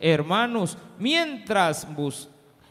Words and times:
hermanos, 0.00 0.76
mientras 0.98 1.86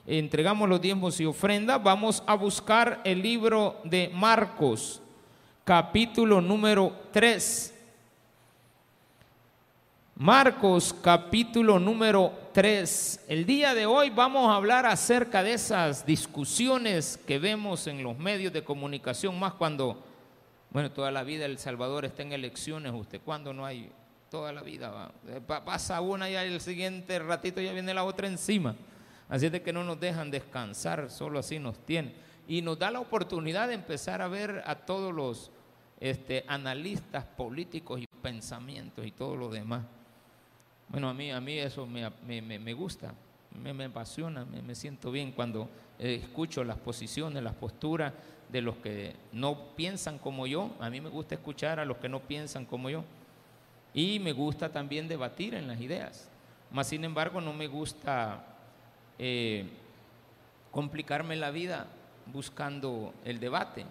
entregamos 0.05 0.69
los 0.69 0.81
diezmos 0.81 1.19
y 1.19 1.25
ofrendas, 1.25 1.81
vamos 1.81 2.23
a 2.27 2.35
buscar 2.35 3.01
el 3.03 3.21
libro 3.21 3.79
de 3.83 4.09
Marcos, 4.13 5.01
capítulo 5.63 6.41
número 6.41 6.93
3. 7.11 7.73
Marcos 10.17 10.95
capítulo 11.01 11.77
número 11.77 12.31
3. 12.53 13.25
El 13.27 13.45
día 13.45 13.73
de 13.73 13.85
hoy 13.85 14.09
vamos 14.09 14.49
a 14.49 14.55
hablar 14.55 14.85
acerca 14.85 15.43
de 15.43 15.51
esas 15.51 16.05
discusiones 16.05 17.19
que 17.27 17.37
vemos 17.37 17.85
en 17.87 18.01
los 18.01 18.17
medios 18.17 18.53
de 18.53 18.63
comunicación, 18.63 19.37
más 19.37 19.55
cuando, 19.55 20.01
bueno, 20.69 20.89
toda 20.89 21.11
la 21.11 21.23
vida 21.23 21.43
El 21.43 21.57
Salvador 21.57 22.05
está 22.05 22.21
en 22.21 22.31
elecciones, 22.31 22.93
usted, 22.95 23.19
cuando 23.25 23.53
no 23.53 23.65
hay, 23.65 23.91
toda 24.35 24.51
la 24.51 24.63
vida 24.63 24.89
va. 24.89 25.11
Eh, 25.29 25.39
pasa 25.39 26.01
una 26.01 26.29
y 26.29 26.35
el 26.35 26.59
siguiente 26.59 27.19
ratito 27.19 27.61
ya 27.61 27.71
viene 27.71 27.93
la 27.93 28.03
otra 28.03 28.27
encima. 28.27 28.75
Así 29.29 29.45
es 29.45 29.51
de 29.53 29.61
que 29.61 29.71
no 29.71 29.85
nos 29.85 29.97
dejan 29.97 30.29
descansar, 30.29 31.09
solo 31.09 31.39
así 31.39 31.57
nos 31.57 31.79
tiene. 31.85 32.13
Y 32.45 32.61
nos 32.61 32.77
da 32.77 32.91
la 32.91 32.99
oportunidad 32.99 33.69
de 33.69 33.75
empezar 33.75 34.21
a 34.21 34.27
ver 34.27 34.61
a 34.65 34.75
todos 34.75 35.13
los 35.13 35.51
este, 36.01 36.43
analistas 36.49 37.23
políticos 37.23 38.01
y 38.01 38.07
pensamientos 38.21 39.05
y 39.05 39.11
todo 39.11 39.37
lo 39.37 39.47
demás. 39.47 39.85
Bueno, 40.89 41.07
a 41.07 41.13
mí, 41.13 41.31
a 41.31 41.39
mí 41.39 41.57
eso 41.57 41.87
me, 41.87 42.73
gusta, 42.73 43.13
me, 43.63 43.85
apasiona, 43.85 44.43
me, 44.43 44.75
siento 44.75 45.11
bien 45.11 45.31
cuando 45.31 45.69
eh, 45.97 46.19
escucho 46.21 46.61
las 46.65 46.77
posiciones, 46.77 47.41
las 47.41 47.55
posturas 47.55 48.11
de 48.51 48.61
los 48.61 48.75
que 48.75 49.15
no 49.31 49.75
piensan 49.77 50.19
como 50.19 50.45
yo. 50.45 50.75
A 50.81 50.89
mí 50.89 50.99
me 50.99 51.09
gusta 51.09 51.35
escuchar 51.35 51.79
a 51.79 51.85
los 51.85 51.95
que 51.99 52.09
no 52.09 52.19
piensan 52.19 52.65
como 52.65 52.89
yo. 52.89 53.05
Y 53.95 54.19
me 54.19 54.33
gusta 54.33 54.73
también 54.73 55.07
debatir 55.07 55.55
en 55.55 55.69
las 55.69 55.79
ideas. 55.79 56.29
Más 56.69 56.87
sin 56.87 57.05
embargo, 57.05 57.39
no 57.39 57.53
me 57.53 57.67
gusta 57.67 58.45
eh, 59.17 59.69
complicarme 60.69 61.37
la 61.37 61.49
vida 61.49 61.87
buscando 62.25 63.13
el 63.23 63.39
debate. 63.39 63.85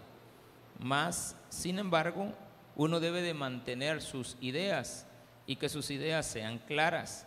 Más, 0.79 1.37
sin 1.49 1.79
embargo, 1.79 2.35
uno 2.77 3.01
debe 3.01 3.23
de 3.23 3.33
mantener 3.33 4.03
sus 4.03 4.37
ideas 4.43 5.07
y 5.47 5.57
que 5.57 5.71
sus 5.71 5.91
ideas 5.91 6.27
sean 6.27 6.59
claras. 6.59 7.27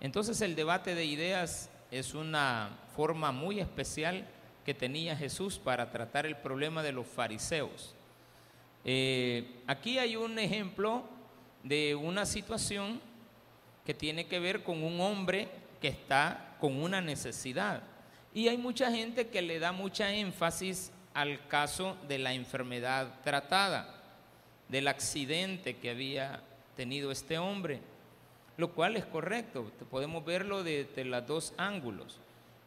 Entonces 0.00 0.40
el 0.40 0.56
debate 0.56 0.94
de 0.94 1.04
ideas 1.04 1.68
es 1.90 2.14
una 2.14 2.70
forma 2.96 3.32
muy 3.32 3.60
especial 3.60 4.26
que 4.64 4.72
tenía 4.72 5.14
Jesús 5.14 5.58
para 5.58 5.90
tratar 5.90 6.24
el 6.24 6.38
problema 6.38 6.82
de 6.82 6.92
los 6.92 7.06
fariseos. 7.06 7.94
Eh, 8.82 9.62
aquí 9.66 9.98
hay 9.98 10.16
un 10.16 10.38
ejemplo 10.38 11.04
de 11.64 11.94
una 11.94 12.26
situación 12.26 13.00
que 13.84 13.94
tiene 13.94 14.26
que 14.26 14.38
ver 14.38 14.62
con 14.62 14.82
un 14.84 15.00
hombre 15.00 15.48
que 15.80 15.88
está 15.88 16.56
con 16.60 16.80
una 16.80 17.00
necesidad. 17.00 17.82
Y 18.32 18.48
hay 18.48 18.56
mucha 18.56 18.90
gente 18.90 19.28
que 19.28 19.42
le 19.42 19.58
da 19.58 19.72
mucha 19.72 20.12
énfasis 20.12 20.92
al 21.14 21.46
caso 21.48 21.96
de 22.08 22.18
la 22.18 22.32
enfermedad 22.32 23.20
tratada, 23.22 24.02
del 24.68 24.88
accidente 24.88 25.76
que 25.76 25.90
había 25.90 26.42
tenido 26.76 27.12
este 27.12 27.38
hombre, 27.38 27.80
lo 28.56 28.72
cual 28.72 28.96
es 28.96 29.04
correcto, 29.04 29.70
podemos 29.90 30.24
verlo 30.24 30.62
desde 30.62 31.04
los 31.04 31.26
dos 31.26 31.54
ángulos. 31.56 32.18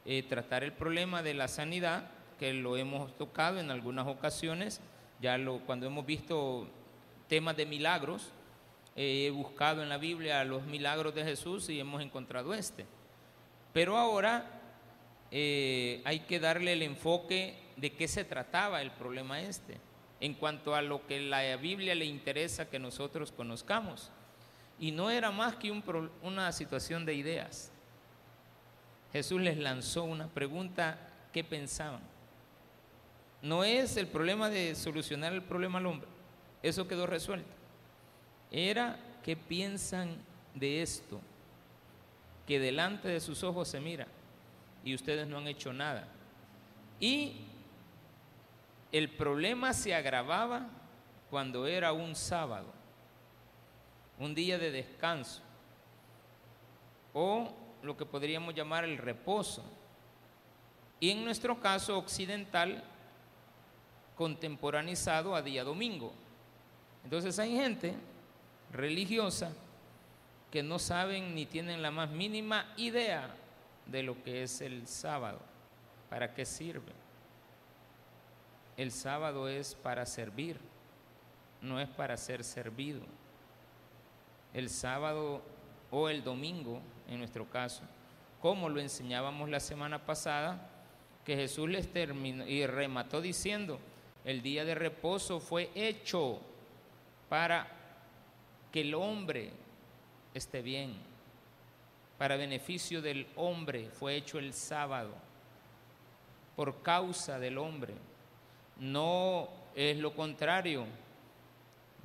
Eh, 0.06 0.24
tratar 0.24 0.64
el 0.64 0.72
problema 0.72 1.22
de 1.22 1.34
la 1.34 1.48
sanidad, 1.48 2.10
que 2.40 2.54
lo 2.54 2.78
hemos 2.78 3.18
tocado 3.18 3.60
en 3.60 3.72
algunas 3.72 4.08
ocasiones, 4.08 4.80
ya 5.20 5.38
lo, 5.38 5.60
cuando 5.60 5.88
hemos 5.88 6.06
visto 6.06 6.68
temas 7.28 7.58
de 7.58 7.66
milagros, 7.66 8.32
he 8.98 9.30
buscado 9.30 9.84
en 9.84 9.90
la 9.90 10.00
Biblia 10.00 10.44
los 10.44 10.64
milagros 10.64 11.14
de 11.14 11.24
Jesús 11.24 11.70
y 11.70 11.80
hemos 11.80 12.02
encontrado 12.02 12.54
este. 12.54 12.86
Pero 13.72 13.96
ahora 13.96 14.60
eh, 15.30 16.02
hay 16.04 16.22
que 16.22 16.40
darle 16.40 16.74
el 16.74 16.82
enfoque 16.82 17.56
de 17.76 17.94
qué 17.94 18.08
se 18.08 18.26
trataba 18.26 18.82
el 18.82 18.92
problema 18.92 19.40
este 19.40 19.78
en 20.20 20.34
cuanto 20.34 20.74
a 20.74 20.82
lo 20.82 21.06
que 21.06 21.20
la 21.20 21.56
Biblia 21.58 21.94
le 21.94 22.06
interesa 22.06 22.70
que 22.70 22.80
nosotros 22.80 23.32
conozcamos. 23.32 24.12
Y 24.80 24.92
no 24.92 25.12
era 25.12 25.30
más 25.30 25.56
que 25.56 25.72
una 26.24 26.52
situación 26.52 27.06
de 27.06 27.14
ideas. 27.14 27.72
Jesús 29.14 29.40
les 29.42 29.58
lanzó 29.58 30.04
una 30.04 30.28
pregunta, 30.28 30.98
¿qué 31.32 31.44
pensaban? 31.44 32.02
No 33.44 33.64
es 33.64 33.96
el 33.98 34.08
problema 34.08 34.50
de 34.50 34.74
solucionar 34.74 35.34
el 35.34 35.44
problema 35.44 35.78
al 35.78 35.86
hombre, 35.86 36.10
eso 36.64 36.88
quedó 36.88 37.06
resuelto. 37.06 37.58
Era 38.52 38.98
qué 39.24 39.36
piensan 39.36 40.18
de 40.56 40.82
esto, 40.82 41.20
que 42.46 42.60
delante 42.60 43.08
de 43.08 43.20
sus 43.20 43.44
ojos 43.44 43.68
se 43.68 43.80
mira 43.80 44.08
y 44.84 44.96
ustedes 44.96 45.28
no 45.28 45.38
han 45.38 45.48
hecho 45.48 45.74
nada. 45.74 46.08
Y 47.00 47.42
el 48.92 49.10
problema 49.10 49.74
se 49.74 49.94
agravaba 49.94 50.68
cuando 51.30 51.68
era 51.68 51.92
un 51.92 52.16
sábado, 52.16 52.68
un 54.18 54.34
día 54.34 54.58
de 54.58 54.72
descanso, 54.72 55.42
o 57.14 57.54
lo 57.82 57.98
que 57.98 58.06
podríamos 58.06 58.56
llamar 58.56 58.86
el 58.86 58.98
reposo. 58.98 59.64
Y 61.00 61.12
en 61.12 61.26
nuestro 61.26 61.60
caso 61.60 61.98
occidental, 61.98 62.84
contemporanizado 64.16 65.36
a 65.36 65.42
día 65.42 65.64
domingo. 65.64 66.12
Entonces 67.04 67.38
hay 67.38 67.56
gente 67.56 67.94
religiosa 68.72 69.54
que 70.52 70.64
no 70.64 70.80
saben 70.80 71.36
ni 71.36 71.46
tienen 71.46 71.82
la 71.82 71.92
más 71.92 72.10
mínima 72.10 72.74
idea 72.78 73.34
de 73.86 74.04
lo 74.04 74.22
que 74.24 74.44
es 74.44 74.62
el 74.62 74.88
sábado, 74.88 75.40
para 76.10 76.34
qué 76.34 76.46
sirve 76.46 77.08
el 78.78 78.92
sábado 78.92 79.50
es 79.50 79.74
para 79.74 80.06
servir, 80.06 80.58
no 81.62 81.80
es 81.80 81.90
para 81.90 82.16
ser 82.16 82.44
servido. 82.44 83.02
El 84.54 84.70
sábado 84.70 85.42
o 85.90 86.10
el 86.10 86.24
domingo, 86.24 86.80
en 87.08 87.18
nuestro 87.18 87.50
caso, 87.50 87.82
como 88.40 88.70
lo 88.70 88.80
enseñábamos 88.80 89.50
la 89.50 89.60
semana 89.60 90.06
pasada, 90.06 90.70
que 91.26 91.36
Jesús 91.36 91.68
les 91.68 91.92
terminó 91.92 92.48
y 92.48 92.68
remató 92.68 93.20
diciendo, 93.20 93.80
el 94.24 94.44
día 94.44 94.64
de 94.64 94.76
reposo 94.76 95.40
fue 95.40 95.72
hecho 95.74 96.40
para 97.30 97.68
que 98.78 98.82
el 98.82 98.94
hombre 98.94 99.50
esté 100.36 100.62
bien, 100.62 100.94
para 102.20 102.36
beneficio 102.36 103.02
del 103.02 103.26
hombre 103.36 103.90
fue 103.90 104.16
hecho 104.16 104.38
el 104.38 104.54
sábado, 104.54 105.16
por 106.56 106.84
causa 106.84 107.40
del 107.40 107.58
hombre. 107.58 107.96
No 108.80 109.50
es 109.74 109.98
lo 109.98 110.14
contrario, 110.14 110.86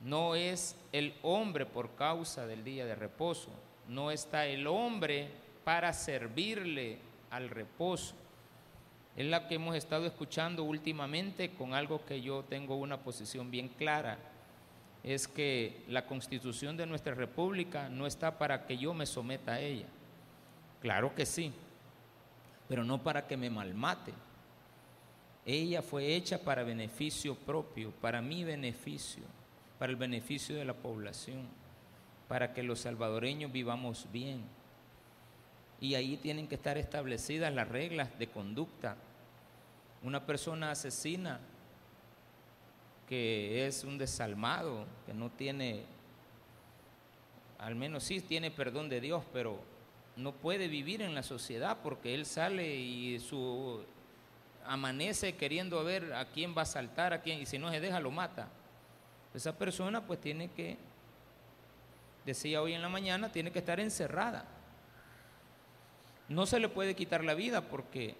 no 0.03 0.34
es 0.34 0.75
el 0.93 1.12
hombre 1.21 1.66
por 1.66 1.94
causa 1.94 2.47
del 2.47 2.65
día 2.65 2.87
de 2.87 2.94
reposo, 2.94 3.50
no 3.87 4.11
está 4.11 4.47
el 4.47 4.66
hombre 4.66 5.28
para 5.65 5.93
servirle 5.93 6.97
al 7.28 7.50
reposo. 7.50 8.15
Es 9.15 9.27
la 9.27 9.47
que 9.47 9.56
hemos 9.56 9.77
estado 9.77 10.06
escuchando 10.06 10.65
últimamente 10.65 11.50
con 11.50 11.75
algo 11.75 12.03
que 12.06 12.22
yo 12.22 12.44
tengo 12.44 12.77
una 12.77 12.97
posición 12.97 13.50
bien 13.50 13.69
clara. 13.69 14.31
Es 15.03 15.27
que 15.27 15.83
la 15.89 16.07
constitución 16.07 16.77
de 16.77 16.87
nuestra 16.87 17.15
república 17.15 17.89
no 17.89 18.07
está 18.07 18.39
para 18.39 18.67
que 18.67 18.79
yo 18.79 18.95
me 18.95 19.07
someta 19.07 19.55
a 19.55 19.61
ella. 19.61 19.87
Claro 20.81 21.15
que 21.15 21.27
sí, 21.27 21.53
pero 22.69 22.85
no 22.85 23.03
para 23.03 23.27
que 23.27 23.37
me 23.37 23.51
malmate. 23.51 24.12
Ella 25.45 25.83
fue 25.83 26.15
hecha 26.15 26.39
para 26.39 26.62
beneficio 26.62 27.35
propio, 27.35 27.91
para 27.91 28.23
mi 28.23 28.45
beneficio, 28.45 29.25
para 29.79 29.91
el 29.91 29.97
beneficio 29.97 30.55
de 30.55 30.65
la 30.65 30.75
población, 30.75 31.49
para 32.29 32.55
que 32.55 32.62
los 32.62 32.81
salvadoreños 32.81 33.51
vivamos 33.51 34.07
bien. 34.12 34.43
Y 35.81 35.97
ahí 35.97 36.17
tienen 36.17 36.47
que 36.47 36.55
estar 36.55 36.79
establecidas 36.79 37.53
las 37.53 37.69
reglas 37.69 38.17
de 38.19 38.29
conducta. 38.29 38.97
Una 40.05 40.25
persona 40.25 40.71
asesina 40.71 41.41
que 43.12 43.67
es 43.67 43.85
un 43.85 43.99
desalmado, 43.99 44.87
que 45.05 45.12
no 45.12 45.29
tiene, 45.29 45.82
al 47.59 47.75
menos 47.75 48.05
sí 48.05 48.23
tiene 48.23 48.50
perdón 48.50 48.88
de 48.88 49.03
Dios, 49.03 49.23
pero 49.35 49.61
no 50.17 50.32
puede 50.32 50.67
vivir 50.67 51.03
en 51.03 51.14
la 51.14 51.23
sociedad 51.23 51.76
porque 51.82 52.14
él 52.14 52.25
sale 52.25 52.75
y 52.75 53.20
su 53.20 53.85
amanece 54.64 55.35
queriendo 55.35 55.85
ver 55.85 56.14
a 56.14 56.25
quién 56.25 56.55
va 56.56 56.62
a 56.62 56.64
saltar, 56.64 57.12
a 57.12 57.20
quién, 57.20 57.43
y 57.43 57.44
si 57.44 57.59
no 57.59 57.70
se 57.70 57.81
deja, 57.81 58.00
lo 58.00 58.11
mata. 58.11 58.49
Esa 59.35 59.59
persona 59.59 60.06
pues 60.06 60.19
tiene 60.19 60.50
que, 60.50 60.79
decía 62.25 62.62
hoy 62.62 62.73
en 62.73 62.81
la 62.81 62.88
mañana, 62.88 63.31
tiene 63.31 63.53
que 63.53 63.59
estar 63.59 63.79
encerrada. 63.79 64.47
No 66.31 66.47
se 66.47 66.59
le 66.59 66.70
puede 66.70 66.97
quitar 66.97 67.23
la 67.25 67.35
vida 67.35 67.61
porque 67.61 68.14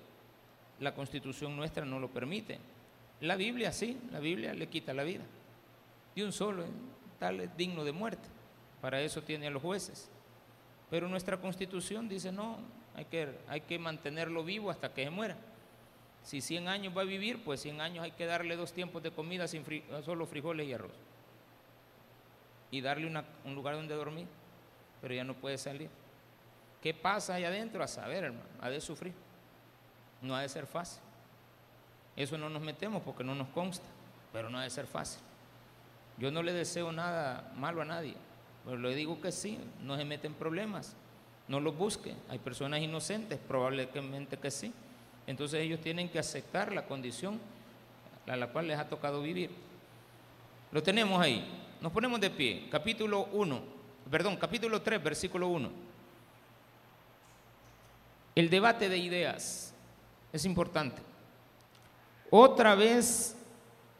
la 0.81 0.95
constitución 0.95 1.57
nuestra 1.57 1.87
no 1.87 1.99
lo 1.99 2.09
permite. 2.11 2.59
La 3.23 3.37
Biblia 3.37 3.71
sí, 3.71 3.97
la 4.11 4.19
Biblia 4.19 4.53
le 4.53 4.67
quita 4.69 4.93
la 4.93 5.05
vida. 5.05 5.23
De 6.15 6.25
un 6.25 6.33
solo, 6.33 6.65
tal 7.21 7.41
es 7.41 7.57
digno 7.57 7.85
de 7.85 7.93
muerte. 7.93 8.29
Para 8.81 9.01
eso 9.01 9.23
tiene 9.23 9.47
a 9.47 9.51
los 9.51 9.63
jueces. 9.63 10.11
Pero 10.91 11.09
nuestra 11.09 11.37
constitución 11.37 12.09
dice 12.09 12.33
no, 12.33 12.59
hay 12.97 13.05
que, 13.05 13.39
hay 13.49 13.61
que 13.61 13.79
mantenerlo 13.79 14.43
vivo 14.43 14.71
hasta 14.71 14.93
que 14.93 15.05
se 15.05 15.11
muera. 15.11 15.37
Si 16.25 16.41
100 16.41 16.67
años 16.67 16.97
va 16.97 17.03
a 17.03 17.05
vivir, 17.05 17.45
pues 17.45 17.61
100 17.63 17.81
años 17.81 18.05
hay 18.05 18.11
que 18.11 18.27
darle 18.27 18.57
dos 18.57 18.73
tiempos 18.73 19.05
de 19.05 19.13
comida 19.13 19.47
sin 19.47 19.65
solo 20.05 20.27
frijoles 20.27 20.67
y 20.67 20.73
arroz. 20.73 20.93
Y 22.73 22.81
darle 22.81 23.07
un 23.45 23.55
lugar 23.55 23.77
donde 23.77 23.95
dormir, 23.95 24.27
pero 25.01 25.15
ya 25.15 25.23
no 25.23 25.35
puede 25.35 25.59
salir. 25.59 25.91
¿Qué 26.83 26.93
pasa 26.93 27.35
ahí 27.35 27.45
adentro? 27.45 27.85
A 27.85 27.87
saber, 27.87 28.25
hermano, 28.25 28.49
ha 28.61 28.69
de 28.69 28.81
sufrir. 28.81 29.15
No 30.21 30.35
ha 30.35 30.43
de 30.43 30.49
ser 30.49 30.67
fácil. 30.67 31.03
Eso 32.17 32.37
no 32.37 32.49
nos 32.49 32.63
metemos 32.63 33.03
porque 33.03 33.25
no 33.25 33.35
nos 33.35 33.49
consta, 33.49 33.87
pero 34.33 34.51
no 34.51 34.59
ha 34.59 34.65
de 34.65 34.71
ser 34.71 34.87
fácil. 34.87 35.23
Yo 36.19 36.31
no 36.31 36.43
le 36.43 36.53
deseo 36.53 36.93
nada 36.93 37.53
malo 37.57 37.83
a 37.83 37.85
nadie, 37.85 38.15
pero 38.65 38.77
le 38.77 38.95
digo 38.95 39.21
que 39.21 39.33
sí, 39.33 39.59
no 39.83 39.97
se 39.97 40.05
meten 40.05 40.35
problemas, 40.35 40.95
no 41.49 41.59
los 41.61 41.77
busque. 41.77 42.15
Hay 42.29 42.39
personas 42.39 42.81
inocentes, 42.81 43.39
probablemente 43.49 44.37
que 44.37 44.51
sí. 44.51 44.73
Entonces 45.27 45.61
ellos 45.61 45.81
tienen 45.81 46.09
que 46.09 46.19
aceptar 46.19 46.73
la 46.73 46.87
condición 46.87 47.41
a 48.27 48.37
la 48.37 48.49
cual 48.49 48.69
les 48.69 48.79
ha 48.79 48.89
tocado 48.89 49.23
vivir. 49.23 49.51
Lo 50.71 50.83
tenemos 50.83 51.21
ahí. 51.21 51.45
Nos 51.81 51.93
ponemos 51.93 52.21
de 52.21 52.31
pie. 52.31 52.69
Capítulo 52.71 53.27
1, 53.33 53.61
perdón, 54.11 54.37
capítulo 54.37 54.81
3, 54.81 55.03
versículo 55.03 55.49
1. 55.49 55.71
El 58.35 58.49
debate 58.49 58.89
de 58.89 58.99
ideas 58.99 59.75
es 60.33 60.45
importante. 60.45 61.12
Otra 62.35 62.75
vez 62.75 63.37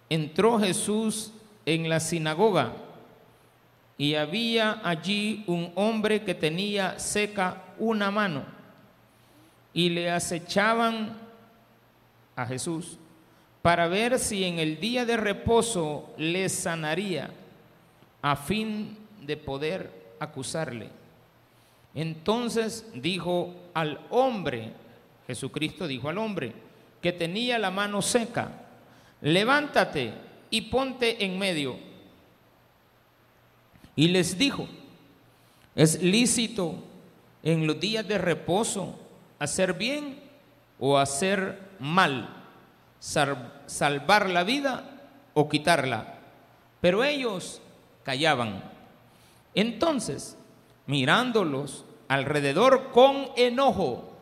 entró 0.09 0.59
Jesús 0.59 1.35
en 1.67 1.91
la 1.91 2.01
sinagoga 2.01 2.73
y 3.99 4.15
había 4.15 4.81
allí 4.83 5.45
un 5.47 5.71
hombre 5.75 6.23
que 6.23 6.35
tenía 6.35 6.99
seca 6.99 7.63
una 7.79 8.11
mano 8.11 8.45
y 9.75 9.91
le 9.91 10.11
acechaban 10.11 11.19
a 12.35 12.47
Jesús 12.47 12.97
para 13.61 13.87
ver 13.87 14.19
si 14.19 14.45
en 14.45 14.59
el 14.59 14.81
día 14.81 15.05
de 15.05 15.19
reposo 15.19 16.15
le 16.17 16.49
sanaría 16.49 17.29
a 18.23 18.35
fin 18.37 18.97
de 19.21 19.37
poder 19.37 20.15
acusarle. 20.19 20.89
Entonces 21.95 22.91
dijo 22.95 23.55
al 23.75 24.01
hombre, 24.09 24.73
Jesucristo 25.27 25.87
dijo 25.87 26.09
al 26.09 26.17
hombre, 26.17 26.72
que 27.03 27.13
tenía 27.13 27.59
la 27.59 27.71
mano 27.71 28.01
seca, 28.01 28.53
levántate 29.21 30.15
y 30.51 30.63
ponte 30.63 31.25
en 31.25 31.39
medio. 31.39 31.77
Y 33.95 34.09
les 34.09 34.39
dijo, 34.39 34.67
es 35.75 36.03
lícito 36.03 36.77
en 37.43 37.67
los 37.67 37.79
días 37.81 38.07
de 38.07 38.19
reposo 38.19 38.99
hacer 39.39 39.75
bien 39.75 40.21
o 40.79 40.97
hacer 40.99 41.59
mal, 41.79 42.29
salvar 42.99 44.31
la 44.31 44.45
vida 44.45 45.01
o 45.35 45.49
quitarla. 45.49 46.15
Pero 46.81 47.05
ellos 47.05 47.61
callaban. 48.05 48.63
Entonces, 49.55 50.37
mirándolos 50.87 51.85
alrededor 52.09 52.91
con 52.93 53.29
enojo, 53.37 54.13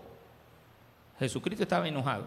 Jesucristo 1.18 1.64
estaba 1.64 1.86
enojado, 1.86 2.26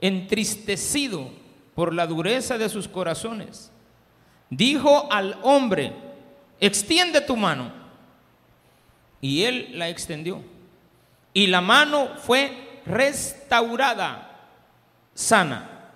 entristecido 0.00 1.30
por 1.74 1.92
la 1.92 2.06
dureza 2.06 2.58
de 2.58 2.68
sus 2.68 2.88
corazones, 2.88 3.70
dijo 4.50 5.10
al 5.10 5.38
hombre, 5.42 5.92
extiende 6.60 7.20
tu 7.20 7.36
mano. 7.36 7.72
Y 9.20 9.42
él 9.42 9.70
la 9.78 9.88
extendió 9.88 10.42
y 11.36 11.48
la 11.48 11.60
mano 11.60 12.08
fue 12.16 12.80
restaurada, 12.86 14.48
sana. 15.12 15.90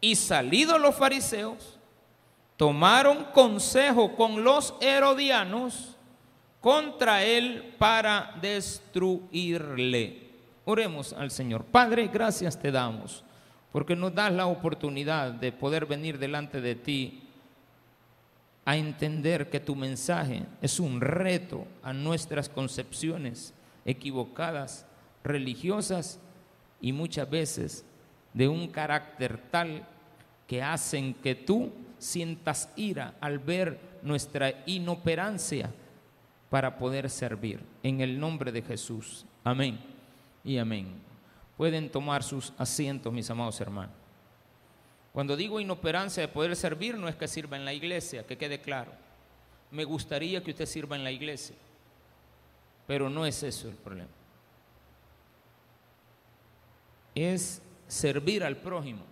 Y 0.00 0.16
salidos 0.16 0.80
los 0.80 0.96
fariseos, 0.96 1.78
tomaron 2.56 3.26
consejo 3.32 4.16
con 4.16 4.42
los 4.42 4.74
herodianos 4.80 5.96
contra 6.60 7.22
él 7.22 7.74
para 7.78 8.34
destruirle. 8.40 10.23
Oremos 10.64 11.12
al 11.12 11.30
Señor. 11.30 11.64
Padre, 11.64 12.08
gracias 12.08 12.58
te 12.58 12.70
damos, 12.70 13.22
porque 13.70 13.94
nos 13.94 14.14
das 14.14 14.32
la 14.32 14.46
oportunidad 14.46 15.32
de 15.32 15.52
poder 15.52 15.84
venir 15.84 16.18
delante 16.18 16.60
de 16.60 16.74
ti 16.74 17.22
a 18.64 18.76
entender 18.76 19.50
que 19.50 19.60
tu 19.60 19.76
mensaje 19.76 20.44
es 20.62 20.80
un 20.80 21.02
reto 21.02 21.66
a 21.82 21.92
nuestras 21.92 22.48
concepciones 22.48 23.52
equivocadas, 23.84 24.86
religiosas 25.22 26.18
y 26.80 26.92
muchas 26.92 27.28
veces 27.28 27.84
de 28.32 28.48
un 28.48 28.68
carácter 28.68 29.38
tal 29.50 29.86
que 30.46 30.62
hacen 30.62 31.12
que 31.12 31.34
tú 31.34 31.72
sientas 31.98 32.70
ira 32.76 33.14
al 33.20 33.38
ver 33.38 33.78
nuestra 34.02 34.62
inoperancia 34.64 35.70
para 36.48 36.78
poder 36.78 37.10
servir. 37.10 37.60
En 37.82 38.00
el 38.00 38.18
nombre 38.18 38.50
de 38.50 38.62
Jesús. 38.62 39.26
Amén 39.42 39.93
y 40.44 40.58
amén. 40.58 41.00
Pueden 41.56 41.90
tomar 41.90 42.22
sus 42.22 42.52
asientos, 42.58 43.12
mis 43.12 43.28
amados 43.30 43.60
hermanos. 43.60 43.94
Cuando 45.12 45.36
digo 45.36 45.60
inoperancia 45.60 46.20
de 46.20 46.28
poder 46.28 46.54
servir, 46.56 46.98
no 46.98 47.08
es 47.08 47.16
que 47.16 47.28
sirva 47.28 47.56
en 47.56 47.64
la 47.64 47.72
iglesia, 47.72 48.26
que 48.26 48.36
quede 48.36 48.60
claro. 48.60 48.92
Me 49.70 49.84
gustaría 49.84 50.42
que 50.42 50.50
usted 50.50 50.66
sirva 50.66 50.96
en 50.96 51.04
la 51.04 51.12
iglesia. 51.12 51.56
Pero 52.86 53.08
no 53.08 53.24
es 53.24 53.42
eso 53.42 53.68
el 53.68 53.76
problema. 53.76 54.10
Es 57.14 57.62
servir 57.86 58.42
al 58.42 58.56
prójimo. 58.56 59.04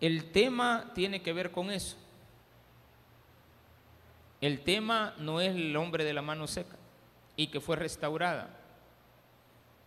El 0.00 0.30
tema 0.30 0.92
tiene 0.94 1.20
que 1.20 1.32
ver 1.32 1.50
con 1.50 1.70
eso. 1.70 1.96
El 4.40 4.60
tema 4.60 5.14
no 5.18 5.40
es 5.40 5.56
el 5.56 5.76
hombre 5.76 6.04
de 6.04 6.12
la 6.12 6.22
mano 6.22 6.46
seca 6.46 6.76
y 7.34 7.48
que 7.48 7.60
fue 7.60 7.74
restaurada, 7.74 8.57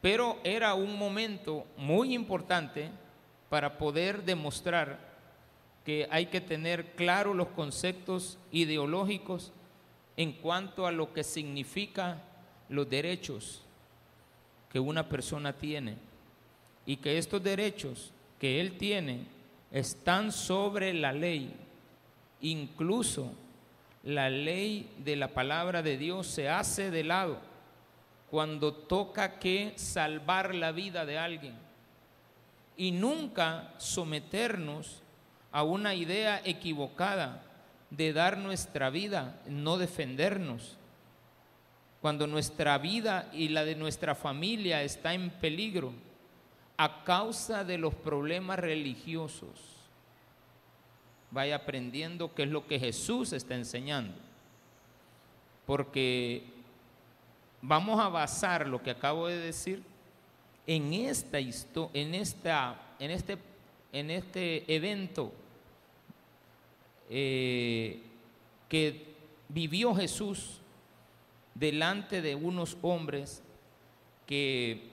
pero 0.01 0.39
era 0.43 0.73
un 0.73 0.97
momento 0.97 1.65
muy 1.77 2.15
importante 2.15 2.89
para 3.49 3.77
poder 3.77 4.23
demostrar 4.23 5.11
que 5.85 6.07
hay 6.09 6.27
que 6.27 6.41
tener 6.41 6.93
claros 6.93 7.35
los 7.35 7.49
conceptos 7.49 8.39
ideológicos 8.51 9.51
en 10.17 10.33
cuanto 10.33 10.87
a 10.87 10.91
lo 10.91 11.13
que 11.13 11.23
significa 11.23 12.21
los 12.69 12.89
derechos 12.89 13.63
que 14.71 14.79
una 14.79 15.07
persona 15.07 15.53
tiene 15.53 15.97
y 16.85 16.97
que 16.97 17.17
estos 17.17 17.43
derechos 17.43 18.11
que 18.39 18.59
él 18.59 18.77
tiene 18.77 19.25
están 19.71 20.31
sobre 20.31 20.93
la 20.93 21.13
ley. 21.13 21.53
Incluso 22.41 23.33
la 24.03 24.29
ley 24.29 24.89
de 25.03 25.15
la 25.15 25.27
palabra 25.27 25.83
de 25.83 25.97
Dios 25.97 26.27
se 26.27 26.49
hace 26.49 26.89
de 26.89 27.03
lado 27.03 27.50
cuando 28.31 28.73
toca 28.73 29.39
que 29.39 29.73
salvar 29.75 30.55
la 30.55 30.71
vida 30.71 31.05
de 31.05 31.19
alguien 31.19 31.53
y 32.77 32.93
nunca 32.93 33.73
someternos 33.77 35.01
a 35.51 35.63
una 35.63 35.93
idea 35.95 36.41
equivocada 36.45 37.43
de 37.89 38.13
dar 38.13 38.37
nuestra 38.37 38.89
vida, 38.89 39.41
no 39.47 39.77
defendernos. 39.77 40.77
Cuando 41.99 42.25
nuestra 42.25 42.77
vida 42.77 43.29
y 43.33 43.49
la 43.49 43.65
de 43.65 43.75
nuestra 43.75 44.15
familia 44.15 44.81
está 44.81 45.13
en 45.13 45.29
peligro 45.29 45.91
a 46.77 47.03
causa 47.03 47.65
de 47.65 47.77
los 47.77 47.93
problemas 47.93 48.59
religiosos, 48.59 49.59
vaya 51.31 51.57
aprendiendo 51.57 52.33
qué 52.33 52.43
es 52.43 52.49
lo 52.49 52.65
que 52.65 52.79
Jesús 52.79 53.33
está 53.33 53.55
enseñando. 53.55 54.15
Porque 55.65 56.60
vamos 57.61 57.99
a 57.99 58.09
basar 58.09 58.67
lo 58.67 58.81
que 58.81 58.91
acabo 58.91 59.27
de 59.27 59.37
decir 59.37 59.83
en 60.67 60.93
esta 60.93 61.39
en 61.39 62.15
esta 62.15 62.79
en 62.99 63.11
este 63.11 63.37
en 63.93 64.09
este 64.09 64.73
evento 64.73 65.31
eh, 67.09 68.01
que 68.69 69.11
vivió 69.49 69.93
Jesús 69.93 70.61
delante 71.53 72.21
de 72.21 72.35
unos 72.35 72.77
hombres 72.81 73.43
que 74.25 74.91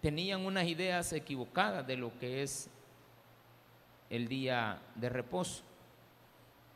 tenían 0.00 0.46
unas 0.46 0.66
ideas 0.66 1.12
equivocadas 1.12 1.86
de 1.86 1.96
lo 1.96 2.18
que 2.18 2.42
es 2.42 2.70
el 4.08 4.28
día 4.28 4.80
de 4.94 5.08
reposo. 5.10 5.62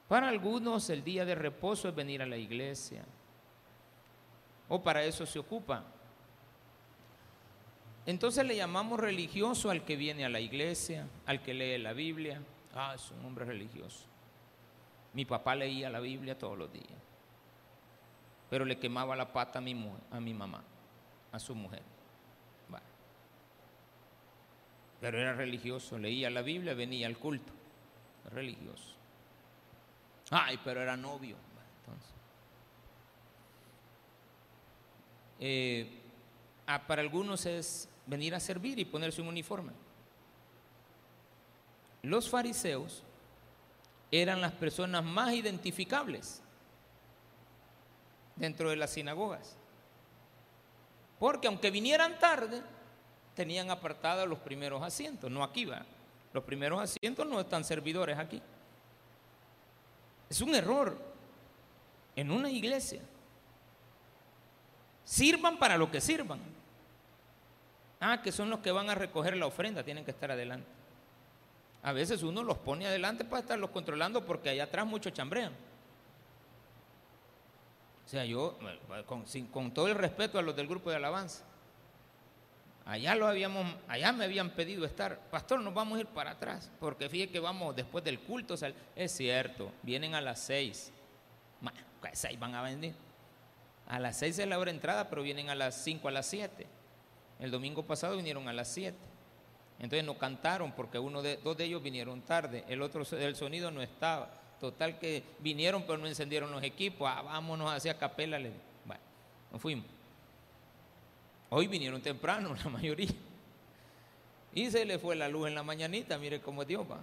Para 0.08 0.28
algunos 0.28 0.90
el 0.90 1.02
día 1.02 1.25
de 1.25 1.34
reposo 1.34 1.88
es 1.88 1.94
venir 1.94 2.20
a 2.20 2.26
la 2.26 2.37
iglesia, 2.37 3.02
o 4.69 4.83
para 4.83 5.04
eso 5.04 5.26
se 5.26 5.38
ocupa. 5.38 5.85
Entonces 8.04 8.45
le 8.45 8.57
llamamos 8.57 8.99
religioso 8.99 9.71
al 9.71 9.85
que 9.85 9.97
viene 9.97 10.25
a 10.25 10.28
la 10.28 10.40
iglesia, 10.40 11.07
al 11.26 11.42
que 11.42 11.54
lee 11.54 11.78
la 11.78 11.92
Biblia. 11.92 12.42
Ah, 12.75 12.92
es 12.95 13.11
un 13.11 13.25
hombre 13.25 13.45
religioso. 13.45 14.07
Mi 15.12 15.25
papá 15.25 15.54
leía 15.54 15.90
la 15.90 16.00
Biblia 16.00 16.38
todos 16.38 16.57
los 16.57 16.73
días. 16.73 16.87
pero 18.50 18.64
le 18.66 18.78
quemaba 18.78 19.16
la 19.16 19.33
pata 19.33 19.61
a 19.61 19.62
mi, 19.62 19.90
a 20.11 20.21
mi 20.21 20.35
mamá, 20.35 20.62
a 21.33 21.38
su 21.38 21.54
mujer. 21.54 21.83
Pero 25.02 25.19
era 25.19 25.33
religioso, 25.33 25.99
leía 25.99 26.31
la 26.31 26.42
Biblia, 26.42 26.75
venía 26.75 27.09
al 27.09 27.19
culto, 27.19 27.52
religioso. 28.31 28.95
Ay, 30.31 30.61
pero 30.62 30.81
era 30.81 30.97
novio. 30.97 31.35
Entonces, 31.81 32.14
eh, 35.44 35.88
para 36.87 37.02
algunos 37.02 37.46
es 37.46 37.88
venir 38.06 38.32
a 38.32 38.38
servir 38.38 38.78
y 38.78 38.84
ponerse 38.84 39.20
un 39.20 39.26
uniforme. 39.26 39.72
Los 42.02 42.30
fariseos 42.30 43.02
eran 44.12 44.40
las 44.40 44.52
personas 44.52 45.02
más 45.02 45.34
identificables 45.34 46.40
dentro 48.37 48.70
de 48.70 48.76
las 48.76 48.90
sinagogas. 48.90 49.56
Porque 51.18 51.49
aunque 51.49 51.72
vinieran 51.72 52.20
tarde, 52.20 52.62
tenían 53.34 53.68
apartados 53.72 54.28
los 54.28 54.38
primeros 54.38 54.80
asientos, 54.80 55.28
no 55.28 55.42
aquí 55.42 55.64
va. 55.64 55.84
Los 56.32 56.44
primeros 56.44 56.80
asientos 56.80 57.26
no 57.26 57.40
están 57.40 57.64
servidores 57.64 58.16
aquí. 58.16 58.40
Es 60.30 60.40
un 60.40 60.54
error 60.54 60.96
en 62.14 62.30
una 62.30 62.49
iglesia. 62.49 63.02
Sirvan 65.04 65.59
para 65.59 65.76
lo 65.76 65.90
que 65.90 66.00
sirvan. 66.00 66.40
Ah, 68.00 68.21
que 68.21 68.32
son 68.32 68.50
los 68.50 68.61
que 68.61 68.73
van 68.73 68.90
a 68.90 68.94
recoger 68.94 69.37
la 69.37 69.47
ofrenda, 69.47 69.85
tienen 69.85 70.04
que 70.04 70.11
estar 70.11 70.30
adelante. 70.30 70.66
A 71.82 71.92
veces 71.92 72.23
uno 72.23 72.42
los 72.42 72.59
pone 72.59 72.87
adelante 72.87 73.25
para 73.25 73.40
estarlos 73.40 73.71
controlando 73.71 74.25
porque 74.25 74.50
allá 74.50 74.64
atrás 74.64 74.87
muchos 74.87 75.12
chambrean. 75.12 75.52
O 78.04 78.09
sea, 78.09 78.25
yo, 78.25 78.59
con, 79.06 79.73
todo 79.73 79.88
el 79.88 79.94
respeto 79.94 80.38
a 80.38 80.42
los 80.42 80.54
del 80.54 80.66
grupo 80.66 80.90
de 80.90 80.97
alabanza, 80.97 81.44
allá 82.85 83.14
lo 83.14 83.26
habíamos, 83.26 83.64
allá 83.88 84.12
me 84.12 84.25
habían 84.25 84.50
pedido 84.50 84.85
estar, 84.85 85.18
pastor, 85.30 85.61
nos 85.61 85.73
vamos 85.73 85.99
a 85.99 86.00
ir 86.00 86.06
para 86.09 86.32
atrás, 86.32 86.71
porque 86.78 87.09
fíjate 87.09 87.32
que 87.32 87.40
vamos 87.40 87.75
después 87.75 88.04
del 88.04 88.21
culto, 88.21 88.54
es 88.97 89.12
cierto, 89.12 89.73
vienen 89.82 90.14
a 90.14 90.21
las 90.21 90.40
seis, 90.40 90.92
bueno, 91.61 91.78
a 92.02 92.14
seis 92.14 92.38
van 92.38 92.54
a 92.54 92.62
venir, 92.62 92.94
a 93.92 93.99
las 93.99 94.16
seis 94.16 94.38
es 94.38 94.49
la 94.49 94.58
hora 94.58 94.70
de 94.70 94.76
entrada, 94.76 95.11
pero 95.11 95.22
vienen 95.22 95.50
a 95.50 95.54
las 95.54 95.75
cinco, 95.75 96.08
a 96.08 96.11
las 96.11 96.25
siete, 96.25 96.66
el 97.38 97.50
domingo 97.50 97.82
pasado 97.82 98.16
vinieron 98.16 98.49
a 98.49 98.52
las 98.54 98.68
siete, 98.68 98.96
entonces 99.78 100.02
no 100.02 100.16
cantaron 100.16 100.72
porque 100.72 100.99
uno 100.99 101.20
de, 101.20 101.37
dos 101.37 101.58
de 101.58 101.64
ellos 101.64 101.82
vinieron 101.82 102.22
tarde, 102.22 102.64
el 102.68 102.80
otro 102.80 103.04
del 103.04 103.37
sonido 103.37 103.70
no 103.70 103.82
estaba. 103.82 104.30
Total 104.58 104.99
que 104.99 105.22
vinieron 105.40 105.82
pero 105.82 105.99
no 105.99 106.06
encendieron 106.06 106.50
los 106.50 106.62
equipos, 106.62 107.06
ah, 107.12 107.20
vámonos 107.20 107.70
hacia 107.70 107.99
capela. 107.99 108.38
Bueno, 108.38 109.02
nos 109.50 109.61
fuimos. 109.61 109.84
Hoy 111.50 111.66
vinieron 111.66 112.00
temprano 112.00 112.54
la 112.64 112.70
mayoría. 112.70 113.12
Y 114.54 114.70
se 114.70 114.87
le 114.87 114.99
fue 114.99 115.16
la 115.16 115.28
luz 115.28 115.49
en 115.49 115.54
la 115.54 115.62
mañanita, 115.62 116.16
mire 116.16 116.40
cómo 116.40 116.64
Dios 116.64 116.87
va. 116.90 117.00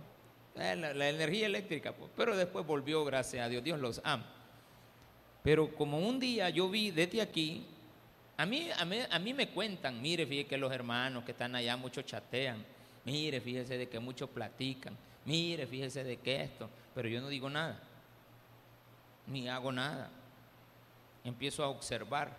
Eh, 0.55 0.75
la, 0.75 1.10
energía 1.10 1.46
eléctrica, 1.46 1.91
pues. 1.91 2.10
pero 2.15 2.36
después 2.36 2.65
volvió, 2.65 3.05
gracias 3.05 3.46
a 3.46 3.50
Dios, 3.50 3.63
Dios 3.63 3.79
los 3.79 4.01
ama. 4.03 4.38
Pero 5.43 5.74
como 5.75 6.00
un 6.00 6.19
día 6.19 6.50
yo 6.50 6.69
vi 6.69 6.91
desde 6.91 7.22
aquí 7.22 7.65
a 8.39 8.46
mí, 8.46 8.69
a 8.72 9.19
mí, 9.19 9.34
me 9.34 9.50
cuentan, 9.50 10.01
mire, 10.01 10.25
fíjese 10.25 10.48
que 10.48 10.58
los 10.58 10.72
hermanos 10.72 11.25
que 11.25 11.34
están 11.34 11.55
allá 11.55 11.75
muchos 11.75 12.05
chatean, 12.05 12.65
mire, 13.03 13.41
fíjese 13.41 13.77
de 13.77 13.89
que 13.89 14.00
muchos 14.00 14.29
platican, 14.29 14.96
mire, 15.25 15.67
fíjese 15.67 16.05
de 16.05 16.15
que 16.15 16.43
esto, 16.43 16.69
pero 16.96 17.10
yo 17.10 17.19
no 17.19 17.27
digo 17.27 17.50
nada, 17.50 17.77
ni 19.27 19.50
hago 19.50 19.74
nada. 19.74 20.10
Empiezo 21.25 21.65
a 21.65 21.67
observar, 21.67 22.31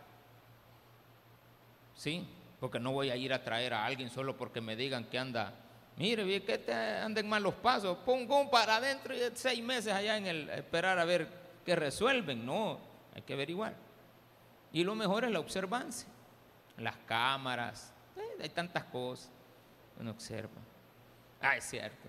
¿sí? 1.95 2.27
Porque 2.59 2.81
no 2.81 2.93
voy 2.93 3.11
a 3.11 3.17
ir 3.17 3.35
a 3.35 3.45
traer 3.45 3.75
a 3.75 3.85
alguien 3.85 4.09
solo 4.09 4.39
porque 4.39 4.63
me 4.63 4.77
digan 4.77 5.05
que 5.05 5.19
anda, 5.19 5.53
mire, 5.99 6.25
fíjese 6.25 6.45
que 6.47 6.59
te 6.61 6.73
anden 6.73 7.29
malos 7.29 7.53
pasos, 7.57 7.99
pongo 8.07 8.51
para 8.51 8.77
adentro 8.77 9.15
y 9.15 9.21
seis 9.35 9.63
meses 9.63 9.93
allá 9.93 10.17
en 10.17 10.27
el 10.27 10.49
esperar 10.49 10.99
a 10.99 11.05
ver 11.05 11.29
qué 11.63 11.77
resuelven, 11.77 12.47
no, 12.47 12.90
hay 13.15 13.23
que 13.23 13.33
averiguar. 13.33 13.75
Y 14.73 14.85
lo 14.85 14.95
mejor 14.95 15.25
es 15.25 15.31
la 15.31 15.41
observancia. 15.41 16.09
Las 16.77 16.97
cámaras, 17.07 17.93
eh, 18.17 18.43
hay 18.43 18.49
tantas 18.51 18.85
cosas. 18.85 19.31
Uno 19.99 20.13
observa. 20.13 20.61
Ah, 21.41 21.57
es 21.57 21.65
cierto. 21.65 22.09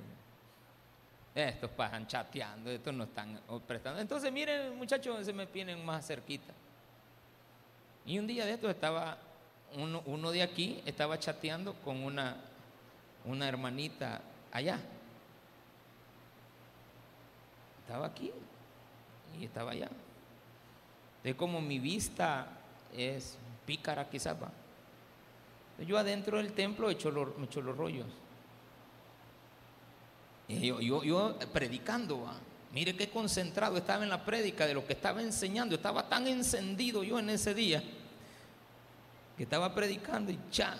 Estos 1.34 1.72
pasan 1.72 2.08
chateando, 2.08 2.70
estos 2.70 2.94
no 2.94 3.06
están 3.06 3.40
prestando. 3.66 4.02
Entonces, 4.02 4.32
miren, 4.32 4.76
muchachos, 4.78 5.26
se 5.26 5.34
me 5.34 5.46
vienen 5.46 5.84
más 5.86 6.06
cerquita. 6.06 6.54
Y 8.06 8.20
un 8.20 8.28
día 8.28 8.46
de 8.46 8.54
estos 8.54 8.70
estaba, 8.70 9.18
uno, 9.76 10.04
uno 10.06 10.32
de 10.32 10.44
aquí 10.44 10.82
estaba 10.86 11.18
chateando 11.18 11.74
con 11.86 12.04
una, 12.04 12.36
una 13.26 13.48
hermanita 13.48 14.22
allá. 14.52 14.78
Estaba 17.82 18.08
aquí 18.08 18.32
y 19.40 19.46
estaba 19.46 19.72
allá 19.72 19.90
de 21.24 21.36
cómo 21.36 21.62
mi 21.62 21.80
vista 21.80 22.48
es 22.96 23.38
pícara 23.66 24.10
quizás 24.10 24.36
va. 24.42 24.52
Yo 25.86 25.98
adentro 25.98 26.38
del 26.38 26.54
templo 26.54 26.90
he 26.90 26.94
hecho 26.94 27.10
los, 27.12 27.30
hecho 27.44 27.62
los 27.62 27.76
rollos. 27.76 28.08
Y 30.48 30.68
yo, 30.68 31.04
yo, 31.04 31.40
predicando, 31.54 32.30
mire 32.74 32.96
qué 32.96 33.10
concentrado 33.10 33.78
estaba 33.78 34.04
en 34.04 34.10
la 34.10 34.24
prédica 34.24 34.68
de 34.68 34.74
lo 34.74 34.86
que 34.86 34.94
estaba 34.94 35.22
enseñando. 35.22 35.76
Estaba 35.76 36.08
tan 36.10 36.28
encendido 36.28 37.04
yo 37.04 37.18
en 37.20 37.30
ese 37.30 37.54
día 37.54 37.82
que 39.38 39.44
estaba 39.44 39.74
predicando 39.74 40.32
y 40.32 40.40
cha. 40.52 40.76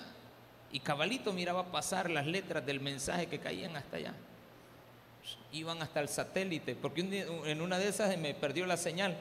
Y 0.72 0.80
cabalito 0.80 1.34
miraba 1.34 1.72
pasar 1.72 2.10
las 2.10 2.26
letras 2.26 2.66
del 2.66 2.80
mensaje 2.80 3.28
que 3.28 3.40
caían 3.40 3.76
hasta 3.76 3.98
allá. 3.98 4.14
Iban 5.52 5.82
hasta 5.82 6.00
el 6.00 6.10
satélite, 6.10 6.76
porque 6.76 7.02
en 7.46 7.62
una 7.62 7.78
de 7.78 7.88
esas 7.88 8.18
me 8.18 8.34
perdió 8.34 8.66
la 8.66 8.78
señal 8.78 9.18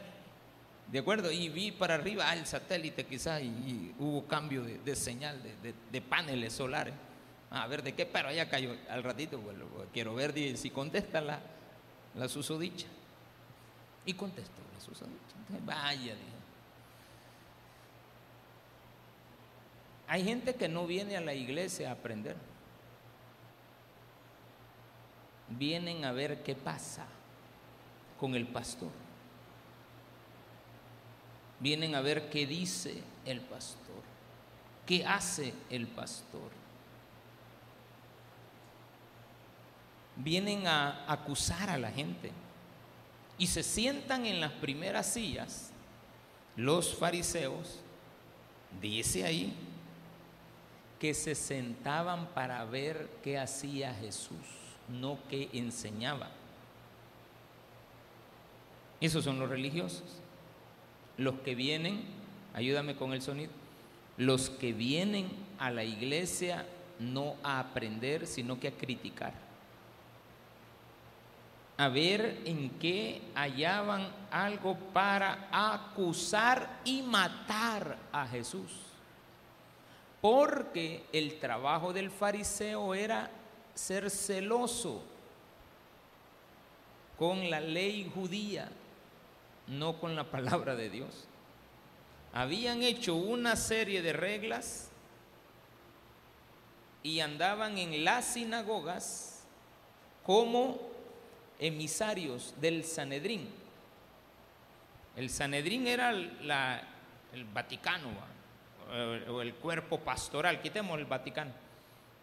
¿De 0.90 0.98
acuerdo? 0.98 1.30
Y 1.30 1.48
vi 1.48 1.70
para 1.70 1.94
arriba 1.94 2.32
el 2.32 2.46
satélite 2.46 3.06
quizás 3.06 3.42
y, 3.42 3.94
hubo 3.98 4.26
cambio 4.26 4.62
de, 4.62 4.96
señal 4.96 5.40
de, 5.42 6.00
paneles 6.00 6.52
solares. 6.52 6.94
A 7.50 7.66
ver 7.66 7.82
de 7.82 7.94
qué, 7.94 8.06
pero 8.06 8.28
allá 8.28 8.48
cayó 8.48 8.76
al 8.88 9.02
ratito. 9.02 9.40
quiero 9.92 10.14
ver 10.14 10.34
si 10.56 10.70
contesta 10.70 11.20
la, 11.20 11.40
la 12.14 12.28
susodicha. 12.28 12.88
Y 14.04 14.14
contestó 14.14 14.62
la 14.74 14.80
susodicha. 14.80 15.36
vaya, 15.64 16.14
Hay 20.08 20.24
gente 20.24 20.56
que 20.56 20.68
no 20.68 20.88
viene 20.88 21.16
a 21.16 21.20
la 21.20 21.34
iglesia 21.34 21.90
a 21.90 21.92
aprender. 21.92 22.36
Vienen 25.50 26.04
a 26.04 26.10
ver 26.10 26.42
qué 26.42 26.56
pasa 26.56 27.06
con 28.18 28.34
el 28.34 28.48
pastor 28.48 28.90
vienen 31.60 31.94
a 31.94 32.00
ver 32.00 32.30
qué 32.30 32.46
dice 32.46 33.02
el 33.24 33.40
pastor, 33.40 34.02
qué 34.86 35.04
hace 35.04 35.54
el 35.68 35.86
pastor. 35.86 36.50
Vienen 40.16 40.66
a 40.66 41.04
acusar 41.10 41.70
a 41.70 41.78
la 41.78 41.90
gente 41.90 42.32
y 43.38 43.46
se 43.46 43.62
sientan 43.62 44.26
en 44.26 44.40
las 44.40 44.52
primeras 44.52 45.06
sillas 45.12 45.70
los 46.56 46.94
fariseos, 46.94 47.78
dice 48.82 49.24
ahí, 49.24 49.54
que 50.98 51.14
se 51.14 51.34
sentaban 51.34 52.26
para 52.34 52.62
ver 52.66 53.08
qué 53.22 53.38
hacía 53.38 53.94
Jesús, 53.94 54.36
no 54.88 55.18
qué 55.30 55.48
enseñaba. 55.54 56.28
Esos 59.00 59.24
son 59.24 59.38
los 59.38 59.48
religiosos 59.48 60.20
los 61.20 61.34
que 61.40 61.54
vienen, 61.54 62.02
ayúdame 62.54 62.96
con 62.96 63.12
el 63.12 63.20
sonido, 63.20 63.52
los 64.16 64.48
que 64.48 64.72
vienen 64.72 65.28
a 65.58 65.70
la 65.70 65.84
iglesia 65.84 66.64
no 66.98 67.36
a 67.42 67.60
aprender, 67.60 68.26
sino 68.26 68.58
que 68.58 68.68
a 68.68 68.72
criticar. 68.72 69.34
A 71.76 71.88
ver 71.88 72.40
en 72.46 72.70
qué 72.78 73.20
hallaban 73.34 74.08
algo 74.30 74.76
para 74.94 75.48
acusar 75.52 76.80
y 76.84 77.02
matar 77.02 77.98
a 78.12 78.26
Jesús. 78.26 78.70
Porque 80.22 81.04
el 81.12 81.38
trabajo 81.38 81.92
del 81.92 82.10
fariseo 82.10 82.94
era 82.94 83.30
ser 83.74 84.10
celoso 84.10 85.02
con 87.18 87.50
la 87.50 87.60
ley 87.60 88.10
judía 88.14 88.70
no 89.70 89.98
con 89.98 90.16
la 90.16 90.24
palabra 90.24 90.74
de 90.74 90.90
Dios. 90.90 91.26
Habían 92.32 92.82
hecho 92.82 93.14
una 93.14 93.56
serie 93.56 94.02
de 94.02 94.12
reglas 94.12 94.90
y 97.02 97.20
andaban 97.20 97.78
en 97.78 98.04
las 98.04 98.24
sinagogas 98.24 99.44
como 100.24 100.78
emisarios 101.58 102.54
del 102.60 102.84
Sanedrín. 102.84 103.48
El 105.16 105.30
Sanedrín 105.30 105.86
era 105.86 106.12
la, 106.12 106.82
el 107.32 107.44
Vaticano 107.44 108.08
o 109.28 109.40
el 109.40 109.54
cuerpo 109.54 110.00
pastoral, 110.00 110.60
quitemos 110.60 110.98
el 110.98 111.04
Vaticano, 111.04 111.52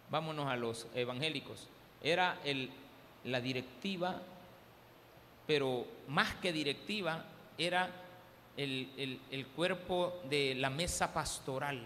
vámonos 0.10 0.48
a 0.48 0.56
los 0.58 0.88
evangélicos, 0.94 1.70
era 2.02 2.40
el, 2.44 2.70
la 3.24 3.40
directiva, 3.40 4.22
pero 5.46 5.86
más 6.08 6.36
que 6.36 6.52
directiva, 6.52 7.24
era 7.58 7.90
el, 8.56 9.22
el 9.30 9.48
cuerpo 9.48 10.22
de 10.30 10.56
la 10.56 10.70
mesa 10.70 11.14
pastoral, 11.14 11.82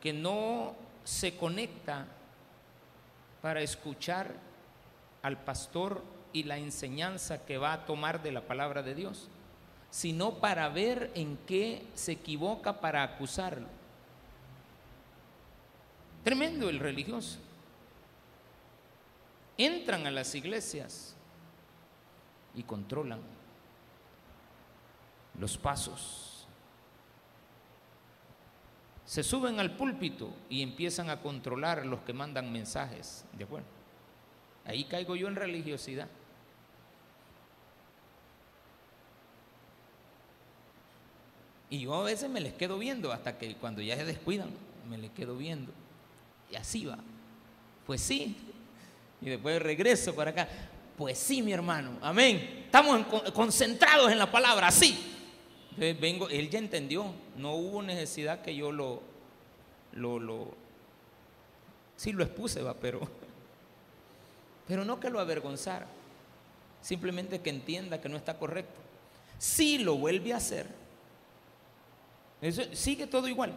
que 0.00 0.12
no 0.12 0.74
se 1.04 1.36
conecta 1.36 2.06
para 3.42 3.60
escuchar 3.60 4.34
al 5.22 5.38
pastor 5.38 6.02
y 6.32 6.42
la 6.42 6.58
enseñanza 6.58 7.44
que 7.44 7.58
va 7.58 7.72
a 7.72 7.86
tomar 7.86 8.22
de 8.22 8.30
la 8.30 8.42
palabra 8.42 8.82
de 8.82 8.94
Dios, 8.94 9.28
sino 9.90 10.34
para 10.34 10.68
ver 10.68 11.10
en 11.14 11.38
qué 11.46 11.82
se 11.94 12.12
equivoca 12.12 12.80
para 12.80 13.02
acusarlo. 13.02 13.66
Tremendo 16.22 16.68
el 16.68 16.78
religioso. 16.78 17.38
Entran 19.56 20.06
a 20.06 20.10
las 20.10 20.34
iglesias 20.34 21.15
y 22.56 22.62
controlan 22.62 23.20
los 25.38 25.56
pasos. 25.58 26.48
Se 29.04 29.22
suben 29.22 29.60
al 29.60 29.76
púlpito 29.76 30.32
y 30.50 30.62
empiezan 30.62 31.10
a 31.10 31.20
controlar 31.20 31.86
los 31.86 32.00
que 32.00 32.12
mandan 32.12 32.50
mensajes. 32.50 33.24
¿De 33.32 33.44
acuerdo? 33.44 33.68
Ahí 34.64 34.84
caigo 34.84 35.14
yo 35.14 35.28
en 35.28 35.36
religiosidad. 35.36 36.08
Y 41.70 41.80
yo 41.80 41.94
a 41.94 42.02
veces 42.02 42.30
me 42.30 42.40
les 42.40 42.54
quedo 42.54 42.78
viendo 42.78 43.12
hasta 43.12 43.38
que 43.38 43.54
cuando 43.56 43.82
ya 43.82 43.96
se 43.96 44.04
descuidan, 44.04 44.50
me 44.88 44.98
les 44.98 45.10
quedo 45.10 45.36
viendo. 45.36 45.72
Y 46.50 46.56
así 46.56 46.86
va. 46.86 46.98
Pues 47.86 48.00
sí. 48.00 48.36
Y 49.20 49.30
después 49.30 49.62
regreso 49.62 50.14
para 50.14 50.30
acá. 50.30 50.48
Pues 50.96 51.18
sí, 51.18 51.42
mi 51.42 51.52
hermano. 51.52 51.98
Amén. 52.00 52.64
Estamos 52.64 53.06
concentrados 53.34 54.10
en 54.10 54.18
la 54.18 54.30
palabra. 54.30 54.68
Así. 54.68 54.98
vengo, 55.76 56.28
él 56.28 56.48
ya 56.48 56.58
entendió. 56.58 57.12
No 57.36 57.54
hubo 57.54 57.82
necesidad 57.82 58.40
que 58.40 58.56
yo 58.56 58.72
lo, 58.72 59.02
lo, 59.92 60.18
lo, 60.18 60.54
sí 61.96 62.12
lo 62.12 62.24
expuse, 62.24 62.62
va, 62.62 62.74
pero, 62.74 63.00
pero 64.66 64.84
no 64.84 64.98
que 64.98 65.10
lo 65.10 65.20
avergonzara. 65.20 65.86
Simplemente 66.80 67.40
que 67.40 67.50
entienda 67.50 68.00
que 68.00 68.08
no 68.08 68.16
está 68.16 68.38
correcto. 68.38 68.80
Si 69.38 69.78
lo 69.78 69.96
vuelve 69.96 70.32
a 70.32 70.38
hacer, 70.38 70.66
sigue 72.72 73.06
todo 73.06 73.28
igual. 73.28 73.54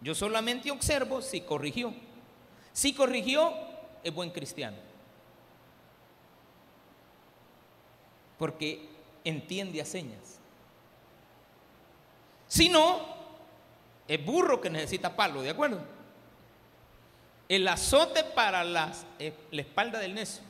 Yo 0.00 0.14
solamente 0.14 0.70
observo 0.70 1.20
si 1.20 1.40
corrigió. 1.40 1.92
Si 2.72 2.94
corrigió, 2.94 3.52
es 4.04 4.14
buen 4.14 4.30
cristiano. 4.30 4.87
Porque 8.38 8.88
entiende 9.24 9.80
a 9.80 9.84
señas. 9.84 10.38
Si 12.46 12.68
no, 12.68 13.00
es 14.06 14.24
burro 14.24 14.60
que 14.60 14.70
necesita 14.70 15.14
palo, 15.14 15.42
¿de 15.42 15.50
acuerdo? 15.50 15.80
El 17.48 17.66
azote 17.68 18.24
para 18.24 18.62
eh, 19.18 19.34
la 19.50 19.60
espalda 19.60 19.98
del 19.98 20.14
necio. 20.14 20.42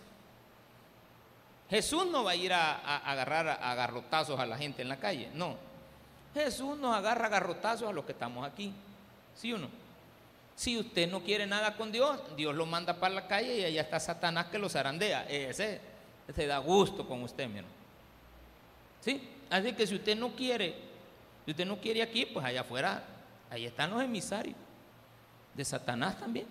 Jesús 1.70 2.06
no 2.06 2.24
va 2.24 2.32
a 2.32 2.36
ir 2.36 2.52
a, 2.52 2.76
a 2.76 2.96
agarrar 3.10 3.48
a 3.48 3.74
garrotazos 3.74 4.38
a 4.38 4.46
la 4.46 4.56
gente 4.56 4.82
en 4.82 4.88
la 4.88 4.98
calle, 4.98 5.30
no. 5.34 5.56
Jesús 6.34 6.78
nos 6.78 6.94
agarra 6.94 7.28
garrotazos 7.28 7.88
a 7.88 7.92
los 7.92 8.04
que 8.04 8.12
estamos 8.12 8.46
aquí. 8.46 8.72
¿Sí 9.34 9.52
o 9.52 9.58
no? 9.58 9.68
Si 10.54 10.76
usted 10.76 11.08
no 11.08 11.22
quiere 11.22 11.46
nada 11.46 11.76
con 11.76 11.92
Dios, 11.92 12.20
Dios 12.36 12.54
lo 12.54 12.66
manda 12.66 12.98
para 12.98 13.14
la 13.14 13.28
calle 13.28 13.58
y 13.58 13.64
allá 13.64 13.82
está 13.82 14.00
Satanás 14.00 14.46
que 14.46 14.58
los 14.58 14.72
zarandea. 14.72 15.24
Ese, 15.28 15.80
se 16.34 16.46
da 16.46 16.58
gusto 16.58 17.06
con 17.06 17.22
usted, 17.22 17.48
mi 17.48 17.58
hermano. 17.58 17.77
¿Sí? 19.08 19.22
Así 19.48 19.72
que 19.72 19.86
si 19.86 19.94
usted 19.94 20.14
no 20.18 20.36
quiere, 20.36 20.74
si 21.46 21.52
usted 21.52 21.64
no 21.64 21.78
quiere 21.78 22.02
aquí, 22.02 22.26
pues 22.26 22.44
allá 22.44 22.60
afuera, 22.60 23.02
ahí 23.48 23.64
están 23.64 23.90
los 23.90 24.02
emisarios 24.02 24.54
de 25.54 25.64
Satanás 25.64 26.18
también. 26.18 26.46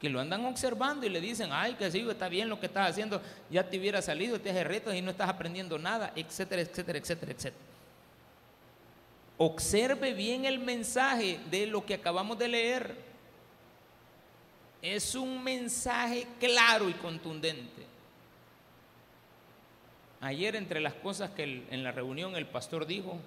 Que 0.00 0.08
lo 0.08 0.18
andan 0.18 0.44
observando 0.44 1.06
y 1.06 1.08
le 1.08 1.20
dicen, 1.20 1.50
ay, 1.52 1.74
que 1.74 1.88
sí, 1.88 2.04
está 2.10 2.28
bien 2.28 2.48
lo 2.48 2.58
que 2.58 2.66
estás 2.66 2.90
haciendo, 2.90 3.22
ya 3.48 3.70
te 3.70 3.78
hubiera 3.78 4.02
salido, 4.02 4.40
te 4.40 4.50
hace 4.50 4.64
retos 4.64 4.92
y 4.92 5.02
no 5.02 5.12
estás 5.12 5.28
aprendiendo 5.28 5.78
nada, 5.78 6.12
etcétera, 6.16 6.62
etcétera, 6.62 6.98
etcétera, 6.98 7.30
etcétera. 7.30 7.64
Observe 9.38 10.14
bien 10.14 10.44
el 10.44 10.58
mensaje 10.58 11.38
de 11.48 11.68
lo 11.68 11.86
que 11.86 11.94
acabamos 11.94 12.36
de 12.38 12.48
leer. 12.48 12.96
Es 14.82 15.14
un 15.14 15.44
mensaje 15.44 16.26
claro 16.40 16.88
y 16.88 16.94
contundente. 16.94 17.91
Ayer 20.22 20.54
entre 20.54 20.78
las 20.78 20.94
cosas 20.94 21.30
que 21.30 21.66
en 21.68 21.82
la 21.82 21.90
reunión 21.90 22.36
el 22.36 22.46
pastor 22.46 22.86
dijo, 22.86 23.18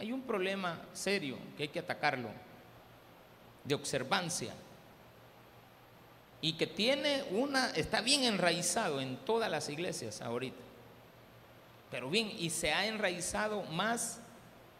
hay 0.00 0.10
un 0.10 0.22
problema 0.22 0.82
serio 0.92 1.38
que 1.56 1.62
hay 1.62 1.68
que 1.68 1.78
atacarlo, 1.78 2.28
de 3.62 3.76
observancia, 3.76 4.52
y 6.40 6.54
que 6.54 6.66
tiene 6.66 7.22
una, 7.30 7.70
está 7.70 8.00
bien 8.00 8.24
enraizado 8.24 9.00
en 9.00 9.16
todas 9.18 9.48
las 9.48 9.68
iglesias 9.68 10.20
ahorita. 10.22 10.58
Pero 11.92 12.10
bien, 12.10 12.32
y 12.36 12.50
se 12.50 12.72
ha 12.72 12.86
enraizado 12.86 13.62
más 13.62 14.20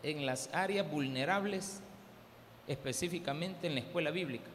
en 0.03 0.27
las 0.27 0.51
áreas 0.53 0.91
vulnerables, 0.91 1.81
específicamente 2.67 3.69
en 3.69 3.75
la 3.75 3.81
escuela 3.81 4.11
bíblica 4.11 4.51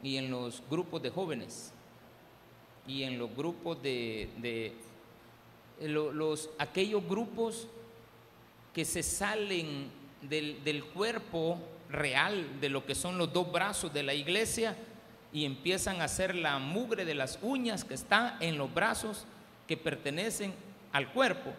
y 0.00 0.16
en 0.16 0.30
los 0.30 0.62
grupos 0.70 1.02
de 1.02 1.10
jóvenes 1.10 1.72
y 2.86 3.02
en 3.02 3.18
los 3.18 3.34
grupos 3.34 3.82
de, 3.82 4.28
de 4.38 4.72
los, 5.88 6.50
aquellos 6.58 7.06
grupos 7.06 7.68
que 8.72 8.84
se 8.84 9.02
salen 9.02 9.90
del, 10.22 10.62
del 10.64 10.84
cuerpo 10.84 11.58
real 11.90 12.60
de 12.60 12.68
lo 12.68 12.84
que 12.84 12.94
son 12.94 13.18
los 13.18 13.32
dos 13.32 13.50
brazos 13.50 13.92
de 13.92 14.02
la 14.02 14.14
iglesia 14.14 14.76
y 15.32 15.44
empiezan 15.44 16.00
a 16.00 16.04
hacer 16.04 16.34
la 16.34 16.58
mugre 16.58 17.04
de 17.04 17.14
las 17.14 17.38
uñas 17.42 17.84
que 17.84 17.94
está 17.94 18.36
en 18.40 18.58
los 18.58 18.72
brazos 18.72 19.26
que 19.66 19.76
pertenecen 19.76 20.54
al 20.92 21.12
cuerpo, 21.12 21.52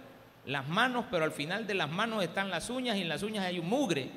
las 0.45 0.67
manos, 0.67 1.05
pero 1.11 1.25
al 1.25 1.31
final 1.31 1.67
de 1.67 1.73
las 1.73 1.89
manos 1.89 2.23
están 2.23 2.49
las 2.49 2.69
uñas 2.69 2.97
y 2.97 3.01
en 3.01 3.09
las 3.09 3.21
uñas 3.23 3.45
hay 3.45 3.59
un 3.59 3.67
mugre. 3.67 4.09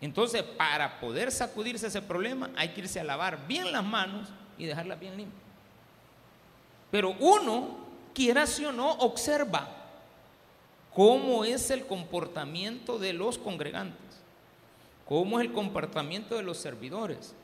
Entonces, 0.00 0.42
para 0.42 1.00
poder 1.00 1.32
sacudirse 1.32 1.88
ese 1.88 2.00
problema, 2.00 2.50
hay 2.56 2.68
que 2.68 2.82
irse 2.82 3.00
a 3.00 3.04
lavar 3.04 3.46
bien 3.48 3.72
las 3.72 3.84
manos 3.84 4.28
y 4.58 4.66
dejarlas 4.66 5.00
bien 5.00 5.16
limpias. 5.16 5.42
Pero 6.90 7.14
uno, 7.20 7.76
quiera 8.14 8.46
si 8.46 8.64
o 8.64 8.72
no, 8.72 8.90
observa 8.92 9.68
cómo 10.94 11.44
es 11.44 11.70
el 11.70 11.86
comportamiento 11.86 12.98
de 12.98 13.12
los 13.12 13.38
congregantes, 13.38 14.20
cómo 15.06 15.38
es 15.38 15.46
el 15.46 15.52
comportamiento 15.52 16.36
de 16.36 16.42
los 16.42 16.58
servidores, 16.58 17.34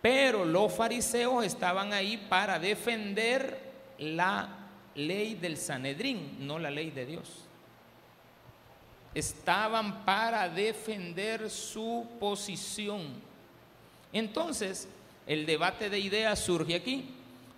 pero 0.00 0.44
los 0.44 0.72
fariseos 0.72 1.44
estaban 1.44 1.92
ahí 1.92 2.16
para 2.16 2.58
defender 2.58 3.72
la 3.98 4.62
ley 4.94 5.34
del 5.34 5.56
Sanedrín, 5.56 6.36
no 6.40 6.58
la 6.58 6.70
ley 6.70 6.90
de 6.90 7.06
Dios. 7.06 7.44
Estaban 9.14 10.04
para 10.04 10.48
defender 10.48 11.50
su 11.50 12.06
posición. 12.18 13.02
Entonces, 14.12 14.88
el 15.26 15.46
debate 15.46 15.90
de 15.90 15.98
ideas 15.98 16.38
surge 16.38 16.74
aquí. 16.74 17.08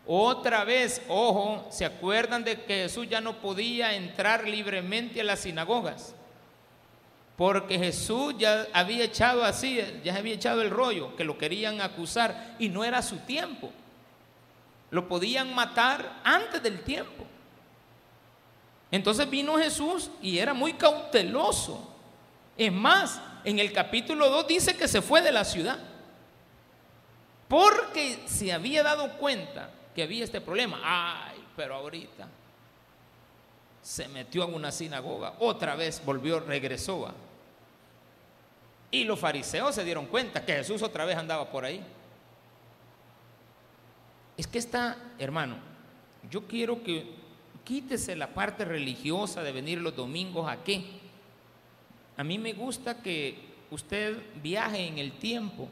Otra 0.06 0.64
vez, 0.64 1.00
ojo, 1.08 1.66
¿se 1.70 1.84
acuerdan 1.84 2.44
de 2.44 2.62
que 2.62 2.82
Jesús 2.82 3.08
ya 3.08 3.20
no 3.20 3.40
podía 3.40 3.94
entrar 3.94 4.46
libremente 4.46 5.20
a 5.20 5.24
las 5.24 5.40
sinagogas? 5.40 6.14
Porque 7.36 7.78
Jesús 7.78 8.34
ya 8.38 8.66
había 8.72 9.04
echado 9.04 9.44
así, 9.44 9.80
ya 10.04 10.14
había 10.14 10.34
echado 10.34 10.62
el 10.62 10.70
rollo, 10.70 11.16
que 11.16 11.24
lo 11.24 11.38
querían 11.38 11.80
acusar 11.80 12.54
y 12.58 12.68
no 12.68 12.84
era 12.84 13.02
su 13.02 13.16
tiempo. 13.18 13.72
Lo 14.90 15.08
podían 15.08 15.54
matar 15.54 16.20
antes 16.22 16.62
del 16.62 16.82
tiempo. 16.82 17.24
Entonces 18.90 19.28
vino 19.28 19.58
Jesús 19.58 20.10
y 20.22 20.38
era 20.38 20.54
muy 20.54 20.74
cauteloso. 20.74 21.90
Es 22.56 22.70
más, 22.70 23.20
en 23.42 23.58
el 23.58 23.72
capítulo 23.72 24.28
2 24.30 24.46
dice 24.46 24.76
que 24.76 24.86
se 24.86 25.02
fue 25.02 25.20
de 25.20 25.32
la 25.32 25.44
ciudad. 25.44 25.78
Porque 27.48 28.24
se 28.26 28.52
había 28.52 28.82
dado 28.82 29.12
cuenta 29.18 29.70
que 29.94 30.02
había 30.02 30.24
este 30.24 30.40
problema. 30.40 30.80
Ay, 30.82 31.44
pero 31.56 31.74
ahorita 31.74 32.28
se 33.82 34.08
metió 34.08 34.44
en 34.44 34.54
una 34.54 34.72
sinagoga, 34.72 35.34
otra 35.40 35.76
vez 35.76 36.02
volvió, 36.04 36.40
regresó. 36.40 37.12
Y 38.90 39.04
los 39.04 39.18
fariseos 39.18 39.74
se 39.74 39.84
dieron 39.84 40.06
cuenta 40.06 40.44
que 40.44 40.54
Jesús 40.54 40.82
otra 40.82 41.04
vez 41.04 41.16
andaba 41.16 41.50
por 41.50 41.64
ahí. 41.64 41.84
Es 44.36 44.46
que 44.46 44.58
está, 44.58 44.96
hermano, 45.18 45.56
yo 46.30 46.46
quiero 46.46 46.82
que 46.82 47.14
quítese 47.62 48.16
la 48.16 48.28
parte 48.28 48.64
religiosa 48.64 49.42
de 49.42 49.52
venir 49.52 49.80
los 49.80 49.94
domingos 49.94 50.50
a 50.50 50.64
qué. 50.64 50.84
A 52.16 52.24
mí 52.24 52.38
me 52.38 52.52
gusta 52.52 53.02
que 53.02 53.36
usted 53.70 54.16
viaje 54.42 54.86
en 54.86 54.98
el 54.98 55.12
tiempo 55.12 55.68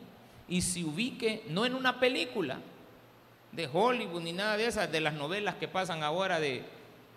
y 0.52 0.60
se 0.60 0.84
ubique 0.84 1.44
no 1.48 1.64
en 1.64 1.74
una 1.74 1.98
película 1.98 2.58
de 3.52 3.70
Hollywood 3.72 4.20
ni 4.20 4.34
nada 4.34 4.58
de 4.58 4.66
esas, 4.66 4.92
de 4.92 5.00
las 5.00 5.14
novelas 5.14 5.54
que 5.54 5.66
pasan 5.66 6.02
ahora 6.02 6.38
de, 6.38 6.62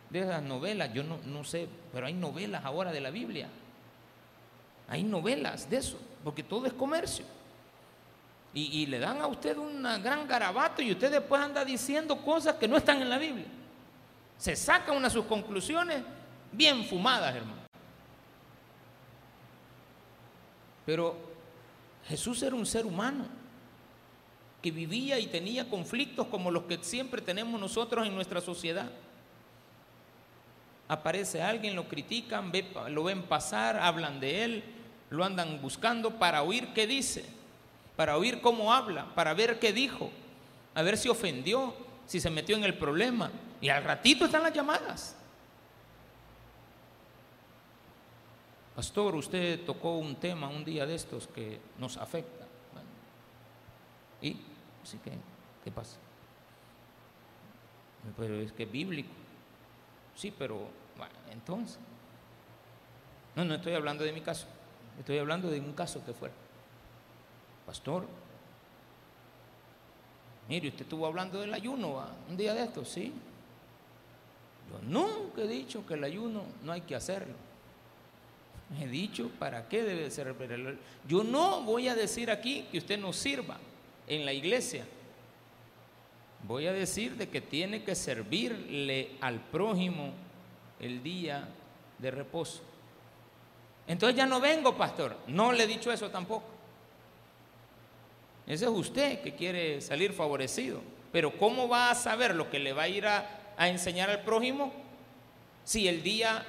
de 0.10 0.20
esas 0.22 0.42
novelas. 0.42 0.94
Yo 0.94 1.04
no, 1.04 1.20
no 1.26 1.44
sé, 1.44 1.68
pero 1.92 2.08
hay 2.08 2.14
novelas 2.14 2.64
ahora 2.64 2.94
de 2.94 3.02
la 3.02 3.10
Biblia. 3.10 3.50
Hay 4.88 5.04
novelas 5.04 5.70
de 5.70 5.76
eso, 5.76 6.00
porque 6.24 6.44
todo 6.44 6.66
es 6.66 6.72
comercio. 6.72 7.26
Y, 8.54 8.84
y, 8.84 8.86
le 8.86 9.00
dan 9.00 9.20
a 9.20 9.28
usted 9.28 9.58
un 9.58 9.84
gran 10.02 10.26
garabato 10.30 10.82
y 10.82 10.94
usted 10.94 11.12
después 11.12 11.42
anda 11.42 11.66
diciendo 11.66 12.16
cosas 12.22 12.56
que 12.56 12.70
no 12.70 12.78
están 12.78 13.02
en 13.02 13.10
la 13.10 13.18
Biblia. 13.18 13.48
Se 14.38 14.56
saca 14.56 14.94
una 14.94 15.10
de 15.10 15.14
sus 15.14 15.26
conclusiones 15.26 16.02
bien 16.54 16.86
fumadas, 16.86 17.36
hermano. 17.36 17.64
Pero 20.86 21.35
Jesús 22.08 22.42
era 22.44 22.56
un 22.56 22.66
ser 22.66 22.86
humano 22.86 23.26
que 24.62 24.72
vivía 24.72 25.20
y 25.20 25.28
tenía 25.28 25.70
conflictos 25.70 26.28
como 26.28 26.52
los 26.52 26.64
que 26.64 26.80
siempre 26.82 27.22
tenemos 27.22 27.60
nosotros 27.60 28.08
en 28.08 28.16
nuestra 28.16 28.42
sociedad. 28.42 28.90
Aparece 30.88 31.42
alguien, 31.42 31.76
lo 31.76 31.88
critican, 31.88 32.52
lo 32.90 33.04
ven 33.04 33.24
pasar, 33.24 33.78
hablan 33.78 34.20
de 34.20 34.44
él, 34.44 34.64
lo 35.10 35.24
andan 35.24 35.62
buscando 35.62 36.20
para 36.20 36.44
oír 36.44 36.74
qué 36.74 36.88
dice, 36.88 37.26
para 37.96 38.18
oír 38.18 38.42
cómo 38.42 38.74
habla, 38.74 39.14
para 39.16 39.34
ver 39.34 39.60
qué 39.60 39.74
dijo, 39.74 40.12
a 40.76 40.82
ver 40.82 40.98
si 40.98 41.10
ofendió, 41.10 41.76
si 42.06 42.20
se 42.20 42.30
metió 42.30 42.56
en 42.56 42.64
el 42.64 42.76
problema. 42.76 43.32
Y 43.62 43.70
al 43.70 43.84
ratito 43.84 44.26
están 44.26 44.44
las 44.44 44.54
llamadas. 44.54 45.16
Pastor, 48.76 49.16
usted 49.16 49.64
tocó 49.66 49.98
un 49.98 50.18
tema 50.18 50.50
un 50.50 50.66
día 50.66 50.86
de 50.86 50.96
estos 50.96 51.28
que 51.28 51.60
nos 51.80 51.96
afecta. 51.96 52.46
¿Y? 54.22 54.38
Así 54.84 54.98
que, 54.98 55.12
¿qué 55.64 55.72
pasa? 55.72 55.96
Pero 58.18 58.36
es 58.36 58.52
que 58.52 58.64
es 58.64 58.72
bíblico. 58.72 59.10
Sí, 60.14 60.34
pero 60.38 60.68
bueno, 60.98 61.14
entonces. 61.32 61.80
No, 63.36 63.46
no 63.46 63.56
estoy 63.56 63.74
hablando 63.74 64.04
de 64.04 64.12
mi 64.12 64.22
caso. 64.22 64.46
Estoy 65.00 65.18
hablando 65.20 65.50
de 65.50 65.60
un 65.60 65.74
caso 65.74 66.04
que 66.06 66.14
fuera. 66.14 66.36
Pastor, 67.66 68.06
mire, 70.50 70.68
usted 70.68 70.82
estuvo 70.82 71.06
hablando 71.06 71.40
del 71.40 71.54
ayuno 71.54 72.04
un 72.30 72.38
día 72.38 72.54
de 72.54 72.64
estos, 72.64 72.90
¿sí? 72.90 73.12
Yo 74.70 74.80
nunca 74.82 75.42
he 75.42 75.48
dicho 75.48 75.86
que 75.86 75.96
el 75.96 76.04
ayuno 76.04 76.44
no 76.64 76.72
hay 76.72 76.82
que 76.82 76.96
hacerlo. 76.96 77.45
He 78.80 78.88
dicho 78.88 79.30
para 79.38 79.68
qué 79.68 79.84
debe 79.84 80.10
ser. 80.10 80.34
Yo 81.08 81.24
no 81.24 81.62
voy 81.62 81.88
a 81.88 81.96
decir 81.96 82.32
aquí 82.32 82.66
que 82.72 82.80
usted 82.80 82.98
no 82.98 83.14
sirva 83.14 83.58
en 84.08 84.26
la 84.26 84.34
iglesia. 84.34 84.86
Voy 86.44 86.68
a 86.68 86.74
decir 86.74 87.16
de 87.16 87.30
que 87.30 87.42
tiene 87.42 87.84
que 87.84 87.96
servirle 87.96 89.12
al 89.22 89.40
prójimo 89.40 90.14
el 90.80 91.04
día 91.04 91.48
de 92.00 92.12
reposo. 92.12 92.62
Entonces 93.88 94.18
ya 94.18 94.26
no 94.26 94.40
vengo, 94.40 94.76
pastor. 94.76 95.16
No 95.28 95.52
le 95.52 95.64
he 95.64 95.68
dicho 95.68 95.92
eso 95.92 96.10
tampoco. 96.10 96.46
Ese 98.48 98.66
es 98.66 98.72
usted 98.72 99.22
que 99.22 99.36
quiere 99.36 99.80
salir 99.82 100.12
favorecido. 100.12 100.82
Pero 101.12 101.38
¿cómo 101.38 101.68
va 101.68 101.92
a 101.92 101.96
saber 101.96 102.36
lo 102.36 102.50
que 102.50 102.60
le 102.60 102.74
va 102.74 102.84
a 102.84 102.90
ir 102.90 103.06
a 103.08 103.30
enseñar 103.58 104.10
al 104.10 104.24
prójimo 104.24 104.74
si 105.64 105.88
el 105.88 106.04
día 106.04 106.46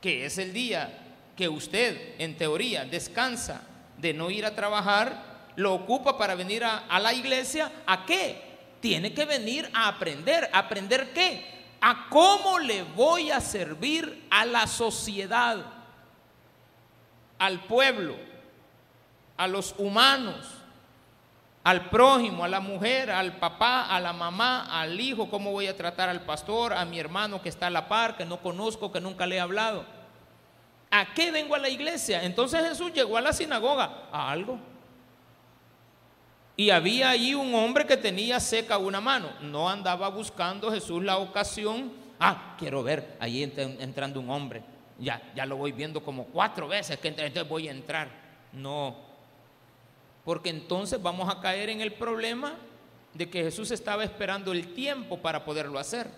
que 0.00 0.24
es 0.24 0.38
el 0.38 0.52
día 0.52 1.09
que 1.40 1.48
usted, 1.48 2.16
en 2.18 2.36
teoría, 2.36 2.84
descansa 2.84 3.62
de 3.96 4.12
no 4.12 4.30
ir 4.30 4.44
a 4.44 4.54
trabajar, 4.54 5.48
lo 5.56 5.72
ocupa 5.72 6.18
para 6.18 6.34
venir 6.34 6.62
a, 6.62 6.80
a 6.86 7.00
la 7.00 7.14
iglesia, 7.14 7.72
¿a 7.86 8.04
qué? 8.04 8.58
Tiene 8.80 9.14
que 9.14 9.24
venir 9.24 9.70
a 9.72 9.88
aprender. 9.88 10.50
¿Aprender 10.52 11.14
qué? 11.14 11.64
A 11.80 12.08
cómo 12.10 12.58
le 12.58 12.82
voy 12.82 13.30
a 13.30 13.40
servir 13.40 14.26
a 14.28 14.44
la 14.44 14.66
sociedad, 14.66 15.64
al 17.38 17.64
pueblo, 17.64 18.16
a 19.38 19.46
los 19.46 19.74
humanos, 19.78 20.46
al 21.64 21.88
prójimo, 21.88 22.44
a 22.44 22.48
la 22.48 22.60
mujer, 22.60 23.10
al 23.10 23.38
papá, 23.38 23.86
a 23.86 23.98
la 23.98 24.12
mamá, 24.12 24.78
al 24.78 25.00
hijo, 25.00 25.30
cómo 25.30 25.52
voy 25.52 25.68
a 25.68 25.76
tratar 25.78 26.10
al 26.10 26.20
pastor, 26.20 26.74
a 26.74 26.84
mi 26.84 27.00
hermano 27.00 27.40
que 27.40 27.48
está 27.48 27.68
a 27.68 27.70
la 27.70 27.88
par, 27.88 28.18
que 28.18 28.26
no 28.26 28.42
conozco, 28.42 28.92
que 28.92 29.00
nunca 29.00 29.24
le 29.24 29.36
he 29.36 29.40
hablado. 29.40 29.99
¿A 30.90 31.14
qué 31.14 31.30
vengo 31.30 31.54
a 31.54 31.58
la 31.58 31.68
iglesia? 31.68 32.22
Entonces 32.24 32.66
Jesús 32.68 32.92
llegó 32.92 33.16
a 33.16 33.20
la 33.20 33.32
sinagoga, 33.32 34.08
a 34.10 34.30
algo. 34.30 34.58
Y 36.56 36.70
había 36.70 37.10
allí 37.10 37.34
un 37.34 37.54
hombre 37.54 37.86
que 37.86 37.96
tenía 37.96 38.40
seca 38.40 38.76
una 38.76 39.00
mano. 39.00 39.30
No 39.40 39.68
andaba 39.68 40.08
buscando 40.08 40.70
Jesús 40.70 41.02
la 41.02 41.18
ocasión. 41.18 41.92
Ah, 42.18 42.54
quiero 42.58 42.82
ver, 42.82 43.16
ahí 43.20 43.42
entrando 43.42 44.20
un 44.20 44.28
hombre. 44.30 44.62
Ya, 44.98 45.22
ya 45.34 45.46
lo 45.46 45.56
voy 45.56 45.72
viendo 45.72 46.02
como 46.02 46.24
cuatro 46.26 46.68
veces 46.68 46.98
que 46.98 47.08
entonces 47.08 47.48
voy 47.48 47.68
a 47.68 47.70
entrar. 47.70 48.08
No, 48.52 48.96
porque 50.24 50.50
entonces 50.50 51.00
vamos 51.00 51.28
a 51.28 51.40
caer 51.40 51.70
en 51.70 51.80
el 51.80 51.92
problema 51.92 52.54
de 53.14 53.30
que 53.30 53.42
Jesús 53.42 53.70
estaba 53.70 54.04
esperando 54.04 54.52
el 54.52 54.74
tiempo 54.74 55.18
para 55.18 55.44
poderlo 55.44 55.78
hacer. 55.78 56.08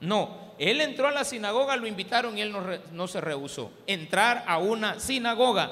No, 0.00 0.46
él 0.58 0.80
entró 0.80 1.08
a 1.08 1.12
la 1.12 1.24
sinagoga, 1.24 1.76
lo 1.76 1.86
invitaron 1.86 2.36
y 2.36 2.42
él 2.42 2.54
no, 2.92 3.08
se 3.08 3.20
rehusó. 3.20 3.70
Entrar 3.86 4.44
a 4.46 4.58
una 4.58 5.00
sinagoga 5.00 5.70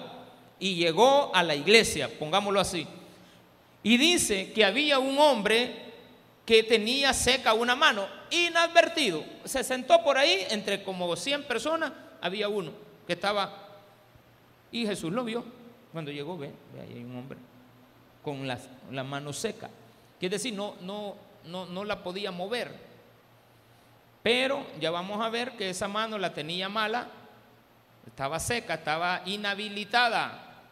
y 0.58 0.76
llegó 0.76 1.34
a 1.34 1.42
la 1.42 1.54
iglesia, 1.54 2.10
pongámoslo 2.18 2.60
así. 2.60 2.86
Y 3.82 3.96
dice 3.96 4.52
que 4.52 4.64
había 4.64 4.98
un 4.98 5.18
hombre 5.18 5.84
que 6.46 6.62
tenía 6.62 7.12
seca 7.12 7.54
una 7.54 7.74
mano, 7.74 8.06
inadvertido. 8.30 9.24
Se 9.44 9.64
sentó 9.64 10.02
por 10.02 10.18
ahí, 10.18 10.46
entre 10.50 10.82
como 10.82 11.16
100 11.16 11.44
personas, 11.44 11.92
había 12.20 12.48
uno 12.48 12.72
que 13.06 13.14
estaba, 13.14 13.68
y 14.70 14.86
Jesús 14.86 15.12
lo 15.12 15.24
vio. 15.24 15.44
Cuando 15.92 16.10
llegó, 16.10 16.36
ve, 16.36 16.50
ve 16.74 16.80
ahí 16.80 16.92
hay 16.94 17.04
un 17.04 17.16
hombre 17.16 17.38
con 18.22 18.46
la, 18.46 18.58
la 18.90 19.04
mano 19.04 19.32
seca. 19.32 19.70
Quiere 20.18 20.36
decir, 20.36 20.54
no, 20.54 20.74
no, 20.80 21.14
no, 21.44 21.66
no 21.66 21.84
la 21.84 22.02
podía 22.02 22.30
mover. 22.30 22.93
Pero 24.24 24.66
ya 24.80 24.90
vamos 24.90 25.22
a 25.22 25.28
ver 25.28 25.52
que 25.52 25.68
esa 25.68 25.86
mano 25.86 26.16
la 26.16 26.32
tenía 26.32 26.70
mala, 26.70 27.08
estaba 28.06 28.40
seca, 28.40 28.72
estaba 28.72 29.20
inhabilitada. 29.26 30.62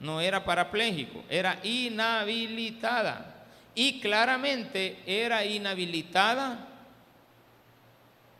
No 0.00 0.20
era 0.20 0.44
parapléjico, 0.44 1.24
era 1.30 1.58
inhabilitada. 1.62 3.46
Y 3.74 4.00
claramente 4.00 4.98
era 5.06 5.46
inhabilitada 5.46 6.68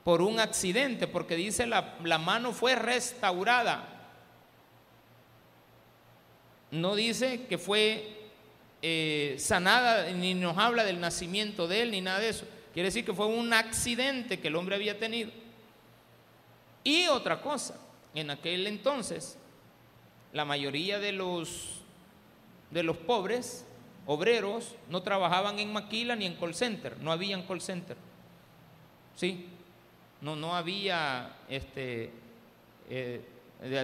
por 0.05 0.21
un 0.21 0.41
accidente, 0.41 1.07
porque 1.07 1.35
dice 1.35 1.67
la, 1.67 1.95
la 2.05 2.19
mano 2.19 2.53
fue 2.53 2.75
restaurada. 2.75 3.89
No 6.71 6.95
dice 6.95 7.47
que 7.47 7.57
fue 7.57 8.29
eh, 8.83 9.37
sanada, 9.39 10.11
ni 10.11 10.35
nos 10.35 10.59
habla 10.59 10.85
del 10.85 11.01
nacimiento 11.01 11.67
de 11.67 11.81
él, 11.81 11.93
ni 11.93 12.03
nada 12.03 12.19
de 12.19 12.29
eso. 12.29 12.47
Quiere 12.75 12.89
decir 12.89 13.05
que 13.05 13.15
fue 13.15 13.27
un 13.27 13.53
accidente 13.53 14.41
que 14.41 14.49
el 14.49 14.57
hombre 14.57 14.75
había 14.75 14.99
tenido. 14.99 15.31
Y 16.83 17.07
otra 17.07 17.41
cosa, 17.41 17.79
en 18.15 18.31
aquel 18.31 18.67
entonces, 18.67 19.39
la 20.33 20.45
mayoría 20.45 20.99
de 20.99 21.13
los, 21.13 21.83
de 22.73 22.83
los 22.83 22.97
pobres, 22.97 23.65
obreros, 24.07 24.75
no 24.91 25.03
trabajaban 25.03 25.61
en 25.61 25.73
maquila 25.73 26.17
ni 26.17 26.27
en 26.27 26.35
call 26.35 26.55
center, 26.55 26.99
no 26.99 27.13
había 27.13 27.47
call 27.47 27.61
center. 27.61 27.97
¿Sí? 29.15 29.47
No, 30.21 30.35
no 30.35 30.57
había 30.57 31.37
este, 31.49 32.11
eh, 32.91 33.21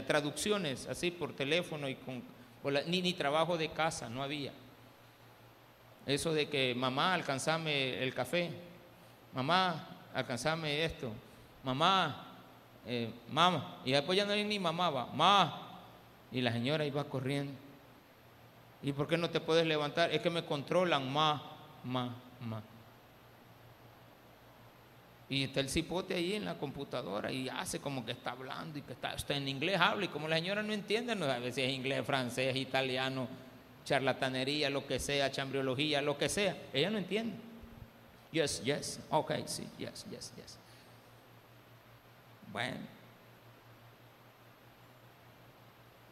traducciones 0.06 0.88
así 0.88 1.12
por 1.12 1.32
teléfono 1.34 1.88
y 1.88 1.94
con, 1.94 2.24
ni, 2.88 3.02
ni 3.02 3.14
trabajo 3.14 3.56
de 3.56 3.70
casa, 3.70 4.10
no 4.10 4.22
había. 4.22 4.52
Eso 6.06 6.34
de 6.34 6.48
que 6.48 6.74
mamá, 6.74 7.14
alcanzame 7.14 8.02
el 8.02 8.12
café, 8.12 8.50
mamá, 9.32 9.88
alcanzame 10.14 10.84
esto, 10.84 11.12
mamá, 11.62 12.26
eh, 12.86 13.12
mamá, 13.30 13.80
y 13.84 13.92
después 13.92 14.16
ya 14.16 14.24
no 14.24 14.32
hay 14.32 14.44
ni 14.44 14.58
mamá, 14.58 14.90
va, 14.90 15.06
mamá, 15.06 15.82
y 16.32 16.40
la 16.40 16.52
señora 16.52 16.84
iba 16.84 17.04
corriendo. 17.04 17.52
¿Y 18.82 18.92
por 18.92 19.06
qué 19.06 19.18
no 19.18 19.28
te 19.28 19.40
puedes 19.40 19.66
levantar? 19.66 20.10
Es 20.10 20.20
que 20.20 20.30
me 20.30 20.44
controlan, 20.44 21.12
ma, 21.12 21.42
ma, 21.84 22.14
ma. 22.40 22.62
Y 25.28 25.44
está 25.44 25.60
el 25.60 25.68
cipote 25.68 26.14
ahí 26.14 26.34
en 26.34 26.44
la 26.44 26.58
computadora 26.58 27.30
y 27.30 27.48
hace 27.48 27.78
como 27.78 28.04
que 28.04 28.12
está 28.12 28.32
hablando 28.32 28.78
y 28.78 28.82
que 28.82 28.94
está, 28.94 29.12
está 29.12 29.36
en 29.36 29.46
inglés, 29.46 29.78
habla 29.80 30.06
y 30.06 30.08
como 30.08 30.26
la 30.26 30.36
señora 30.36 30.62
no 30.62 30.72
entiende, 30.72 31.14
no 31.14 31.26
sabe 31.26 31.52
si 31.52 31.62
es 31.62 31.72
inglés, 31.72 32.04
francés, 32.04 32.56
italiano, 32.56 33.28
charlatanería, 33.84 34.70
lo 34.70 34.86
que 34.86 34.98
sea, 34.98 35.30
chambriología, 35.30 36.02
lo 36.02 36.18
que 36.18 36.28
sea, 36.28 36.56
ella 36.72 36.90
no 36.90 36.98
entiende. 36.98 37.49
Yes, 38.32 38.62
yes. 38.62 39.00
Ok, 39.10 39.32
sí, 39.46 39.68
yes, 39.78 40.06
yes, 40.10 40.32
yes. 40.36 40.58
Bueno. 42.52 42.78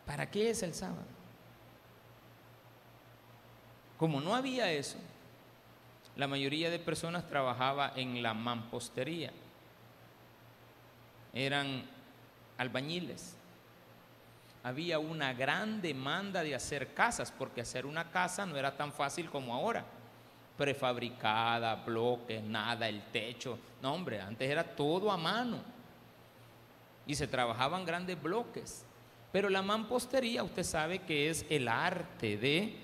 ¿Para 0.06 0.30
qué 0.30 0.50
es 0.50 0.62
el 0.62 0.74
sábado? 0.74 1.04
Como 3.98 4.20
no 4.20 4.34
había 4.34 4.72
eso, 4.72 4.96
la 6.16 6.26
mayoría 6.26 6.70
de 6.70 6.78
personas 6.78 7.28
trabajaba 7.28 7.92
en 7.94 8.22
la 8.22 8.32
mampostería. 8.32 9.32
Eran 11.32 11.84
albañiles. 12.56 13.34
Había 14.62 14.98
una 14.98 15.32
gran 15.34 15.82
demanda 15.82 16.42
de 16.42 16.54
hacer 16.54 16.94
casas, 16.94 17.30
porque 17.30 17.60
hacer 17.60 17.86
una 17.86 18.10
casa 18.10 18.46
no 18.46 18.56
era 18.56 18.76
tan 18.76 18.92
fácil 18.92 19.30
como 19.30 19.54
ahora. 19.54 19.84
Prefabricada, 20.58 21.76
bloques, 21.76 22.42
nada, 22.42 22.88
el 22.88 23.00
techo. 23.12 23.58
No, 23.80 23.94
hombre, 23.94 24.20
antes 24.20 24.50
era 24.50 24.64
todo 24.64 25.10
a 25.10 25.16
mano. 25.16 25.58
Y 27.06 27.14
se 27.14 27.26
trabajaban 27.26 27.86
grandes 27.86 28.20
bloques. 28.20 28.84
Pero 29.32 29.48
la 29.48 29.62
mampostería, 29.62 30.42
usted 30.42 30.64
sabe 30.64 30.98
que 30.98 31.30
es 31.30 31.46
el 31.48 31.68
arte 31.68 32.36
de 32.36 32.76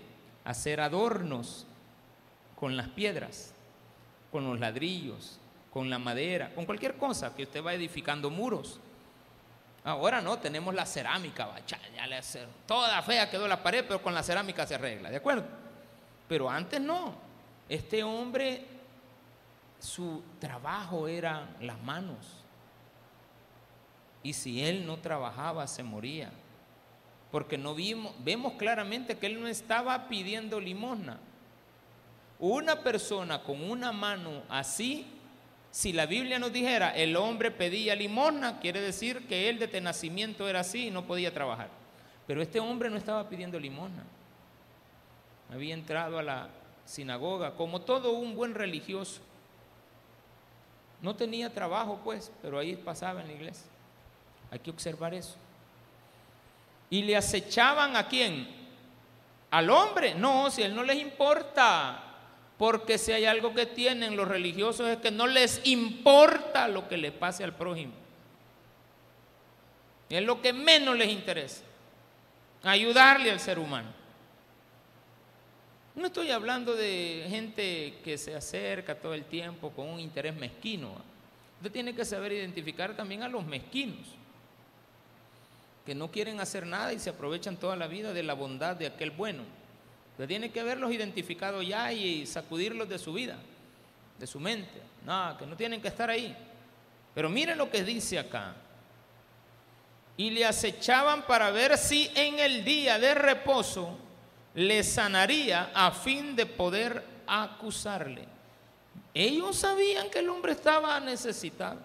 hacer 0.44 0.80
adornos 0.80 1.66
con 2.54 2.76
las 2.76 2.88
piedras, 2.88 3.52
con 4.30 4.44
los 4.48 4.60
ladrillos, 4.60 5.40
con 5.72 5.90
la 5.90 5.98
madera, 5.98 6.54
con 6.54 6.66
cualquier 6.66 6.96
cosa 6.96 7.34
que 7.34 7.42
usted 7.42 7.64
va 7.64 7.74
edificando 7.74 8.30
muros. 8.30 8.78
Ahora 9.82 10.20
no, 10.20 10.38
tenemos 10.38 10.74
la 10.74 10.86
cerámica, 10.86 11.48
ya 11.66 12.06
le 12.06 12.20
toda 12.66 13.02
fea 13.02 13.28
quedó 13.28 13.46
la 13.48 13.62
pared, 13.62 13.84
pero 13.86 14.00
con 14.00 14.14
la 14.14 14.22
cerámica 14.22 14.66
se 14.66 14.76
arregla, 14.76 15.10
¿de 15.10 15.16
acuerdo? 15.16 15.44
Pero 16.28 16.48
antes 16.48 16.80
no. 16.80 17.23
Este 17.68 18.02
hombre, 18.02 18.66
su 19.78 20.22
trabajo 20.38 21.08
era 21.08 21.48
las 21.60 21.80
manos. 21.82 22.44
Y 24.22 24.32
si 24.32 24.62
él 24.64 24.86
no 24.86 24.98
trabajaba, 24.98 25.66
se 25.66 25.82
moría. 25.82 26.30
Porque 27.30 27.58
no 27.58 27.74
vimos, 27.74 28.14
vemos 28.24 28.54
claramente 28.54 29.18
que 29.18 29.26
él 29.26 29.40
no 29.40 29.46
estaba 29.46 30.08
pidiendo 30.08 30.60
limosna. 30.60 31.18
Una 32.38 32.80
persona 32.82 33.42
con 33.42 33.62
una 33.62 33.92
mano 33.92 34.42
así, 34.48 35.06
si 35.70 35.92
la 35.92 36.06
Biblia 36.06 36.38
nos 36.38 36.52
dijera 36.52 36.90
el 36.90 37.16
hombre 37.16 37.50
pedía 37.50 37.94
limosna, 37.94 38.60
quiere 38.60 38.80
decir 38.80 39.26
que 39.26 39.48
él 39.48 39.58
desde 39.58 39.80
nacimiento 39.80 40.48
era 40.48 40.60
así 40.60 40.86
y 40.86 40.90
no 40.90 41.06
podía 41.06 41.34
trabajar. 41.34 41.68
Pero 42.26 42.40
este 42.40 42.60
hombre 42.60 42.90
no 42.90 42.96
estaba 42.96 43.28
pidiendo 43.28 43.58
limosna. 43.58 44.04
Había 45.52 45.74
entrado 45.74 46.18
a 46.18 46.22
la 46.22 46.48
sinagoga 46.84 47.54
como 47.54 47.80
todo 47.80 48.12
un 48.12 48.34
buen 48.34 48.54
religioso. 48.54 49.20
No 51.00 51.14
tenía 51.14 51.52
trabajo, 51.52 52.00
pues, 52.02 52.32
pero 52.40 52.58
ahí 52.58 52.76
pasaba 52.76 53.20
en 53.20 53.28
la 53.28 53.32
iglesia. 53.34 53.66
Hay 54.50 54.58
que 54.58 54.70
observar 54.70 55.12
eso. 55.12 55.36
Y 56.90 57.02
le 57.02 57.16
acechaban 57.16 57.96
a 57.96 58.08
quién? 58.08 58.48
Al 59.50 59.68
hombre. 59.68 60.14
No, 60.14 60.50
si 60.50 60.62
a 60.62 60.66
él 60.66 60.74
no 60.74 60.82
les 60.82 60.98
importa. 60.98 62.00
Porque 62.56 62.98
si 62.98 63.12
hay 63.12 63.24
algo 63.24 63.52
que 63.52 63.66
tienen 63.66 64.16
los 64.16 64.28
religiosos 64.28 64.88
es 64.88 64.98
que 64.98 65.10
no 65.10 65.26
les 65.26 65.60
importa 65.64 66.68
lo 66.68 66.88
que 66.88 66.96
le 66.96 67.10
pase 67.10 67.42
al 67.42 67.54
prójimo. 67.54 67.92
Es 70.08 70.22
lo 70.22 70.40
que 70.40 70.52
menos 70.52 70.96
les 70.96 71.10
interesa. 71.10 71.62
Ayudarle 72.62 73.30
al 73.30 73.40
ser 73.40 73.58
humano. 73.58 73.88
No 75.94 76.06
estoy 76.06 76.30
hablando 76.30 76.74
de 76.74 77.26
gente 77.28 77.98
que 78.02 78.18
se 78.18 78.34
acerca 78.34 78.96
todo 78.96 79.14
el 79.14 79.24
tiempo 79.24 79.70
con 79.70 79.88
un 79.88 80.00
interés 80.00 80.34
mezquino. 80.34 80.92
Usted 81.58 81.70
tiene 81.70 81.94
que 81.94 82.04
saber 82.04 82.32
identificar 82.32 82.96
también 82.96 83.22
a 83.22 83.28
los 83.28 83.46
mezquinos 83.46 84.06
que 85.86 85.94
no 85.94 86.10
quieren 86.10 86.40
hacer 86.40 86.66
nada 86.66 86.92
y 86.92 86.98
se 86.98 87.10
aprovechan 87.10 87.56
toda 87.56 87.76
la 87.76 87.86
vida 87.86 88.12
de 88.12 88.22
la 88.22 88.34
bondad 88.34 88.74
de 88.74 88.86
aquel 88.86 89.10
bueno. 89.10 89.42
Usted 90.12 90.26
tiene 90.26 90.50
que 90.50 90.60
haberlos 90.60 90.92
identificado 90.92 91.62
ya 91.62 91.92
y 91.92 92.26
sacudirlos 92.26 92.88
de 92.88 92.98
su 92.98 93.12
vida, 93.12 93.36
de 94.18 94.26
su 94.26 94.40
mente. 94.40 94.80
No, 95.04 95.36
que 95.38 95.46
no 95.46 95.56
tienen 95.56 95.82
que 95.82 95.88
estar 95.88 96.08
ahí. 96.08 96.34
Pero 97.14 97.28
mire 97.28 97.54
lo 97.54 97.70
que 97.70 97.84
dice 97.84 98.18
acá. 98.18 98.54
Y 100.16 100.30
le 100.30 100.44
acechaban 100.44 101.26
para 101.26 101.50
ver 101.50 101.76
si 101.76 102.10
en 102.14 102.38
el 102.38 102.64
día 102.64 102.98
de 102.98 103.14
reposo 103.14 103.98
le 104.54 104.82
sanaría 104.84 105.72
a 105.74 105.90
fin 105.90 106.36
de 106.36 106.46
poder 106.46 107.04
acusarle. 107.26 108.26
Ellos 109.12 109.56
sabían 109.56 110.10
que 110.10 110.20
el 110.20 110.28
hombre 110.28 110.52
estaba 110.52 110.98
necesitado, 111.00 111.80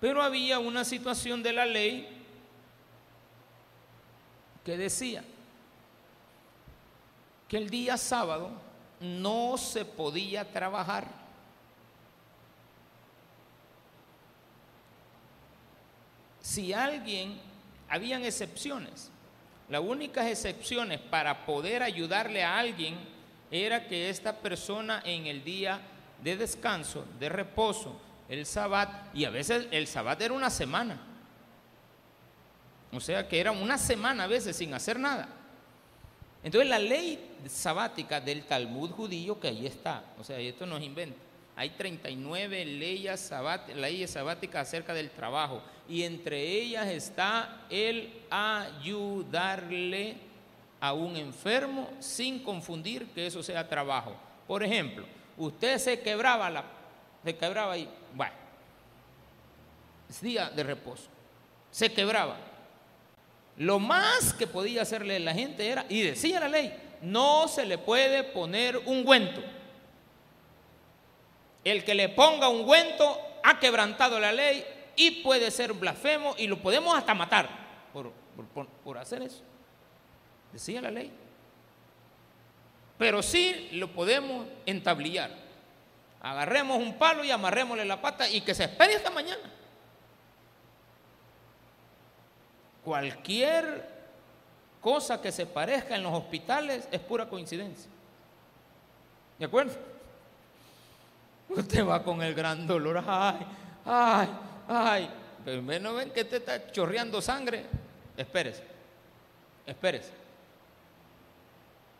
pero 0.00 0.22
había 0.22 0.58
una 0.58 0.84
situación 0.84 1.42
de 1.42 1.52
la 1.52 1.66
ley 1.66 2.08
que 4.64 4.76
decía 4.76 5.24
que 7.48 7.56
el 7.56 7.70
día 7.70 7.96
sábado 7.96 8.50
no 9.00 9.56
se 9.56 9.84
podía 9.84 10.50
trabajar. 10.52 11.08
Si 16.40 16.72
alguien, 16.72 17.40
habían 17.88 18.24
excepciones. 18.24 19.10
Las 19.68 19.82
únicas 19.82 20.26
excepciones 20.26 20.98
para 20.98 21.44
poder 21.44 21.82
ayudarle 21.82 22.42
a 22.42 22.58
alguien 22.58 22.96
era 23.50 23.86
que 23.86 24.08
esta 24.08 24.34
persona 24.36 25.02
en 25.04 25.26
el 25.26 25.44
día 25.44 25.80
de 26.22 26.36
descanso, 26.36 27.04
de 27.18 27.28
reposo, 27.28 28.00
el 28.28 28.46
sabbat, 28.46 29.14
y 29.14 29.24
a 29.24 29.30
veces 29.30 29.66
el 29.70 29.86
sabbat 29.86 30.20
era 30.20 30.34
una 30.34 30.50
semana. 30.50 31.00
O 32.92 33.00
sea 33.00 33.28
que 33.28 33.38
era 33.38 33.52
una 33.52 33.76
semana 33.76 34.24
a 34.24 34.26
veces 34.26 34.56
sin 34.56 34.72
hacer 34.72 34.98
nada. 34.98 35.28
Entonces 36.42 36.68
la 36.70 36.78
ley 36.78 37.36
sabática 37.46 38.20
del 38.20 38.44
Talmud 38.44 38.90
judío, 38.90 39.38
que 39.38 39.48
ahí 39.48 39.66
está, 39.66 40.02
o 40.18 40.24
sea, 40.24 40.38
esto 40.38 40.64
no 40.64 40.78
es 40.78 40.84
invento. 40.84 41.18
Hay 41.56 41.70
39 41.70 42.64
leyes, 42.64 43.32
leyes 43.74 44.10
sabáticas 44.10 44.68
acerca 44.68 44.94
del 44.94 45.10
trabajo 45.10 45.60
y 45.88 46.02
entre 46.02 46.40
ellas 46.40 46.86
está 46.88 47.62
el 47.70 48.12
ayudarle 48.30 50.16
a 50.80 50.92
un 50.92 51.16
enfermo 51.16 51.90
sin 51.98 52.42
confundir 52.42 53.06
que 53.08 53.26
eso 53.26 53.42
sea 53.42 53.66
trabajo. 53.68 54.14
Por 54.46 54.62
ejemplo, 54.62 55.06
usted 55.36 55.78
se 55.78 56.00
quebraba 56.00 56.50
la, 56.50 56.64
se 57.24 57.36
quebraba 57.36 57.72
ahí, 57.72 57.88
bueno, 58.14 58.34
es 60.08 60.20
día 60.20 60.50
de 60.50 60.62
reposo, 60.62 61.08
se 61.70 61.92
quebraba. 61.92 62.36
Lo 63.56 63.78
más 63.78 64.32
que 64.34 64.46
podía 64.46 64.82
hacerle 64.82 65.18
la 65.18 65.34
gente 65.34 65.66
era, 65.66 65.84
y 65.88 66.02
decía 66.02 66.38
la 66.40 66.48
ley, 66.48 66.72
no 67.02 67.48
se 67.48 67.64
le 67.64 67.78
puede 67.78 68.24
poner 68.24 68.76
un 68.76 68.98
ungüento. 68.98 69.42
El 71.64 71.82
que 71.84 71.94
le 71.94 72.08
ponga 72.08 72.48
un 72.48 72.60
ungüento 72.60 73.20
ha 73.42 73.58
quebrantado 73.58 74.20
la 74.20 74.32
ley 74.32 74.64
y 74.98 75.22
puede 75.22 75.50
ser 75.50 75.72
blasfemo 75.72 76.34
y 76.36 76.46
lo 76.46 76.60
podemos 76.60 76.94
hasta 76.98 77.14
matar 77.14 77.48
por, 77.92 78.12
por 78.84 78.98
hacer 78.98 79.22
eso. 79.22 79.42
Decía 80.52 80.82
la 80.82 80.90
ley. 80.90 81.12
Pero 82.98 83.22
sí 83.22 83.68
lo 83.72 83.92
podemos 83.92 84.46
entablillar. 84.66 85.30
Agarremos 86.20 86.78
un 86.78 86.98
palo 86.98 87.22
y 87.22 87.30
amarrémosle 87.30 87.84
la 87.84 88.02
pata 88.02 88.28
y 88.28 88.40
que 88.40 88.54
se 88.54 88.64
espere 88.64 88.96
hasta 88.96 89.10
mañana. 89.10 89.52
Cualquier 92.84 93.88
cosa 94.80 95.22
que 95.22 95.30
se 95.30 95.46
parezca 95.46 95.94
en 95.94 96.02
los 96.02 96.12
hospitales 96.12 96.88
es 96.90 97.00
pura 97.00 97.28
coincidencia. 97.28 97.90
¿De 99.38 99.44
acuerdo? 99.44 99.74
Usted 101.48 101.86
va 101.86 102.02
con 102.02 102.20
el 102.20 102.34
gran 102.34 102.66
dolor, 102.66 103.04
ay, 103.06 103.46
ay, 103.84 104.28
ay. 104.68 105.10
Pero 105.44 105.62
no 105.62 105.94
ven 105.94 106.10
que 106.10 106.24
te 106.24 106.36
está 106.36 106.70
chorreando 106.70 107.22
sangre. 107.22 107.64
Espérese, 108.16 108.62
espérese. 109.66 110.12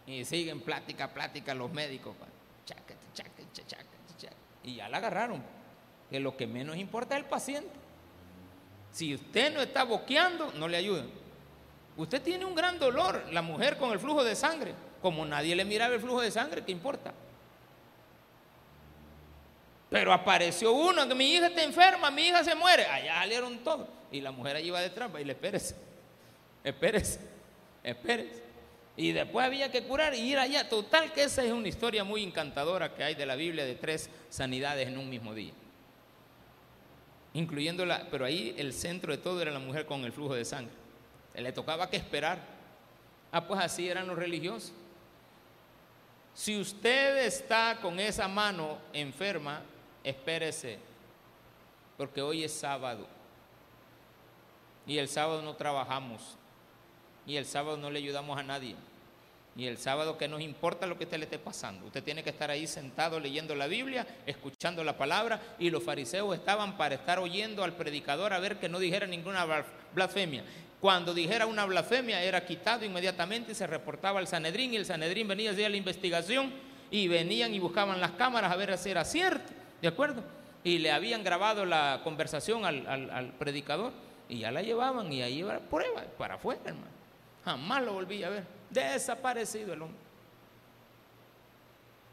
Y 0.07 0.25
siguen 0.25 0.61
plática, 0.61 1.09
plática 1.09 1.55
los 1.55 1.73
médicos. 1.73 2.15
y 4.65 4.77
ya 4.77 4.89
la 4.89 4.99
agarraron. 4.99 5.43
Que 6.11 6.21
lo 6.21 6.37
que 6.37 6.47
menos 6.47 6.77
importa 6.77 7.17
es 7.17 7.23
el 7.23 7.29
paciente. 7.29 7.71
Si 8.93 9.15
usted 9.15 9.53
no 9.53 9.61
está 9.61 9.85
boqueando, 9.85 10.53
no 10.55 10.69
le 10.69 10.79
ayuden. 10.79 11.11
Usted 11.97 12.23
tiene 12.23 12.45
un 12.45 12.55
gran 12.55 12.79
dolor, 12.79 13.25
la 13.33 13.43
mujer 13.43 13.77
con 13.77 13.93
el 13.93 13.99
flujo 13.99 14.25
de 14.25 14.35
sangre. 14.35 14.75
Como 15.03 15.25
nadie 15.25 15.55
le 15.55 15.65
miraba 15.65 15.95
el 15.95 16.01
flujo 16.01 16.21
de 16.21 16.31
sangre, 16.31 16.65
¿qué 16.65 16.73
importa? 16.73 17.13
Pero 19.91 20.13
apareció 20.13 20.73
uno 20.73 21.09
que 21.09 21.15
mi 21.15 21.33
hija 21.33 21.47
está 21.47 21.63
enferma, 21.63 22.11
mi 22.11 22.29
hija 22.29 22.45
se 22.45 22.55
muere. 22.55 22.85
Allá 22.87 23.21
salieron 23.21 23.59
todos. 23.59 23.89
Y 24.13 24.21
la 24.21 24.31
mujer 24.31 24.57
allí 24.57 24.71
va 24.71 24.81
detrás 24.81 25.11
y 25.19 25.25
le 25.25 25.33
espérese, 25.33 25.75
espérese, 26.65 27.21
espérese. 27.83 28.43
Y 28.97 29.13
después 29.13 29.47
había 29.47 29.71
que 29.71 29.85
curar 29.85 30.15
y 30.15 30.19
ir 30.19 30.39
allá. 30.39 30.69
Total 30.69 31.13
que 31.13 31.23
esa 31.23 31.45
es 31.45 31.53
una 31.53 31.69
historia 31.69 32.05
muy 32.05 32.23
encantadora 32.23 32.95
que 32.95 33.05
hay 33.05 33.15
de 33.15 33.27
la 33.27 33.37
Biblia 33.37 33.65
de 33.65 33.77
tres 33.77 34.11
sanidades 34.29 34.89
en 34.89 34.99
un 34.99 35.09
mismo 35.09 35.35
día. 35.35 35.53
Incluyendo 37.35 37.87
la, 37.87 38.09
pero 38.11 38.25
ahí 38.25 38.55
el 38.59 38.73
centro 38.73 39.13
de 39.13 39.19
todo 39.19 39.41
era 39.41 39.53
la 39.53 39.61
mujer 39.61 39.87
con 39.87 40.05
el 40.05 40.13
flujo 40.13 40.35
de 40.35 40.45
sangre. 40.45 40.75
Le 41.35 41.53
tocaba 41.53 41.89
que 41.89 41.97
esperar. 41.97 42.41
Ah, 43.31 43.47
pues 43.47 43.61
así 43.61 43.89
eran 43.89 44.09
los 44.09 44.19
religiosos. 44.19 44.73
Si 46.35 46.59
usted 46.59 47.19
está 47.19 47.79
con 47.81 48.01
esa 48.01 48.27
mano 48.27 48.79
enferma, 48.93 49.63
espérese, 50.09 50.79
porque 51.97 52.23
hoy 52.23 52.45
es 52.45 52.53
sábado. 52.53 53.07
Y 54.87 54.99
el 54.99 55.09
sábado 55.09 55.43
no 55.43 55.55
trabajamos. 55.55 56.37
Y 57.27 57.37
el 57.37 57.45
sábado 57.45 57.77
no 57.77 57.91
le 57.91 57.99
ayudamos 57.99 58.39
a 58.39 58.43
nadie. 58.43 58.75
Y 59.55 59.67
el 59.67 59.77
sábado 59.77 60.17
que 60.17 60.29
nos 60.29 60.41
importa 60.41 60.87
lo 60.87 60.97
que 60.97 61.05
usted 61.05 61.19
le 61.19 61.25
esté 61.25 61.39
pasando. 61.39 61.87
Usted 61.87 62.03
tiene 62.03 62.23
que 62.23 62.31
estar 62.31 62.51
ahí 62.51 62.67
sentado 62.67 63.19
leyendo 63.19 63.55
la 63.55 63.67
Biblia, 63.67 64.07
escuchando 64.25 64.83
la 64.85 64.97
palabra. 64.97 65.57
Y 65.59 65.69
los 65.69 65.83
fariseos 65.83 66.35
estaban 66.35 66.77
para 66.79 66.95
estar 66.95 67.19
oyendo 67.19 67.65
al 67.65 67.75
predicador 67.75 68.33
a 68.33 68.39
ver 68.39 68.59
que 68.59 68.69
no 68.69 68.79
dijera 68.79 69.07
ninguna 69.07 69.45
blasfemia. 69.93 70.45
Cuando 70.81 71.13
dijera 71.13 71.47
una 71.47 71.65
blasfemia 71.67 72.23
era 72.23 72.47
quitado 72.47 72.85
inmediatamente 72.85 73.53
y 73.53 73.55
se 73.57 73.67
reportaba 73.67 74.21
al 74.21 74.29
Sanedrín. 74.29 74.73
Y 74.73 74.77
el 74.77 74.87
Sanedrín 74.87 75.27
venía 75.27 75.51
a 75.51 75.53
hacer 75.53 75.71
la 75.71 75.77
investigación 75.77 76.53
y 76.91 77.09
venían 77.09 77.53
y 77.53 77.59
buscaban 77.59 78.01
las 78.01 78.13
cámaras 78.13 78.53
a 78.53 78.57
ver 78.57 78.79
si 78.79 78.91
era 78.91 79.05
cierto. 79.05 79.58
¿De 79.81 79.89
acuerdo? 79.89 80.23
Y 80.65 80.79
le 80.79 80.91
habían 80.91 81.23
grabado 81.23 81.65
la 81.65 82.01
conversación 82.05 82.65
al, 82.65 82.87
al 82.87 83.33
predicador 83.39 83.93
y 84.29 84.41
ya 84.41 84.51
la 84.51 84.63
llevaban 84.63 85.13
y 85.13 85.23
ahí 85.23 85.39
iba 85.39 85.59
prueba 85.59 86.03
para 86.17 86.35
afuera, 86.35 86.61
hermano. 86.65 86.99
Jamás 87.45 87.83
lo 87.83 87.95
volví 87.95 88.23
a 88.23 88.29
ver. 88.29 88.45
Desaparecido 88.71 89.73
el 89.73 89.83
hombre. 89.83 89.99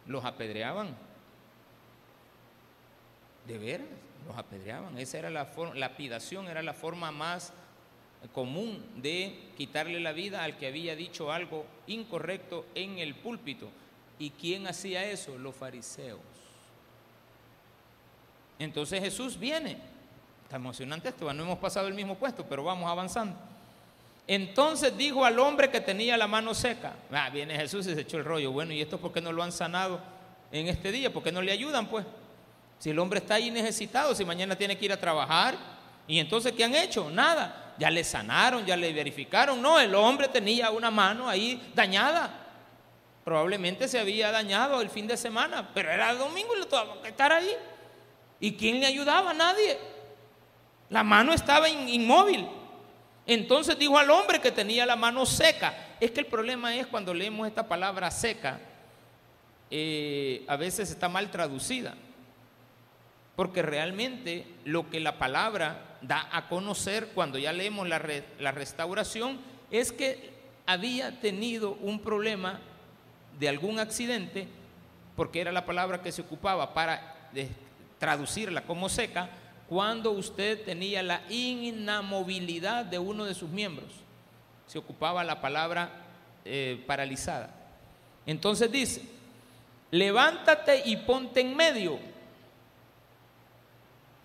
Los 0.07 0.23
apedreaban. 0.23 0.95
De 3.47 3.57
veras, 3.57 3.87
los 4.27 4.37
apedreaban. 4.37 4.97
Esa 4.97 5.19
era 5.19 5.29
la 5.29 5.45
forma, 5.45 5.75
lapidación 5.75 6.47
era 6.47 6.63
la 6.63 6.73
forma 6.73 7.11
más 7.11 7.53
común 8.33 8.83
de 8.95 9.51
quitarle 9.57 9.99
la 9.99 10.13
vida 10.13 10.43
al 10.43 10.57
que 10.57 10.67
había 10.67 10.95
dicho 10.95 11.31
algo 11.31 11.65
incorrecto 11.87 12.65
en 12.73 12.97
el 12.97 13.15
púlpito. 13.15 13.69
¿Y 14.17 14.31
quién 14.31 14.67
hacía 14.67 15.03
eso? 15.05 15.37
Los 15.37 15.55
fariseos. 15.55 16.34
Entonces 18.59 19.01
Jesús 19.01 19.37
viene. 19.37 19.77
Está 20.43 20.57
emocionante 20.57 21.09
esto, 21.09 21.33
no 21.33 21.43
hemos 21.43 21.57
pasado 21.57 21.87
el 21.87 21.95
mismo 21.95 22.15
puesto, 22.15 22.45
pero 22.47 22.63
vamos 22.63 22.89
avanzando. 22.89 23.35
Entonces 24.27 24.95
dijo 24.97 25.25
al 25.25 25.37
hombre 25.39 25.69
que 25.69 25.81
tenía 25.81 26.17
la 26.17 26.27
mano 26.27 26.53
seca, 26.53 26.93
ah, 27.11 27.29
viene 27.29 27.55
Jesús 27.55 27.85
y 27.87 27.93
se 27.93 28.01
echó 28.01 28.17
el 28.17 28.25
rollo, 28.25 28.51
bueno, 28.51 28.73
¿y 28.73 28.81
esto 28.81 28.99
por 28.99 29.11
qué 29.11 29.21
no 29.21 29.31
lo 29.31 29.43
han 29.43 29.51
sanado 29.51 29.99
en 30.51 30.67
este 30.67 30.91
día? 30.91 31.13
¿Por 31.13 31.23
qué 31.23 31.31
no 31.31 31.41
le 31.41 31.51
ayudan 31.51 31.87
pues? 31.87 32.05
Si 32.79 32.89
el 32.89 32.99
hombre 32.99 33.19
está 33.19 33.35
ahí 33.35 33.51
necesitado, 33.51 34.15
si 34.15 34.25
mañana 34.25 34.55
tiene 34.55 34.77
que 34.77 34.85
ir 34.85 34.91
a 34.91 34.99
trabajar, 34.99 35.55
¿y 36.07 36.19
entonces 36.19 36.53
qué 36.53 36.63
han 36.63 36.75
hecho? 36.75 37.09
Nada, 37.09 37.73
ya 37.77 37.89
le 37.89 38.03
sanaron, 38.03 38.65
ya 38.65 38.75
le 38.75 38.91
verificaron, 38.93 39.61
no, 39.61 39.79
el 39.79 39.93
hombre 39.93 40.27
tenía 40.27 40.71
una 40.71 40.89
mano 40.89 41.29
ahí 41.29 41.71
dañada, 41.75 42.31
probablemente 43.23 43.87
se 43.87 43.99
había 43.99 44.31
dañado 44.31 44.81
el 44.81 44.89
fin 44.89 45.07
de 45.07 45.17
semana, 45.17 45.69
pero 45.73 45.91
era 45.91 46.13
domingo 46.13 46.53
y 46.55 46.65
tuvo 46.65 47.01
que 47.01 47.09
estar 47.09 47.31
ahí. 47.31 47.49
¿Y 48.39 48.53
quién 48.53 48.79
le 48.79 48.85
ayudaba? 48.85 49.33
Nadie. 49.33 49.77
La 50.89 51.03
mano 51.03 51.33
estaba 51.33 51.69
inmóvil. 51.69 52.47
Entonces 53.27 53.77
dijo 53.77 53.97
al 53.97 54.09
hombre 54.11 54.39
que 54.39 54.51
tenía 54.51 54.85
la 54.85 54.95
mano 54.95 55.25
seca. 55.25 55.95
Es 55.99 56.11
que 56.11 56.19
el 56.19 56.27
problema 56.27 56.75
es 56.75 56.87
cuando 56.87 57.13
leemos 57.13 57.47
esta 57.47 57.67
palabra 57.67 58.11
seca, 58.11 58.59
eh, 59.71 60.45
a 60.47 60.55
veces 60.57 60.91
está 60.91 61.09
mal 61.09 61.31
traducida. 61.31 61.95
Porque 63.35 63.61
realmente 63.61 64.47
lo 64.63 64.89
que 64.89 64.99
la 64.99 65.17
palabra 65.17 65.97
da 66.01 66.29
a 66.31 66.47
conocer 66.47 67.09
cuando 67.15 67.37
ya 67.37 67.51
leemos 67.51 67.87
la, 67.87 68.01
la 68.39 68.51
restauración 68.51 69.39
es 69.71 69.91
que 69.91 70.35
había 70.65 71.19
tenido 71.19 71.73
un 71.81 71.99
problema 71.99 72.59
de 73.39 73.49
algún 73.49 73.79
accidente, 73.79 74.47
porque 75.15 75.41
era 75.41 75.51
la 75.51 75.65
palabra 75.65 76.01
que 76.01 76.11
se 76.11 76.21
ocupaba 76.21 76.73
para 76.73 77.29
traducirla 77.99 78.61
como 78.63 78.89
seca, 78.89 79.29
cuando 79.67 80.11
usted 80.11 80.63
tenía 80.63 81.01
la 81.01 81.21
inamovilidad 81.29 82.85
de 82.85 82.99
uno 82.99 83.25
de 83.25 83.33
sus 83.33 83.49
miembros. 83.49 83.89
Se 84.67 84.77
ocupaba 84.77 85.23
la 85.23 85.41
palabra 85.41 85.89
eh, 86.43 86.83
paralizada. 86.85 87.49
Entonces 88.25 88.71
dice, 88.71 89.01
levántate 89.91 90.83
y 90.85 90.97
ponte 90.97 91.41
en 91.41 91.55
medio. 91.55 91.99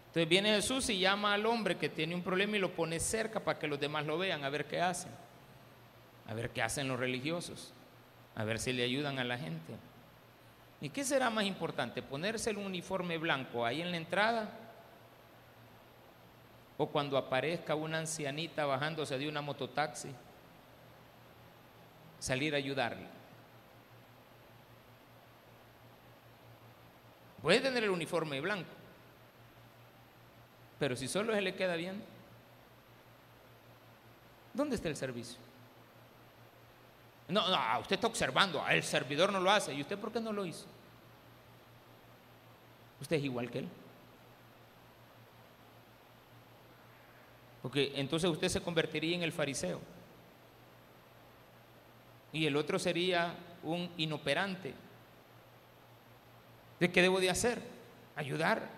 Entonces 0.08 0.28
viene 0.28 0.54
Jesús 0.54 0.90
y 0.90 0.98
llama 0.98 1.34
al 1.34 1.46
hombre 1.46 1.76
que 1.76 1.88
tiene 1.88 2.14
un 2.14 2.22
problema 2.22 2.56
y 2.56 2.60
lo 2.60 2.72
pone 2.72 2.98
cerca 2.98 3.40
para 3.40 3.58
que 3.58 3.68
los 3.68 3.78
demás 3.78 4.04
lo 4.06 4.18
vean, 4.18 4.44
a 4.44 4.50
ver 4.50 4.66
qué 4.66 4.80
hacen. 4.80 5.12
A 6.26 6.34
ver 6.34 6.50
qué 6.50 6.62
hacen 6.62 6.88
los 6.88 6.98
religiosos. 6.98 7.72
A 8.34 8.44
ver 8.44 8.58
si 8.58 8.72
le 8.72 8.82
ayudan 8.82 9.18
a 9.18 9.24
la 9.24 9.38
gente. 9.38 9.74
¿Y 10.80 10.88
qué 10.90 11.04
será 11.04 11.30
más 11.30 11.44
importante? 11.44 12.02
¿Ponerse 12.02 12.50
el 12.50 12.58
uniforme 12.58 13.18
blanco 13.18 13.66
ahí 13.66 13.82
en 13.82 13.90
la 13.90 13.96
entrada 13.96 14.50
o 16.82 16.86
cuando 16.86 17.18
aparezca 17.18 17.74
una 17.74 17.98
ancianita 17.98 18.64
bajándose 18.64 19.18
de 19.18 19.28
una 19.28 19.42
mototaxi, 19.42 20.08
salir 22.18 22.54
a 22.54 22.56
ayudarle. 22.56 23.06
Puede 27.42 27.60
tener 27.60 27.84
el 27.84 27.90
uniforme 27.90 28.40
blanco, 28.40 28.70
pero 30.78 30.96
si 30.96 31.06
solo 31.06 31.34
se 31.34 31.42
le 31.42 31.54
queda 31.54 31.76
bien, 31.76 32.02
¿dónde 34.54 34.76
está 34.76 34.88
el 34.88 34.96
servicio? 34.96 35.38
No, 37.30 37.48
no, 37.48 37.80
usted 37.80 37.94
está 37.94 38.06
observando, 38.06 38.66
el 38.68 38.82
servidor 38.82 39.32
no 39.32 39.40
lo 39.40 39.50
hace. 39.50 39.72
¿Y 39.72 39.80
usted 39.80 39.98
por 39.98 40.12
qué 40.12 40.20
no 40.20 40.32
lo 40.32 40.44
hizo? 40.44 40.66
Usted 43.00 43.16
es 43.16 43.24
igual 43.24 43.50
que 43.50 43.60
él. 43.60 43.68
Porque 47.62 47.92
entonces 47.96 48.28
usted 48.30 48.48
se 48.48 48.62
convertiría 48.62 49.16
en 49.16 49.22
el 49.22 49.32
fariseo. 49.32 49.80
Y 52.32 52.46
el 52.46 52.56
otro 52.56 52.78
sería 52.78 53.34
un 53.62 53.90
inoperante. 53.96 54.74
¿De 56.78 56.90
qué 56.90 57.02
debo 57.02 57.20
de 57.20 57.30
hacer? 57.30 57.62
Ayudar. 58.16 58.68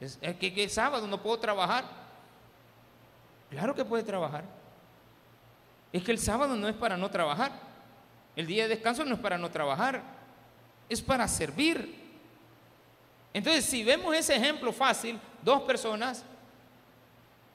Es, 0.00 0.18
que 0.18 0.64
es 0.64 0.72
sábado, 0.72 1.06
no 1.06 1.22
puedo 1.22 1.38
trabajar. 1.38 1.84
Claro 3.50 3.74
que 3.74 3.84
puede 3.84 4.02
trabajar. 4.02 4.44
Es 5.94 6.02
que 6.02 6.10
el 6.10 6.18
sábado 6.18 6.56
no 6.56 6.66
es 6.66 6.74
para 6.74 6.96
no 6.96 7.08
trabajar. 7.08 7.52
El 8.34 8.48
día 8.48 8.64
de 8.64 8.70
descanso 8.70 9.04
no 9.04 9.14
es 9.14 9.20
para 9.20 9.38
no 9.38 9.48
trabajar. 9.48 10.02
Es 10.88 11.00
para 11.00 11.28
servir. 11.28 12.02
Entonces, 13.32 13.64
si 13.64 13.84
vemos 13.84 14.12
ese 14.12 14.34
ejemplo 14.34 14.72
fácil, 14.72 15.20
dos 15.40 15.62
personas 15.62 16.24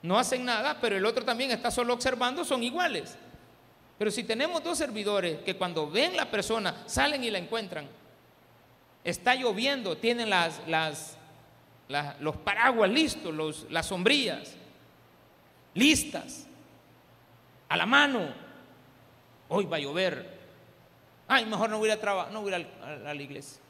no 0.02 0.18
hacen 0.18 0.46
nada, 0.46 0.78
pero 0.80 0.96
el 0.96 1.06
otro 1.06 1.26
también 1.26 1.52
está 1.52 1.70
solo 1.70 1.94
observando, 1.94 2.46
son 2.46 2.64
iguales. 2.64 3.18
Pero 3.98 4.10
si 4.10 4.24
tenemos 4.24 4.64
dos 4.64 4.78
servidores 4.78 5.40
que 5.42 5.58
cuando 5.58 5.92
ven 5.92 6.16
la 6.16 6.32
persona 6.32 6.84
salen 6.86 7.22
y 7.26 7.30
la 7.30 7.40
encuentran, 7.40 7.90
está 9.04 9.36
lloviendo, 9.36 9.98
tienen 9.98 10.30
las, 10.30 10.62
los 12.22 12.38
paraguas 12.38 12.90
listos, 12.90 13.66
las 13.70 13.86
sombrillas 13.86 14.54
listas, 15.74 16.46
a 17.70 17.78
la 17.78 17.86
mano, 17.86 18.34
hoy 19.48 19.66
va 19.66 19.78
a 19.78 19.80
llover, 19.80 20.40
ay, 21.28 21.46
mejor 21.46 21.70
no 21.70 21.78
voy 21.78 21.92
a 21.92 22.00
trabajar, 22.00 22.34
no 22.34 22.42
voy 22.42 22.54
a 22.54 22.60
ir 22.60 22.68
a 22.82 23.14
la 23.14 23.22
iglesia. 23.22 23.62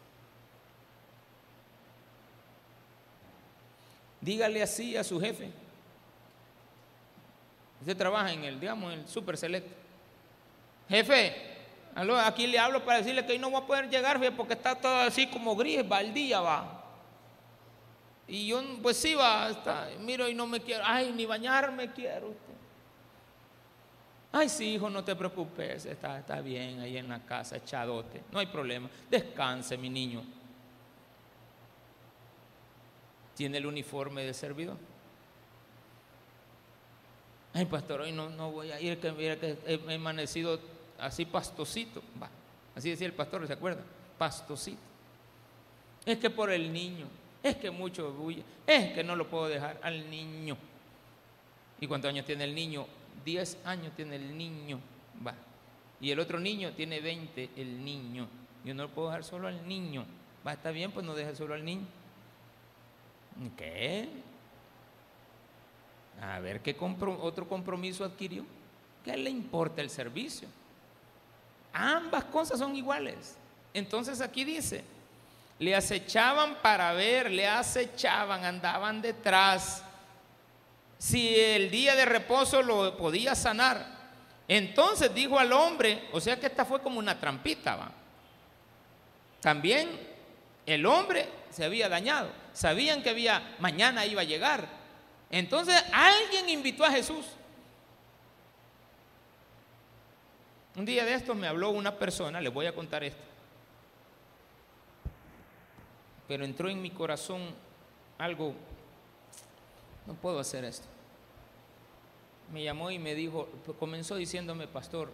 Dígale 4.21 4.63
así 4.63 4.97
a 4.97 5.03
su 5.03 5.19
jefe. 5.19 5.51
Usted 7.81 7.95
trabaja 7.95 8.33
en 8.33 8.43
el, 8.43 8.59
digamos, 8.59 8.93
en 8.93 8.99
el 8.99 9.07
super 9.07 9.37
select. 9.37 9.67
Jefe, 10.89 11.35
aquí 12.23 12.47
le 12.47 12.59
hablo 12.59 12.83
para 12.83 12.97
decirle 12.97 13.25
que 13.25 13.33
hoy 13.33 13.39
no 13.39 13.49
voy 13.49 13.61
a 13.61 13.65
poder 13.65 13.89
llegar 13.89 14.19
porque 14.35 14.53
está 14.53 14.75
todo 14.75 14.95
así 14.95 15.27
como 15.27 15.55
gris, 15.55 15.83
va 15.89 16.01
el 16.01 16.13
día, 16.13 16.41
va. 16.41 16.83
Y 18.27 18.47
yo, 18.47 18.61
pues 18.81 18.97
sí, 18.97 19.15
va, 19.15 19.49
está, 19.49 19.89
miro 19.99 20.27
y 20.27 20.33
no 20.33 20.45
me 20.45 20.59
quiero, 20.59 20.83
ay, 20.85 21.11
ni 21.15 21.25
bañarme 21.25 21.91
quiero 21.91 22.29
usted. 22.29 22.58
Ay, 24.31 24.47
sí, 24.47 24.75
hijo, 24.75 24.89
no 24.89 25.03
te 25.03 25.15
preocupes, 25.15 25.85
está, 25.85 26.19
está 26.19 26.39
bien 26.41 26.79
ahí 26.79 26.97
en 26.97 27.09
la 27.09 27.19
casa, 27.19 27.57
echadote, 27.57 28.21
no 28.31 28.39
hay 28.39 28.45
problema. 28.45 28.89
Descanse, 29.09 29.75
mi 29.77 29.89
niño. 29.89 30.23
Tiene 33.35 33.57
el 33.57 33.65
uniforme 33.65 34.23
de 34.23 34.33
servidor. 34.33 34.77
Ay, 37.53 37.65
pastor, 37.65 38.01
hoy 38.01 38.11
no, 38.11 38.29
no 38.29 38.51
voy 38.51 38.71
a 38.71 38.79
ir, 38.79 38.99
que 38.99 39.11
mira 39.11 39.35
que 39.39 39.57
he 39.65 39.95
amanecido 39.95 40.59
así 40.99 41.25
pastosito. 41.25 42.03
Va. 42.21 42.29
Así 42.75 42.91
decía 42.91 43.07
el 43.07 43.13
pastor, 43.13 43.47
¿se 43.47 43.53
acuerda? 43.53 43.81
Pastosito. 44.17 44.77
Es 46.05 46.19
que 46.19 46.29
por 46.29 46.51
el 46.51 46.71
niño, 46.71 47.07
es 47.41 47.55
que 47.55 47.71
mucho 47.71 48.11
bulla, 48.11 48.43
es 48.67 48.93
que 48.93 49.03
no 49.03 49.15
lo 49.15 49.27
puedo 49.27 49.47
dejar 49.47 49.79
al 49.81 50.09
niño. 50.09 50.55
¿Y 51.81 51.87
cuántos 51.87 52.09
años 52.09 52.25
tiene 52.25 52.43
el 52.43 52.53
niño? 52.53 52.85
10 53.23 53.57
años 53.65 53.93
tiene 53.95 54.15
el 54.15 54.37
niño. 54.37 54.79
Va. 55.25 55.33
Y 56.01 56.11
el 56.11 56.19
otro 56.19 56.39
niño 56.39 56.73
tiene 56.73 57.01
20, 57.01 57.49
el 57.55 57.83
niño. 57.83 58.27
Yo 58.63 58.73
no 58.73 58.83
lo 58.83 58.89
puedo 58.89 59.09
dejar 59.09 59.23
solo 59.23 59.47
al 59.47 59.67
niño. 59.67 60.05
Va, 60.45 60.53
está 60.53 60.71
bien, 60.71 60.91
pues 60.91 61.05
no 61.05 61.13
deje 61.15 61.35
solo 61.35 61.53
al 61.53 61.65
niño. 61.65 61.85
¿Qué? 63.57 64.09
A 66.21 66.39
ver, 66.39 66.61
¿qué 66.61 66.75
otro 66.79 67.47
compromiso 67.47 68.03
adquirió? 68.03 68.45
¿Qué 69.03 69.15
le 69.15 69.29
importa 69.29 69.81
el 69.81 69.89
servicio? 69.89 70.47
Ambas 71.71 72.25
cosas 72.25 72.59
son 72.59 72.75
iguales. 72.75 73.37
Entonces 73.73 74.19
aquí 74.19 74.43
dice, 74.43 74.83
le 75.59 75.75
acechaban 75.75 76.55
para 76.61 76.91
ver, 76.93 77.31
le 77.31 77.47
acechaban, 77.47 78.43
andaban 78.43 79.01
detrás. 79.01 79.83
Si 80.99 81.39
el 81.39 81.71
día 81.71 81.95
de 81.95 82.05
reposo 82.05 82.61
lo 82.61 82.95
podía 82.95 83.33
sanar. 83.33 83.97
Entonces 84.47 85.13
dijo 85.13 85.39
al 85.39 85.51
hombre, 85.53 86.09
o 86.11 86.19
sea 86.19 86.39
que 86.39 86.47
esta 86.47 86.65
fue 86.65 86.81
como 86.81 86.99
una 86.99 87.19
trampita, 87.19 87.75
¿va? 87.75 87.91
También 89.41 89.89
el 90.65 90.85
hombre 90.85 91.27
se 91.49 91.63
había 91.63 91.89
dañado. 91.89 92.29
Sabían 92.53 93.01
que 93.01 93.09
había 93.09 93.55
mañana 93.59 94.05
iba 94.05 94.21
a 94.21 94.25
llegar. 94.25 94.67
Entonces 95.31 95.81
alguien 95.91 96.49
invitó 96.49 96.83
a 96.83 96.91
Jesús. 96.91 97.25
Un 100.75 100.85
día 100.85 101.05
de 101.05 101.13
estos 101.13 101.35
me 101.35 101.47
habló 101.47 101.71
una 101.71 101.97
persona, 101.97 102.41
les 102.41 102.53
voy 102.53 102.65
a 102.65 102.75
contar 102.75 103.03
esto. 103.03 103.23
Pero 106.27 106.45
entró 106.45 106.69
en 106.69 106.81
mi 106.81 106.91
corazón 106.91 107.53
algo, 108.17 108.53
no 110.05 110.13
puedo 110.13 110.39
hacer 110.39 110.63
esto. 110.65 110.87
Me 112.51 112.63
llamó 112.63 112.89
y 112.89 112.97
me 112.97 113.13
dijo, 113.13 113.47
comenzó 113.79 114.15
diciéndome, 114.15 114.67
pastor, 114.67 115.11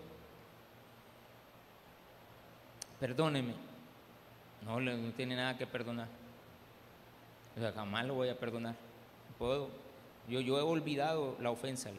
perdóneme. 3.00 3.54
No, 4.64 4.80
no 4.80 5.12
tiene 5.12 5.36
nada 5.36 5.58
que 5.58 5.68
perdonar. 5.68 6.08
O 7.56 7.60
sea, 7.60 7.72
jamás 7.72 8.06
lo 8.06 8.16
voy 8.16 8.30
a 8.30 8.38
perdonar. 8.38 8.76
Puedo. 9.38 9.70
Yo, 10.28 10.40
yo 10.40 10.58
he 10.58 10.62
olvidado 10.62 11.36
la 11.40 11.52
ofensa. 11.52 11.92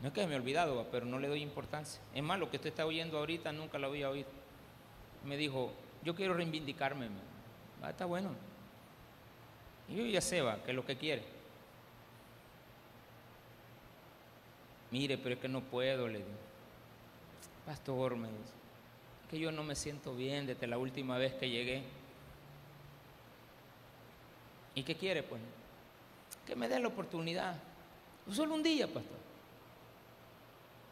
No 0.00 0.08
es 0.08 0.14
que 0.14 0.26
me 0.26 0.34
he 0.34 0.36
olvidado, 0.36 0.86
pero 0.92 1.06
no 1.06 1.18
le 1.18 1.28
doy 1.28 1.42
importancia. 1.42 2.00
Es 2.14 2.22
más, 2.22 2.38
lo 2.38 2.50
que 2.50 2.56
usted 2.56 2.70
está 2.70 2.84
oyendo 2.84 3.18
ahorita 3.18 3.52
nunca 3.52 3.78
lo 3.78 3.88
había 3.88 4.10
oído. 4.10 4.28
Me 5.24 5.36
dijo, 5.36 5.72
yo 6.04 6.14
quiero 6.14 6.34
reivindicarme. 6.34 7.08
Ah, 7.82 7.90
está 7.90 8.04
bueno. 8.04 8.30
Y 9.88 9.96
yo 9.96 10.06
ya 10.06 10.20
sé, 10.20 10.42
va, 10.42 10.62
que 10.62 10.70
es 10.70 10.76
lo 10.76 10.84
que 10.84 10.96
quiere. 10.96 11.22
Mire, 14.90 15.18
pero 15.18 15.34
es 15.34 15.40
que 15.40 15.48
no 15.48 15.60
puedo, 15.62 16.08
le 16.08 16.18
digo. 16.18 16.30
Pastor, 17.66 18.16
me 18.16 18.28
dice, 18.28 18.52
que 19.30 19.38
yo 19.38 19.52
no 19.52 19.62
me 19.62 19.74
siento 19.74 20.14
bien 20.14 20.46
desde 20.46 20.66
la 20.66 20.78
última 20.78 21.18
vez 21.18 21.34
que 21.34 21.50
llegué. 21.50 21.82
¿Y 24.74 24.82
qué 24.82 24.96
quiere, 24.96 25.22
pues? 25.22 25.40
Que 26.46 26.56
me 26.56 26.68
dé 26.68 26.80
la 26.80 26.88
oportunidad. 26.88 27.56
Solo 28.30 28.54
un 28.54 28.62
día, 28.62 28.86
pastor. 28.86 29.18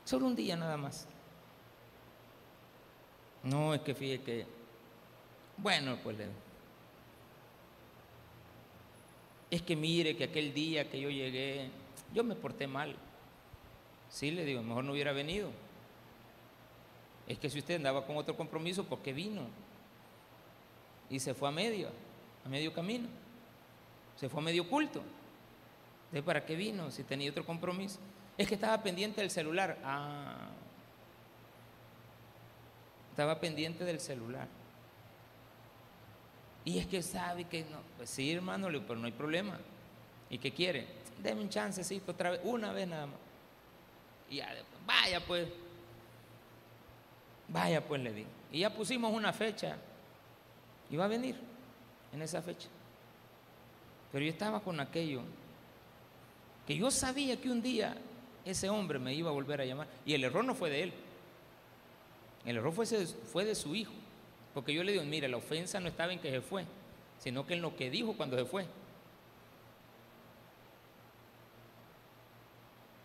Solo 0.05 0.27
un 0.27 0.37
día 0.37 0.57
nada 0.57 0.77
más. 0.77 1.07
No, 3.43 3.75
es 3.75 3.81
que 3.81 3.95
fíjate 3.95 4.25
que, 4.25 4.47
bueno, 5.57 5.99
pues 6.03 6.19
le 6.19 6.27
es 9.57 9.63
que 9.63 9.75
mire 9.75 10.17
que 10.17 10.25
aquel 10.25 10.53
día 10.53 10.91
que 10.91 11.01
yo 11.01 11.09
llegué, 11.09 11.71
yo 12.13 12.23
me 12.23 12.35
porté 12.35 12.67
mal. 12.67 12.95
Sí, 14.11 14.31
le 14.31 14.45
digo, 14.45 14.63
mejor 14.63 14.85
no 14.85 14.93
hubiera 14.93 15.13
venido. 15.13 15.51
Es 17.27 17.39
que 17.39 17.49
si 17.49 17.59
usted 17.59 17.77
andaba 17.77 18.07
con 18.07 18.17
otro 18.19 18.37
compromiso, 18.37 18.85
¿por 18.85 19.01
qué 19.01 19.15
vino? 19.15 19.43
Y 21.09 21.21
se 21.21 21.33
fue 21.33 21.49
a 21.49 21.53
medio, 21.53 21.89
a 22.45 22.49
medio 22.49 22.73
camino. 22.73 23.09
Se 24.17 24.29
fue 24.29 24.41
a 24.41 24.45
medio 24.45 24.69
culto. 24.69 25.03
¿De 26.13 26.23
para 26.23 26.45
qué 26.45 26.55
vino 26.55 26.91
si 26.91 27.03
tenía 27.03 27.31
otro 27.31 27.45
compromiso? 27.47 27.99
Es 28.37 28.47
que 28.47 28.55
estaba 28.55 28.83
pendiente 28.83 29.23
del 29.23 29.31
celular. 29.31 29.79
Ah. 29.83 30.51
Estaba 33.11 33.41
pendiente 33.41 33.85
del 33.85 34.01
celular. 34.01 34.49
Y 36.67 36.79
es 36.79 36.87
que 36.89 37.01
sabe 37.01 37.45
que 37.45 37.63
no. 37.63 37.79
Pues 37.97 38.11
sí, 38.11 38.33
hermano, 38.33 38.67
pero 38.87 38.97
no 38.99 39.07
hay 39.07 39.13
problema. 39.13 39.57
¿Y 40.29 40.37
qué 40.37 40.53
quiere? 40.53 40.85
Deme 41.23 41.43
un 41.43 41.49
chancecito 41.49 42.11
otra 42.11 42.31
vez, 42.31 42.41
una 42.43 42.73
vez 42.73 42.89
nada 42.89 43.07
más. 43.07 43.17
Y 44.29 44.37
ya, 44.37 44.53
vaya 44.85 45.25
pues. 45.25 45.47
Vaya 47.49 47.87
pues, 47.87 48.03
le 48.03 48.13
digo. 48.13 48.29
Y 48.51 48.59
ya 48.59 48.75
pusimos 48.75 49.15
una 49.15 49.33
fecha. 49.33 49.77
Y 50.91 50.97
va 50.97 51.05
a 51.05 51.09
venir 51.09 51.37
en 52.13 52.21
esa 52.21 52.43
fecha. 52.43 52.69
Pero 54.11 54.25
yo 54.25 54.31
estaba 54.33 54.59
con 54.59 54.81
aquello. 54.81 55.21
Que 56.67 56.77
yo 56.77 56.91
sabía 56.91 57.41
que 57.41 57.49
un 57.49 57.63
día 57.63 57.97
ese 58.45 58.69
hombre 58.69 58.99
me 58.99 59.15
iba 59.15 59.31
a 59.31 59.33
volver 59.33 59.61
a 59.61 59.65
llamar. 59.65 59.87
Y 60.05 60.15
el 60.15 60.25
error 60.25 60.45
no 60.45 60.57
fue 60.57 60.69
de 60.71 60.83
él. 60.83 60.93
El 62.45 62.57
error 62.57 62.73
fue 62.73 63.45
de 63.45 63.55
su 63.55 63.73
hijo. 63.77 63.93
Porque 64.57 64.73
yo 64.73 64.83
le 64.83 64.93
digo, 64.93 65.05
mire, 65.05 65.29
la 65.29 65.37
ofensa 65.37 65.81
no 65.81 65.89
estaba 65.89 66.15
en 66.15 66.19
que 66.19 66.31
se 66.31 66.41
fue, 66.41 66.65
sino 67.19 67.47
que 67.47 67.53
en 67.53 67.61
lo 67.61 67.77
que 67.77 67.91
dijo 67.91 68.15
cuando 68.17 68.39
se 68.39 68.47
fue. 68.47 68.65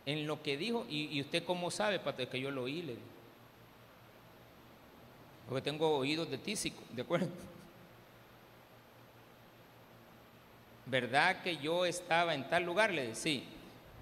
En 0.06 0.26
lo 0.26 0.42
que 0.42 0.56
dijo, 0.56 0.86
y, 0.88 1.20
usted 1.20 1.44
cómo 1.44 1.70
sabe, 1.70 2.00
para 2.00 2.16
que 2.16 2.40
yo 2.40 2.52
lo 2.52 2.64
oí, 2.64 2.82
le 2.82 2.94
digo. 2.94 3.06
Porque 5.50 5.62
tengo 5.62 5.98
oídos 5.98 6.32
de 6.32 6.38
tísico, 6.38 6.82
¿de 6.94 7.02
acuerdo? 7.02 7.28
¿Verdad 10.86 11.42
que 11.42 11.58
yo 11.58 11.84
estaba 11.86 12.34
en 12.34 12.50
tal 12.50 12.64
lugar? 12.64 12.94
Le 12.94 13.10
decía, 13.10 13.42
sí 13.42 13.44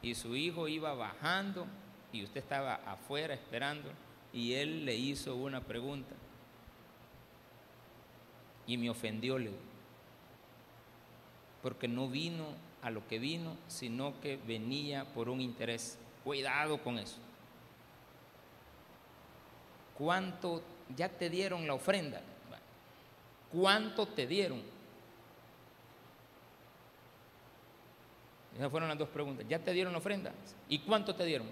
y 0.04 0.14
su 0.14 0.36
hijo 0.36 0.68
iba 0.68 0.94
bajando 0.94 1.66
y 2.14 2.24
usted 2.24 2.42
estaba 2.42 2.76
afuera 2.86 3.34
esperando 3.34 3.90
y 4.32 4.54
él 4.54 4.86
le 4.86 4.94
hizo 4.94 5.36
una 5.36 5.62
pregunta 5.62 6.14
y 8.70 8.78
me 8.78 8.90
ofendió, 8.90 9.38
le 9.40 9.52
porque 11.62 11.88
no 11.88 12.08
vino 12.08 12.46
a 12.82 12.90
lo 12.90 13.06
que 13.08 13.20
vino, 13.20 13.58
sino 13.68 14.20
que 14.22 14.38
venía 14.38 15.06
por 15.14 15.28
un 15.28 15.42
interés. 15.42 15.98
Cuidado 16.24 16.82
con 16.82 17.00
eso. 17.00 17.18
¿Cuánto 19.98 20.62
ya 20.96 21.10
te 21.10 21.30
dieron 21.30 21.68
la 21.68 21.74
ofrenda? 21.74 22.22
¿Cuánto 23.52 24.08
te 24.08 24.28
dieron? 24.28 24.62
Esas 28.56 28.70
fueron 28.70 28.88
las 28.88 28.98
dos 28.98 29.10
preguntas. 29.10 29.46
¿Ya 29.50 29.60
te 29.60 29.74
dieron 29.74 29.96
ofrenda? 29.96 30.32
¿Y 30.70 30.80
cuánto 30.80 31.16
te 31.16 31.26
dieron? 31.26 31.48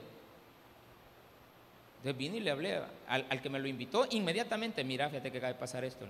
Entonces 1.97 2.17
vine 2.17 2.37
y 2.37 2.39
le 2.41 2.51
hablé 2.51 2.79
al, 3.07 3.41
que 3.41 3.49
me 3.49 3.59
lo 3.59 3.67
invitó 3.67 4.07
inmediatamente. 4.11 4.83
Mira, 4.83 5.09
fíjate 5.09 5.31
que 5.31 5.39
acaba 5.39 5.53
de 5.53 5.59
pasar 5.59 5.83
esto. 5.83 6.05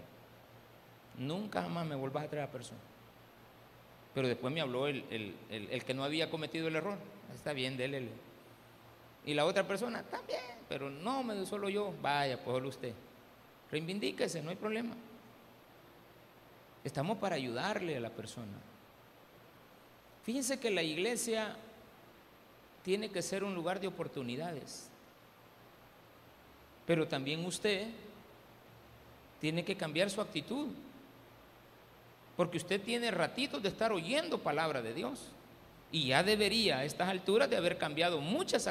Nunca 1.18 1.62
jamás 1.64 1.86
me 1.86 1.96
vuelvas 1.96 2.26
a 2.26 2.30
traer 2.30 2.48
a 2.48 2.52
persona. 2.52 2.80
Pero 4.14 4.28
después 4.28 4.54
me 4.54 4.62
habló 4.62 4.88
el, 4.88 5.04
que 5.86 5.94
no 5.94 6.04
había 6.04 6.30
cometido 6.30 6.68
el 6.68 6.76
error. 6.76 6.98
Está 7.34 7.54
bien, 7.54 7.78
dele. 7.78 8.10
Y 9.26 9.34
la 9.34 9.46
otra 9.46 9.68
persona, 9.68 10.04
también, 10.04 10.42
pero 10.70 10.90
no, 10.90 11.24
me 11.24 11.46
solo 11.46 11.70
yo. 11.70 11.94
Vaya, 12.02 12.42
pues 12.44 12.56
solo 12.56 12.70
usted. 12.70 12.94
Reivindíquese, 13.70 14.42
no 14.42 14.50
hay 14.50 14.56
problema. 14.56 14.96
Estamos 16.84 17.18
para 17.18 17.36
ayudarle 17.36 17.98
a 17.98 18.00
la 18.00 18.10
persona. 18.10 18.58
Fíjense 20.24 20.60
que 20.60 20.72
la 20.72 20.84
iglesia 20.84 21.56
tiene 22.84 23.10
que 23.10 23.22
ser 23.22 23.44
un 23.44 23.54
lugar 23.54 23.80
de 23.80 23.88
oportunidades. 23.88 24.90
Pero 26.86 27.08
también 27.08 27.46
usted 27.46 27.90
tiene 29.42 29.66
que 29.66 29.76
cambiar 29.76 30.10
su 30.10 30.22
actitud. 30.22 30.70
Porque 32.38 32.58
usted 32.58 32.82
tiene 32.82 33.12
ratitos 33.12 33.62
de 33.62 33.68
estar 33.68 33.92
oyendo 33.92 34.38
palabra 34.38 34.82
de 34.82 34.94
Dios. 34.94 35.20
Y 35.92 36.08
ya 36.08 36.24
debería 36.24 36.80
a 36.80 36.86
estas 36.86 37.10
alturas 37.10 37.50
de 37.50 37.58
haber 37.58 37.78
cambiado 37.78 38.22
muchas, 38.22 38.70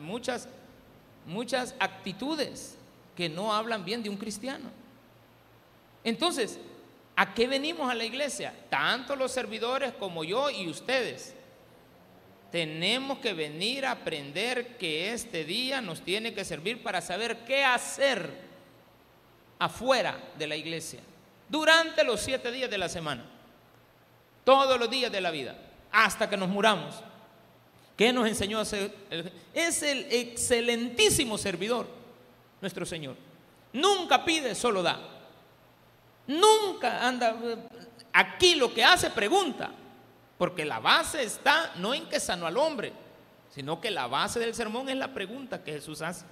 muchas, 0.00 0.48
muchas 1.26 1.76
actitudes 1.78 2.76
que 3.14 3.28
no 3.28 3.54
hablan 3.54 3.84
bien 3.84 4.02
de 4.02 4.10
un 4.10 4.16
cristiano. 4.16 4.70
Entonces, 6.02 6.58
¿A 7.16 7.32
qué 7.32 7.46
venimos 7.46 7.90
a 7.90 7.94
la 7.94 8.04
iglesia? 8.04 8.52
Tanto 8.68 9.16
los 9.16 9.32
servidores 9.32 9.94
como 9.94 10.22
yo 10.22 10.50
y 10.50 10.68
ustedes. 10.68 11.34
tenemos 12.52 13.18
que 13.18 13.34
venir 13.34 13.84
a 13.84 13.90
aprender 13.90 14.76
que 14.78 15.12
este 15.12 15.44
día 15.44 15.80
nos 15.80 16.00
tiene 16.00 16.32
que 16.32 16.44
servir 16.44 16.82
para 16.82 17.00
saber 17.00 17.38
qué 17.44 17.64
hacer 17.64 18.30
afuera 19.58 20.16
de 20.38 20.46
la 20.46 20.56
iglesia, 20.56 21.00
durante 21.48 22.04
los 22.04 22.20
siete 22.20 22.50
días 22.50 22.70
de 22.70 22.78
la 22.78 22.88
semana, 22.88 23.24
todos 24.44 24.78
los 24.78 24.90
días 24.90 25.10
de 25.10 25.20
la 25.20 25.30
vida, 25.30 25.56
hasta 25.92 26.28
que 26.28 26.36
nos 26.36 26.48
muramos. 26.48 26.94
¿Qué 27.96 28.12
nos 28.12 28.28
enseñó 28.28 28.58
a 28.58 28.62
hacer? 28.62 28.92
Es 29.54 29.82
el 29.82 30.06
excelentísimo 30.12 31.38
servidor, 31.38 31.86
nuestro 32.60 32.84
Señor. 32.84 33.16
Nunca 33.72 34.24
pide, 34.24 34.54
solo 34.54 34.82
da. 34.82 35.00
Nunca 36.26 37.06
anda. 37.06 37.36
Aquí 38.12 38.54
lo 38.54 38.72
que 38.74 38.84
hace, 38.84 39.10
pregunta. 39.10 39.70
Porque 40.36 40.64
la 40.66 40.80
base 40.80 41.22
está 41.22 41.72
no 41.76 41.94
en 41.94 42.06
que 42.06 42.20
sanó 42.20 42.46
al 42.46 42.58
hombre, 42.58 42.92
sino 43.54 43.80
que 43.80 43.90
la 43.90 44.06
base 44.06 44.38
del 44.38 44.54
sermón 44.54 44.88
es 44.90 44.96
la 44.96 45.14
pregunta 45.14 45.64
que 45.64 45.72
Jesús 45.72 46.02
hace. 46.02 46.26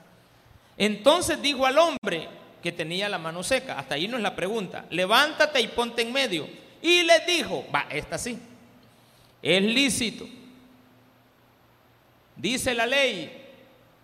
Entonces 0.77 1.41
dijo 1.41 1.65
al 1.65 1.79
hombre 1.79 2.29
que 2.65 2.73
tenía 2.73 3.11
la 3.11 3.19
mano 3.19 3.43
seca, 3.43 3.79
hasta 3.79 3.95
ahí 3.95 4.09
no 4.09 4.17
es 4.17 4.23
la 4.23 4.35
pregunta, 4.35 4.87
levántate 4.89 5.61
y 5.61 5.69
ponte 5.69 6.01
en 6.01 6.11
medio. 6.11 6.49
Y 6.81 7.03
le 7.03 7.21
dijo, 7.27 7.67
va, 7.71 7.87
esta 7.91 8.17
sí, 8.17 8.39
es 9.43 9.63
lícito. 9.63 10.27
Dice 12.35 12.73
la 12.73 12.87
ley, 12.87 13.31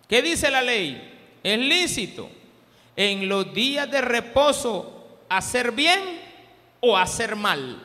¿qué 0.07 0.21
dice 0.21 0.51
la 0.51 0.61
ley? 0.61 1.39
Es 1.41 1.57
lícito 1.57 2.29
en 2.95 3.27
los 3.27 3.51
días 3.51 3.89
de 3.89 3.99
reposo 3.99 5.17
hacer 5.27 5.71
bien 5.71 6.21
o 6.81 6.95
hacer 6.95 7.35
mal. 7.35 7.81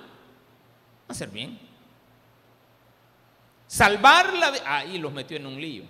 Hacer 1.09 1.31
bien. 1.31 1.59
Salvar 3.67 4.35
la 4.35 4.51
vida. 4.51 4.77
Ahí 4.77 4.99
los 4.99 5.11
metió 5.11 5.39
en 5.39 5.47
un 5.47 5.59
lío. 5.59 5.85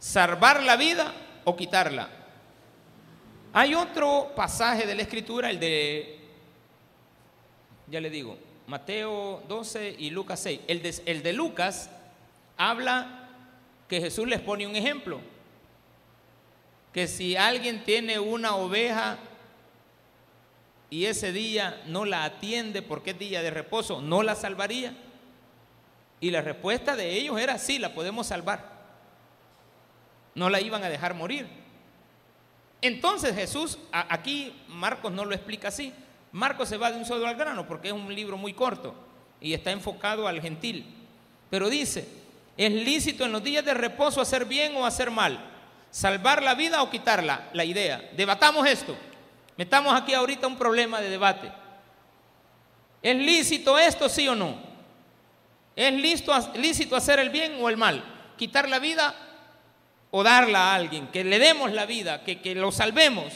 Salvar 0.00 0.64
la 0.64 0.74
vida 0.74 1.14
o 1.44 1.54
quitarla. 1.54 2.23
Hay 3.56 3.72
otro 3.72 4.32
pasaje 4.34 4.84
de 4.84 4.96
la 4.96 5.02
escritura, 5.02 5.48
el 5.48 5.60
de, 5.60 6.18
ya 7.86 8.00
le 8.00 8.10
digo, 8.10 8.36
Mateo 8.66 9.44
12 9.46 9.94
y 9.96 10.10
Lucas 10.10 10.40
6. 10.40 10.62
El 10.66 10.82
de, 10.82 11.02
el 11.06 11.22
de 11.22 11.32
Lucas 11.32 11.88
habla 12.56 13.28
que 13.86 14.00
Jesús 14.00 14.26
les 14.26 14.40
pone 14.40 14.66
un 14.66 14.74
ejemplo. 14.74 15.20
Que 16.92 17.06
si 17.06 17.36
alguien 17.36 17.84
tiene 17.84 18.18
una 18.18 18.56
oveja 18.56 19.18
y 20.90 21.04
ese 21.04 21.30
día 21.30 21.80
no 21.86 22.04
la 22.04 22.24
atiende 22.24 22.82
porque 22.82 23.12
es 23.12 23.18
día 23.20 23.40
de 23.40 23.52
reposo, 23.52 24.02
no 24.02 24.24
la 24.24 24.34
salvaría. 24.34 24.96
Y 26.18 26.32
la 26.32 26.40
respuesta 26.40 26.96
de 26.96 27.12
ellos 27.12 27.38
era, 27.38 27.56
sí, 27.58 27.78
la 27.78 27.94
podemos 27.94 28.26
salvar. 28.26 28.72
No 30.34 30.50
la 30.50 30.60
iban 30.60 30.82
a 30.82 30.88
dejar 30.88 31.14
morir. 31.14 31.63
Entonces 32.84 33.34
Jesús, 33.34 33.78
aquí 33.90 34.52
Marcos 34.68 35.10
no 35.10 35.24
lo 35.24 35.34
explica 35.34 35.68
así. 35.68 35.90
Marcos 36.32 36.68
se 36.68 36.76
va 36.76 36.92
de 36.92 36.98
un 36.98 37.06
solo 37.06 37.26
al 37.26 37.34
grano 37.34 37.66
porque 37.66 37.88
es 37.88 37.94
un 37.94 38.14
libro 38.14 38.36
muy 38.36 38.52
corto 38.52 38.94
y 39.40 39.54
está 39.54 39.70
enfocado 39.70 40.28
al 40.28 40.42
gentil. 40.42 40.84
Pero 41.48 41.70
dice, 41.70 42.06
es 42.58 42.70
lícito 42.70 43.24
en 43.24 43.32
los 43.32 43.42
días 43.42 43.64
de 43.64 43.72
reposo 43.72 44.20
hacer 44.20 44.44
bien 44.44 44.76
o 44.76 44.84
hacer 44.84 45.10
mal, 45.10 45.38
salvar 45.90 46.42
la 46.42 46.54
vida 46.54 46.82
o 46.82 46.90
quitarla, 46.90 47.48
la 47.54 47.64
idea. 47.64 48.10
Debatamos 48.18 48.66
esto. 48.66 48.94
Metamos 49.56 49.98
aquí 49.98 50.12
ahorita 50.12 50.46
un 50.46 50.58
problema 50.58 51.00
de 51.00 51.08
debate. 51.08 51.50
¿Es 53.00 53.16
lícito 53.16 53.78
esto, 53.78 54.10
sí 54.10 54.28
o 54.28 54.34
no? 54.34 54.58
¿Es 55.74 55.90
lícito, 55.90 56.94
hacer 56.94 57.18
el 57.18 57.30
bien 57.30 57.56
o 57.62 57.70
el 57.70 57.78
mal? 57.78 58.04
¿Quitar 58.36 58.68
la 58.68 58.78
vida 58.78 59.14
o 60.16 60.22
darla 60.22 60.70
a 60.70 60.74
alguien? 60.76 61.08
Que 61.08 61.24
le 61.24 61.40
demos 61.40 61.72
la 61.72 61.86
vida, 61.86 62.22
que, 62.22 62.54
lo 62.54 62.70
salvemos. 62.70 63.32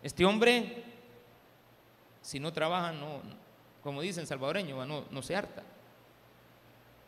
Este 0.00 0.24
hombre, 0.24 0.84
si 2.20 2.38
no 2.38 2.52
trabaja, 2.52 2.92
no, 2.92 3.20
como 3.82 4.02
dicen 4.02 4.24
salvadoreño, 4.24 4.86
no, 4.86 5.04
no 5.10 5.20
se 5.20 5.34
harta. 5.34 5.64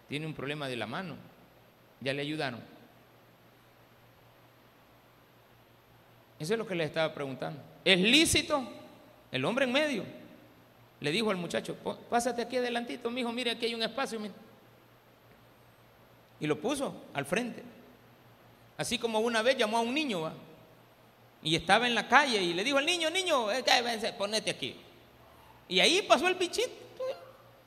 Tiene 0.08 0.26
un 0.26 0.34
problema 0.34 0.66
de 0.66 0.74
la 0.74 0.88
mano. 0.88 1.14
Ya 2.00 2.12
le 2.12 2.22
ayudaron. 2.22 2.60
Eso 6.40 6.54
es 6.54 6.58
lo 6.58 6.66
que 6.66 6.74
le 6.74 6.82
estaba 6.82 7.14
preguntando. 7.14 7.62
¿Es 7.84 8.00
lícito? 8.00 8.68
El 9.30 9.44
hombre 9.44 9.64
en 9.64 9.72
medio. 9.72 10.04
Le 10.98 11.12
dijo 11.12 11.30
al 11.30 11.36
muchacho, 11.36 11.76
pásate 12.10 12.42
aquí 12.42 12.56
adelantito, 12.56 13.12
mijo, 13.12 13.30
mire, 13.30 13.52
aquí 13.52 13.66
hay 13.66 13.76
un 13.76 13.82
espacio. 13.84 14.18
Y 16.40 16.48
lo 16.48 16.60
puso 16.60 17.04
al 17.14 17.26
frente. 17.26 17.73
Así 18.76 18.98
como 18.98 19.20
una 19.20 19.42
vez 19.42 19.56
llamó 19.56 19.78
a 19.78 19.80
un 19.80 19.94
niño, 19.94 20.32
y 21.44 21.54
estaba 21.54 21.86
en 21.86 21.94
la 21.94 22.08
calle 22.08 22.42
y 22.42 22.54
le 22.54 22.64
dijo 22.64 22.78
al 22.78 22.86
niño, 22.86 23.10
niño, 23.10 23.52
eh, 23.52 23.62
ponete 24.16 24.50
aquí. 24.50 24.74
Y 25.68 25.78
ahí 25.78 26.02
pasó 26.02 26.26
el 26.26 26.34
bichito. 26.34 26.70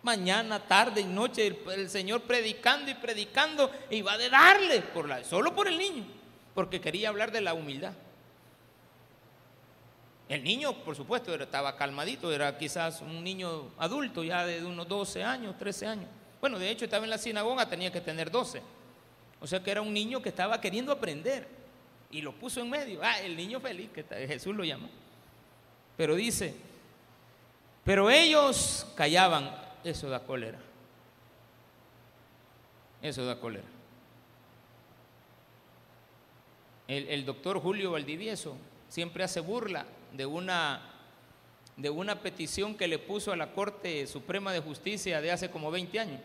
Mañana, 0.02 0.60
tarde 0.60 1.02
y 1.02 1.06
noche, 1.06 1.60
el, 1.74 1.90
Señor 1.90 2.22
predicando 2.22 2.90
y 2.90 2.96
predicando, 2.96 3.70
y 3.90 4.02
va 4.02 4.14
a 4.14 4.30
darle, 4.30 4.82
por 4.82 5.08
la, 5.08 5.24
solo 5.24 5.54
por 5.54 5.68
el 5.68 5.78
niño, 5.78 6.06
porque 6.56 6.82
quería 6.82 7.10
hablar 7.10 7.32
de 7.32 7.42
la 7.42 7.54
humildad. 7.54 7.94
El 10.30 10.44
niño, 10.44 10.74
por 10.84 10.96
supuesto, 10.96 11.34
estaba 11.36 11.76
calmadito, 11.76 12.32
era 12.32 12.58
quizás 12.58 13.02
un 13.02 13.24
niño 13.24 13.72
adulto 13.78 14.24
ya 14.24 14.46
de 14.46 14.64
unos 14.66 14.88
12 14.88 15.24
años, 15.24 15.58
13 15.58 15.88
años. 15.88 16.10
Bueno, 16.40 16.58
de 16.58 16.70
hecho 16.70 16.86
estaba 16.86 17.04
en 17.04 17.10
la 17.10 17.18
sinagoga, 17.18 17.68
tenía 17.68 17.92
que 17.92 18.02
tener 18.02 18.32
12. 18.32 18.62
O 19.40 19.48
sea 19.48 19.64
que 19.64 19.72
era 19.72 19.82
un 19.82 19.94
niño 19.94 20.22
que 20.22 20.30
estaba 20.30 20.60
queriendo 20.60 20.92
aprender 20.92 21.48
y 22.10 22.22
lo 22.22 22.34
puso 22.34 22.62
en 22.62 22.70
medio. 22.70 23.00
Ah, 23.04 23.20
el 23.22 23.36
niño 23.36 23.60
feliz, 23.60 23.90
que 23.94 24.04
Jesús 24.04 24.56
lo 24.56 24.64
llamó. 24.64 24.90
Pero 25.96 26.16
dice, 26.16 26.56
pero 27.84 28.10
ellos 28.10 28.88
callaban, 28.96 29.50
eso 29.84 30.10
da 30.10 30.20
cólera. 30.20 30.60
Eso 33.02 33.26
da 33.26 33.40
cólera. 33.40 33.68
El, 36.88 37.08
el 37.10 37.26
doctor 37.26 37.60
Julio 37.60 37.92
Valdivieso 37.92 38.56
siempre 38.88 39.24
hace 39.24 39.40
burla 39.40 39.86
de 40.14 40.26
una, 40.26 40.82
de 41.76 41.90
una 41.90 42.22
petición 42.22 42.76
que 42.76 42.88
le 42.88 43.00
puso 43.00 43.32
a 43.32 43.36
la 43.36 43.52
Corte 43.52 44.08
Suprema 44.08 44.54
de 44.54 44.62
Justicia 44.62 45.22
de 45.22 45.32
hace 45.32 45.52
como 45.52 45.70
20 45.72 46.00
años, 46.00 46.22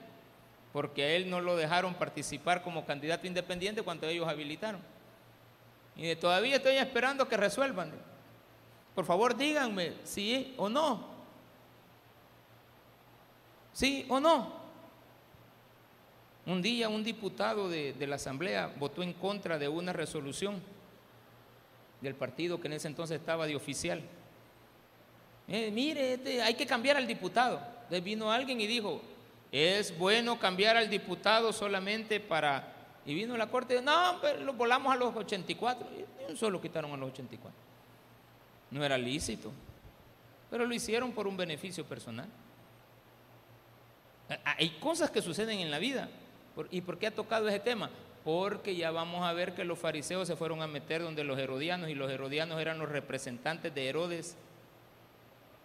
porque 0.72 1.02
a 1.04 1.08
él 1.16 1.28
no 1.28 1.40
lo 1.40 1.56
dejaron 1.56 1.94
participar 1.94 2.62
como 2.62 2.84
candidato 2.86 3.26
independiente 3.26 3.82
cuando 3.82 4.06
ellos 4.08 4.26
habilitaron. 4.26 4.80
Y 5.96 6.14
todavía 6.16 6.56
estoy 6.56 6.76
esperando 6.76 7.28
que 7.28 7.36
resuelvan. 7.36 7.92
Por 8.94 9.04
favor, 9.04 9.36
díganme 9.36 9.94
si 10.04 10.54
o 10.56 10.68
no. 10.68 11.12
¿Sí 13.72 14.06
o 14.08 14.20
no? 14.20 14.62
Un 16.44 16.60
día 16.60 16.88
un 16.88 17.04
diputado 17.04 17.68
de, 17.68 17.92
de, 17.92 18.06
la 18.06 18.16
Asamblea 18.16 18.72
votó 18.78 19.02
en 19.02 19.12
contra 19.12 19.58
de 19.58 19.68
una 19.68 19.92
resolución 19.92 20.60
del 22.00 22.14
partido 22.14 22.60
que 22.60 22.66
en 22.66 22.74
ese 22.74 22.88
entonces 22.88 23.20
estaba 23.20 23.46
de 23.46 23.54
oficial. 23.54 24.02
Eh, 25.48 25.70
mire, 25.70 26.14
este, 26.14 26.42
hay 26.42 26.54
que 26.54 26.66
cambiar 26.66 26.96
al 26.96 27.06
diputado. 27.06 27.60
Entonces 27.74 28.02
vino 28.02 28.30
alguien 28.30 28.60
y 28.60 28.66
dijo, 28.66 29.00
es 29.52 29.96
bueno 29.96 30.38
cambiar 30.38 30.76
al 30.76 30.90
diputado 30.90 31.52
solamente 31.52 32.18
para... 32.18 32.72
Y 33.04 33.14
vino 33.14 33.36
la 33.36 33.48
corte, 33.48 33.80
no, 33.82 34.18
pero 34.20 34.40
lo 34.40 34.54
volamos 34.54 34.92
a 34.92 34.96
los 34.96 35.14
84. 35.14 35.86
Y 35.98 36.30
un 36.30 36.36
solo 36.36 36.60
quitaron 36.60 36.92
a 36.92 36.96
los 36.96 37.10
84. 37.10 37.52
No 38.70 38.84
era 38.84 38.96
lícito, 38.96 39.52
pero 40.50 40.64
lo 40.64 40.74
hicieron 40.74 41.12
por 41.12 41.26
un 41.26 41.36
beneficio 41.36 41.84
personal. 41.84 42.28
Hay 44.44 44.70
cosas 44.80 45.10
que 45.10 45.20
suceden 45.20 45.58
en 45.60 45.70
la 45.70 45.78
vida. 45.78 46.08
¿Y 46.70 46.80
por 46.80 46.98
qué 46.98 47.08
ha 47.08 47.14
tocado 47.14 47.48
ese 47.48 47.60
tema? 47.60 47.90
porque 48.24 48.76
ya 48.76 48.90
vamos 48.90 49.24
a 49.24 49.32
ver 49.32 49.54
que 49.54 49.64
los 49.64 49.78
fariseos 49.78 50.28
se 50.28 50.36
fueron 50.36 50.62
a 50.62 50.66
meter 50.66 51.02
donde 51.02 51.24
los 51.24 51.38
herodianos 51.38 51.90
y 51.90 51.94
los 51.94 52.10
herodianos 52.10 52.60
eran 52.60 52.78
los 52.78 52.88
representantes 52.88 53.74
de 53.74 53.88
Herodes 53.88 54.36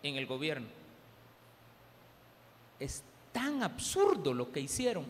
en 0.03 0.15
el 0.15 0.25
gobierno. 0.25 0.67
Tan 3.38 3.61
absurdo 3.61 4.33
lo 4.33 4.51
que 4.51 4.61
hicieron. 4.61 5.05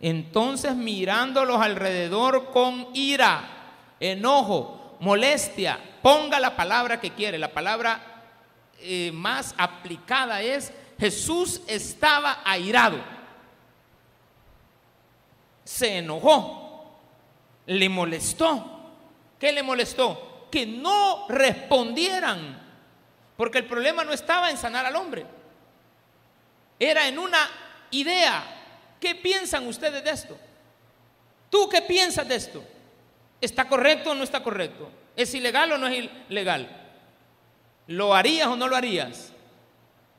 Entonces 0.00 0.74
mirándolos 0.74 1.60
alrededor 1.60 2.50
con 2.50 2.88
ira, 2.94 3.44
enojo, 4.00 4.96
molestia, 5.00 5.78
ponga 6.02 6.40
la 6.40 6.56
palabra 6.56 7.00
que 7.00 7.10
quiere, 7.10 7.38
la 7.38 7.52
palabra 7.52 8.00
eh, 8.80 9.10
más 9.12 9.54
aplicada 9.58 10.42
es 10.42 10.72
Jesús 10.98 11.60
estaba 11.66 12.40
airado 12.44 12.98
se 15.64 15.98
enojó, 15.98 17.00
le 17.66 17.88
molestó. 17.88 18.80
¿Qué 19.38 19.52
le 19.52 19.62
molestó? 19.62 20.48
Que 20.50 20.66
no 20.66 21.26
respondieran, 21.28 22.60
porque 23.36 23.58
el 23.58 23.66
problema 23.66 24.04
no 24.04 24.12
estaba 24.12 24.50
en 24.50 24.56
sanar 24.56 24.86
al 24.86 24.96
hombre, 24.96 25.24
era 26.90 27.06
en 27.08 27.18
una 27.18 27.48
idea 27.90 28.62
¿Qué 29.02 29.16
piensan 29.16 29.66
ustedes 29.66 30.04
de 30.04 30.10
esto? 30.10 30.38
¿Tú 31.50 31.68
qué 31.68 31.82
piensas 31.82 32.26
de 32.28 32.36
esto? 32.36 32.62
¿Está 33.40 33.66
correcto 33.66 34.12
o 34.12 34.14
no 34.14 34.22
está 34.22 34.44
correcto? 34.44 34.88
¿Es 35.16 35.34
ilegal 35.34 35.72
o 35.72 35.78
no 35.78 35.88
es 35.88 36.08
ilegal? 36.28 36.68
¿Lo 37.88 38.14
harías 38.14 38.46
o 38.46 38.54
no 38.54 38.68
lo 38.68 38.76
harías? 38.76 39.32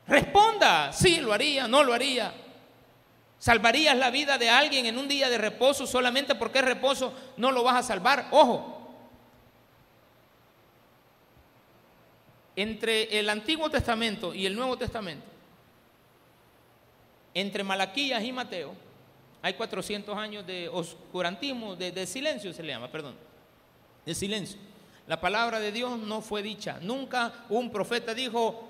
Responda, 0.06 0.92
sí, 0.92 1.22
lo 1.22 1.32
haría, 1.32 1.66
no 1.66 1.82
lo 1.82 1.94
haría. 1.94 2.34
¿Salvarías 3.38 3.96
la 3.96 4.10
vida 4.10 4.36
de 4.36 4.50
alguien 4.50 4.84
en 4.84 4.98
un 4.98 5.08
día 5.08 5.30
de 5.30 5.38
reposo 5.38 5.86
solamente 5.86 6.34
porque 6.34 6.58
es 6.58 6.64
reposo 6.66 7.14
no 7.38 7.50
lo 7.52 7.62
vas 7.62 7.76
a 7.76 7.82
salvar? 7.82 8.28
Ojo. 8.32 8.86
Entre 12.54 13.18
el 13.18 13.30
Antiguo 13.30 13.70
Testamento 13.70 14.34
y 14.34 14.44
el 14.44 14.54
Nuevo 14.54 14.76
Testamento, 14.76 15.24
entre 17.34 17.64
Malaquías 17.64 18.22
y 18.22 18.32
Mateo, 18.32 18.74
hay 19.42 19.54
400 19.54 20.16
años 20.16 20.46
de 20.46 20.68
oscurantismo, 20.68 21.76
de, 21.76 22.06
silencio 22.06 22.52
se 22.54 22.62
le 22.62 22.72
llama, 22.72 22.90
perdón, 22.90 23.14
de 24.06 24.14
silencio. 24.14 24.58
La 25.06 25.20
palabra 25.20 25.60
de 25.60 25.70
Dios 25.70 25.98
no 25.98 26.22
fue 26.22 26.42
dicha. 26.42 26.78
Nunca 26.80 27.44
un 27.50 27.70
profeta 27.70 28.14
dijo, 28.14 28.66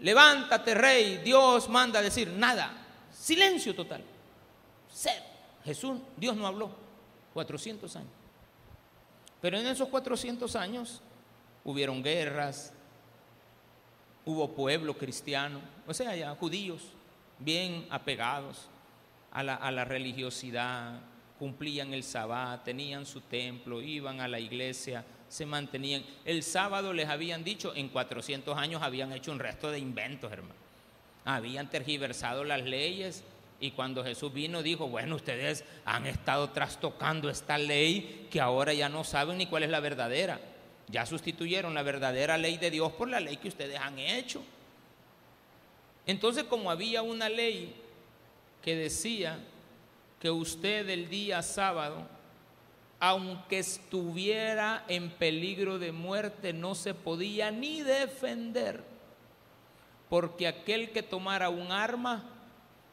levántate 0.00 0.74
rey, 0.74 1.18
Dios 1.24 1.68
manda 1.70 2.02
decir 2.02 2.28
nada. 2.28 2.72
Silencio 3.10 3.74
total. 3.74 4.04
Jesús, 5.64 5.98
Dios 6.16 6.36
no 6.36 6.46
habló. 6.46 6.70
400 7.32 7.96
años. 7.96 8.10
Pero 9.40 9.56
en 9.56 9.66
esos 9.66 9.88
400 9.88 10.54
años 10.56 11.00
hubieron 11.64 12.02
guerras, 12.02 12.74
hubo 14.26 14.50
pueblo 14.50 14.96
cristiano, 14.98 15.60
o 15.86 15.94
sea, 15.94 16.14
ya 16.14 16.34
judíos 16.34 16.82
bien 17.44 17.86
apegados 17.90 18.68
a 19.32 19.42
la, 19.42 19.84
religiosidad, 19.84 21.00
cumplían 21.38 21.94
el 21.94 22.02
sabbat, 22.02 22.64
tenían 22.64 23.06
su 23.06 23.22
templo, 23.22 23.80
iban 23.80 24.20
a 24.20 24.28
la 24.28 24.38
iglesia, 24.38 25.04
se 25.28 25.46
mantenían. 25.46 26.04
El 26.24 26.42
sábado 26.42 26.92
les 26.92 27.08
habían 27.08 27.42
dicho, 27.42 27.74
en 27.74 27.88
400 27.88 28.56
años 28.58 28.82
habían 28.82 29.12
hecho 29.12 29.32
un 29.32 29.38
resto 29.38 29.70
de 29.70 29.78
inventos, 29.78 30.30
hermano. 30.30 30.60
Habían 31.24 31.70
tergiversado 31.70 32.44
las 32.44 32.62
leyes 32.62 33.24
y 33.58 33.70
cuando 33.70 34.04
Jesús 34.04 34.32
vino 34.32 34.62
dijo, 34.62 34.88
bueno, 34.88 35.16
ustedes 35.16 35.64
han 35.84 36.06
estado 36.06 36.50
trastocando 36.50 37.30
esta 37.30 37.56
ley 37.58 38.26
que 38.30 38.40
ahora 38.40 38.74
ya 38.74 38.88
no 38.88 39.04
saben 39.04 39.38
ni 39.38 39.46
cuál 39.46 39.62
es 39.62 39.70
la 39.70 39.80
verdadera. 39.80 40.40
Ya 40.88 41.06
sustituyeron 41.06 41.72
la 41.72 41.82
verdadera 41.82 42.36
ley 42.36 42.58
de 42.58 42.70
Dios 42.70 42.92
por 42.92 43.08
la 43.08 43.20
ley 43.20 43.36
que 43.38 43.48
ustedes 43.48 43.78
han 43.78 43.98
hecho. 43.98 44.42
Entonces, 46.06 46.44
como 46.44 46.70
había 46.70 47.02
una 47.02 47.28
ley 47.28 47.74
que 48.62 48.76
decía 48.76 49.38
que 50.20 50.30
usted 50.30 50.88
el 50.88 51.08
día 51.08 51.42
sábado, 51.42 52.06
aunque 53.00 53.58
estuviera 53.58 54.84
en 54.88 55.10
peligro 55.10 55.78
de 55.78 55.92
muerte, 55.92 56.52
no 56.52 56.74
se 56.74 56.94
podía 56.94 57.50
ni 57.50 57.82
defender 57.82 58.92
porque 60.12 60.46
aquel 60.46 60.90
que 60.90 61.02
tomara 61.02 61.48
un 61.48 61.72
arma 61.72 62.22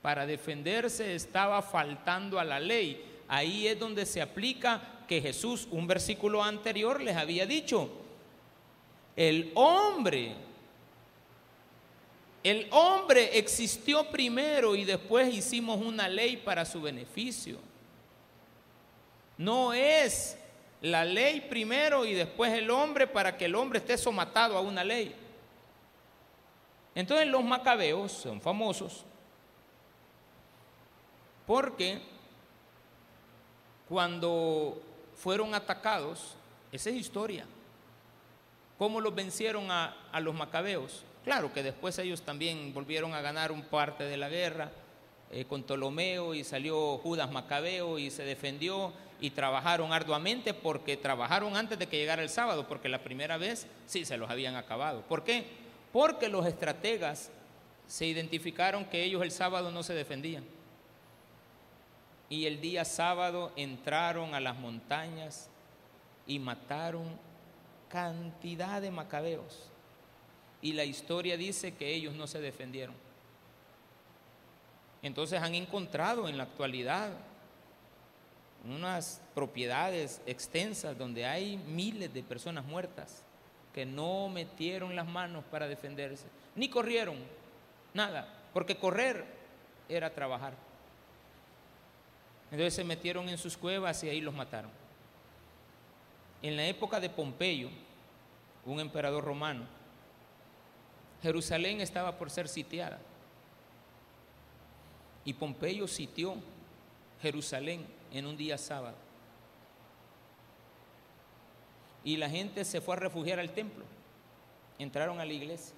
para 0.02 0.26
defenderse 0.26 1.16
estaba 1.16 1.62
faltando 1.62 2.40
a 2.40 2.46
la 2.46 2.62
ley. 2.62 3.06
Ahí 3.28 3.68
es 3.68 3.78
donde 3.78 4.06
se 4.06 4.22
aplica 4.22 5.04
que 5.06 5.20
Jesús, 5.20 5.68
un 5.70 5.86
versículo 5.86 6.42
anterior, 6.42 7.02
les 7.02 7.18
había 7.18 7.46
dicho, 7.46 7.90
el 9.18 9.52
hombre, 9.56 10.34
el 12.44 12.68
hombre 12.72 13.38
existió 13.38 14.10
primero 14.10 14.76
y 14.76 14.86
después 14.86 15.34
hicimos 15.34 15.80
una 15.82 16.08
ley 16.08 16.38
para 16.38 16.66
su 16.66 16.82
beneficio. 16.82 17.58
No 19.38 19.74
es 19.74 20.38
la 20.82 21.04
ley 21.04 21.42
primero 21.42 22.06
y 22.06 22.14
después 22.14 22.54
el 22.54 22.70
hombre 22.70 23.08
para 23.08 23.38
que 23.38 23.46
el 23.46 23.56
hombre 23.56 23.80
esté 23.80 23.98
somatado 23.98 24.58
a 24.58 24.62
una 24.62 24.84
ley. 24.84 25.16
Entonces 26.96 27.28
los 27.28 27.44
macabeos 27.44 28.12
son 28.12 28.42
famosos 28.42 29.06
porque 31.50 32.00
cuando 33.88 34.80
fueron 35.16 35.56
atacados, 35.56 36.36
esa 36.72 36.92
es 36.92 36.96
historia, 36.98 37.48
cómo 38.78 39.02
los 39.02 39.16
vencieron 39.16 39.72
a, 39.72 39.96
los 40.22 40.36
macabeos. 40.36 41.04
Claro 41.30 41.54
que 41.54 41.62
después 41.62 42.00
ellos 42.00 42.24
también 42.24 42.74
volvieron 42.74 43.14
a 43.14 43.22
ganar 43.22 43.52
un 43.52 43.62
parte 43.62 44.06
de 44.06 44.18
la 44.18 44.30
guerra 44.30 44.72
eh, 45.32 45.46
con 45.46 45.62
Ptolomeo 45.62 46.34
y 46.34 46.44
salió 46.44 46.98
Judas 46.98 47.30
Macabeo 47.30 48.00
y 48.00 48.10
se 48.10 48.24
defendió 48.24 48.92
y 49.22 49.30
trabajaron 49.30 49.94
arduamente 49.94 50.56
porque 50.56 50.98
trabajaron 50.98 51.56
antes 51.56 51.78
de 51.78 51.86
que 51.86 51.98
llegara 51.98 52.24
el 52.24 52.30
sábado, 52.30 52.68
porque 52.68 52.90
la 52.90 53.04
primera 53.04 53.38
vez 53.38 53.68
sí 53.86 54.06
se 54.06 54.18
los 54.18 54.28
habían 54.32 54.56
acabado. 54.56 55.04
¿Por 55.04 55.24
qué? 55.24 55.46
porque 55.92 56.30
los 56.30 56.48
estrategas 56.48 57.30
se 57.86 58.08
identificaron 58.08 58.86
que 58.86 59.04
ellos 59.04 59.22
el 59.22 59.30
sábado 59.30 59.70
no 59.70 59.84
se 59.84 59.94
defendían. 59.94 60.44
Y 62.28 62.48
el 62.48 62.60
día 62.60 62.86
sábado 62.86 63.52
entraron 63.56 64.34
a 64.34 64.40
las 64.40 64.58
montañas 64.58 65.48
y 66.26 66.40
mataron 66.40 67.06
cantidad 67.88 68.82
de 68.82 68.90
macabeos. 68.90 69.70
Y 70.62 70.74
la 70.74 70.84
historia 70.84 71.38
dice 71.38 71.76
que 71.76 71.94
ellos 71.94 72.14
no 72.16 72.28
se 72.28 72.42
defendieron. 72.42 72.96
Entonces 75.02 75.42
han 75.42 75.56
encontrado 75.56 76.28
en 76.28 76.38
la 76.38 76.44
actualidad 76.44 77.12
unas 78.66 79.22
propiedades 79.34 80.22
extensas 80.26 80.98
donde 80.98 81.26
hay 81.26 81.58
miles 81.58 82.14
de 82.14 82.24
personas 82.24 82.66
muertas 82.66 83.24
que 83.74 83.86
no 83.86 84.28
metieron 84.28 84.96
las 84.96 85.08
manos 85.08 85.44
para 85.50 85.68
defenderse, 85.68 86.26
ni 86.56 86.70
corrieron, 86.70 87.16
nada, 87.94 88.28
porque 88.54 88.76
correr 88.76 89.26
era 89.88 90.14
trabajar. 90.14 90.54
Entonces 92.52 92.74
se 92.74 92.84
metieron 92.84 93.30
en 93.30 93.38
sus 93.38 93.56
cuevas 93.56 94.04
y 94.04 94.10
ahí 94.10 94.22
los 94.22 94.34
mataron. 94.34 94.72
En 96.42 96.58
la 96.58 96.66
época 96.66 97.00
de 97.00 97.10
Pompeyo, 97.10 97.70
un 98.66 98.80
emperador 98.80 99.24
romano, 99.24 99.66
Jerusalén 101.22 101.82
estaba 101.82 102.18
por 102.18 102.30
ser 102.30 102.48
sitiada. 102.48 103.00
Y 105.26 105.34
Pompeyo 105.34 105.88
sitió 105.88 106.36
Jerusalén 107.22 107.86
en 108.12 108.26
un 108.26 108.38
día 108.38 108.58
sábado 108.58 108.96
y 112.04 112.18
la 112.18 112.30
gente 112.30 112.66
se 112.66 112.82
fue 112.82 112.96
a 112.96 113.00
refugiar 113.00 113.40
al 113.40 113.52
templo. 113.52 113.86
Entraron 114.78 115.20
a 115.20 115.26
la 115.26 115.34
iglesia, 115.34 115.76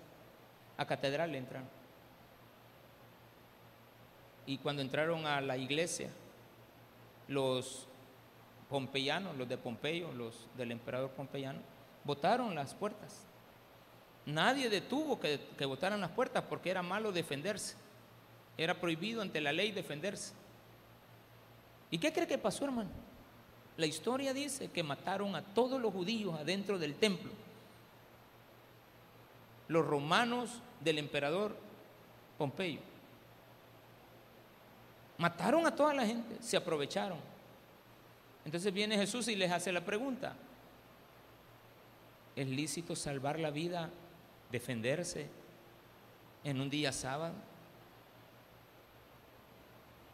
a 0.78 0.86
catedral 0.86 1.34
entraron. 1.36 1.68
Y 4.46 4.58
cuando 4.60 4.82
entraron 4.82 5.26
a 5.26 5.42
la 5.42 5.58
iglesia, 5.58 6.10
los 7.28 7.88
pompeyanos, 8.70 9.36
los 9.38 9.48
de 9.48 9.58
Pompeyo, 9.58 10.12
los 10.14 10.48
del 10.58 10.72
emperador 10.72 11.12
pompeyano, 11.12 11.60
votaron 12.04 12.56
las 12.56 12.74
puertas. 12.74 13.26
Nadie 14.26 14.70
detuvo 14.70 15.20
que, 15.20 15.40
que 15.58 15.66
votaran 15.66 16.00
las 16.00 16.12
puertas 16.12 16.44
porque 16.48 16.70
era 16.70 16.82
malo 16.84 17.12
defenderse. 17.12 17.76
Era 18.58 18.80
prohibido 18.80 19.22
ante 19.22 19.42
la 19.42 19.52
ley 19.52 19.72
defenderse. 19.72 20.34
¿Y 21.90 21.98
qué 21.98 22.14
cree 22.14 22.28
que 22.28 22.38
pasó, 22.38 22.66
hermano? 22.66 22.90
La 23.78 23.86
historia 23.86 24.34
dice 24.34 24.70
que 24.70 24.84
mataron 24.84 25.36
a 25.36 25.42
todos 25.42 25.82
los 25.82 25.94
judíos 25.94 26.40
adentro 26.40 26.78
del 26.78 26.96
templo. 26.96 27.32
Los 29.68 29.86
romanos 29.86 30.62
del 30.82 30.98
emperador 30.98 31.56
Pompeyo. 32.38 32.80
Mataron 35.18 35.66
a 35.68 35.76
toda 35.76 35.94
la 35.94 36.06
gente, 36.06 36.42
se 36.42 36.58
aprovecharon. 36.58 37.20
Entonces 38.44 38.74
viene 38.74 38.98
Jesús 38.98 39.28
y 39.28 39.36
les 39.36 39.52
hace 39.52 39.72
la 39.72 39.82
pregunta. 39.82 40.34
¿Es 42.36 42.48
lícito 42.48 42.96
salvar 42.96 43.40
la 43.40 43.52
vida, 43.52 43.92
defenderse 44.52 45.28
en 46.44 46.60
un 46.60 46.70
día 46.70 46.92
sábado? 46.92 47.34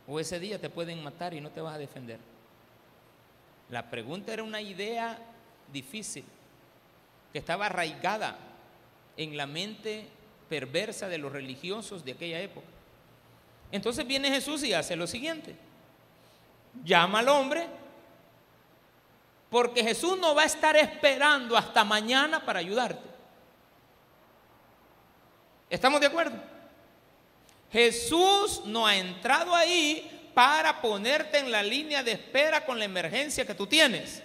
¿O 0.07 0.19
ese 0.19 0.39
día 0.39 0.59
te 0.59 0.69
pueden 0.69 1.03
matar 1.03 1.33
y 1.33 1.41
no 1.41 1.49
te 1.49 1.61
vas 1.61 1.75
a 1.75 1.79
defender? 1.79 2.19
La 3.69 3.89
pregunta 3.89 4.31
era 4.31 4.43
una 4.43 4.61
idea 4.61 5.17
difícil, 5.71 6.23
que 7.33 7.39
estaba 7.39 7.65
arraigada 7.65 8.38
en 9.17 9.35
la 9.35 9.45
mente 9.45 10.07
perversa 10.47 11.09
de 11.09 11.17
los 11.17 11.31
religiosos 11.31 12.05
de 12.05 12.13
aquella 12.13 12.39
época. 12.39 12.67
Entonces 13.71 14.07
viene 14.07 14.29
Jesús 14.29 14.63
y 14.63 14.73
hace 14.73 14.95
lo 14.95 15.07
siguiente. 15.07 15.55
Llama 16.85 17.19
al 17.19 17.27
hombre, 17.27 17.67
porque 19.49 19.83
Jesús 19.83 20.17
no 20.17 20.35
va 20.35 20.43
a 20.43 20.45
estar 20.45 20.77
esperando 20.77 21.57
hasta 21.57 21.83
mañana 21.83 22.45
para 22.45 22.59
ayudarte. 22.59 23.16
¿Estamos 25.70 25.99
de 25.99 26.07
acuerdo? 26.07 26.38
Jesús 27.72 28.61
no 28.65 28.88
ha 28.88 28.95
entrado 28.95 29.53
ahí 29.53 30.32
para 30.34 30.82
ponerte 30.82 31.39
en 31.39 31.51
la 31.51 31.63
línea 31.63 32.03
de 32.03 32.11
espera 32.13 32.65
con 32.65 32.80
la 32.80 32.86
emergencia 32.86 33.45
que 33.45 33.55
tú 33.55 33.68
tienes. 33.68 34.24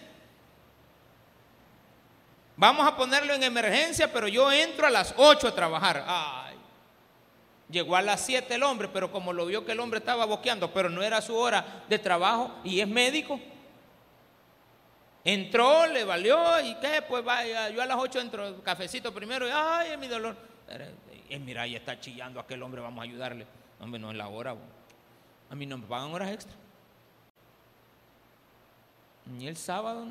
Vamos 2.56 2.86
a 2.86 2.96
ponerlo 2.96 3.32
en 3.32 3.42
emergencia, 3.42 4.12
pero 4.12 4.28
yo 4.28 4.52
entro 4.52 4.86
a 4.86 4.90
las 4.90 5.14
8 5.16 5.48
a 5.48 5.54
trabajar. 5.54 6.04
Ay, 6.06 6.54
llegó 7.68 7.96
a 7.96 8.02
las 8.02 8.20
7 8.20 8.54
el 8.54 8.62
hombre, 8.62 8.88
pero 8.88 9.10
como 9.10 9.32
lo 9.32 9.46
vio 9.46 9.64
que 9.64 9.72
el 9.72 9.80
hombre 9.80 9.98
estaba 9.98 10.26
boqueando, 10.26 10.72
pero 10.72 10.88
no 10.88 11.02
era 11.02 11.20
su 11.20 11.34
hora 11.34 11.82
de 11.88 11.98
trabajo 11.98 12.52
y 12.62 12.80
es 12.80 12.86
médico. 12.86 13.40
Entró, 15.24 15.86
le 15.86 16.04
valió 16.04 16.60
y 16.60 16.74
qué, 16.76 17.02
pues 17.08 17.24
vaya, 17.24 17.70
yo 17.70 17.80
a 17.80 17.86
las 17.86 17.96
8 17.96 18.20
entro, 18.20 18.62
cafecito 18.62 19.12
primero 19.12 19.48
y 19.48 19.50
ay, 19.52 19.92
es 19.92 19.98
mi 19.98 20.08
dolor. 20.08 20.36
Y 21.32 21.38
mira, 21.38 21.62
ahí 21.62 21.74
está 21.74 21.98
chillando 21.98 22.38
aquel 22.38 22.62
hombre, 22.62 22.82
vamos 22.82 23.00
a 23.00 23.04
ayudarle. 23.04 23.46
Hombre, 23.80 23.98
no 23.98 24.10
es 24.10 24.18
la 24.18 24.28
hora. 24.28 24.54
A 25.48 25.54
mí 25.54 25.64
no 25.64 25.78
me 25.78 25.86
pagan 25.86 26.12
horas 26.12 26.30
extra. 26.30 26.54
Ni 29.24 29.48
el 29.48 29.56
sábado 29.56 30.08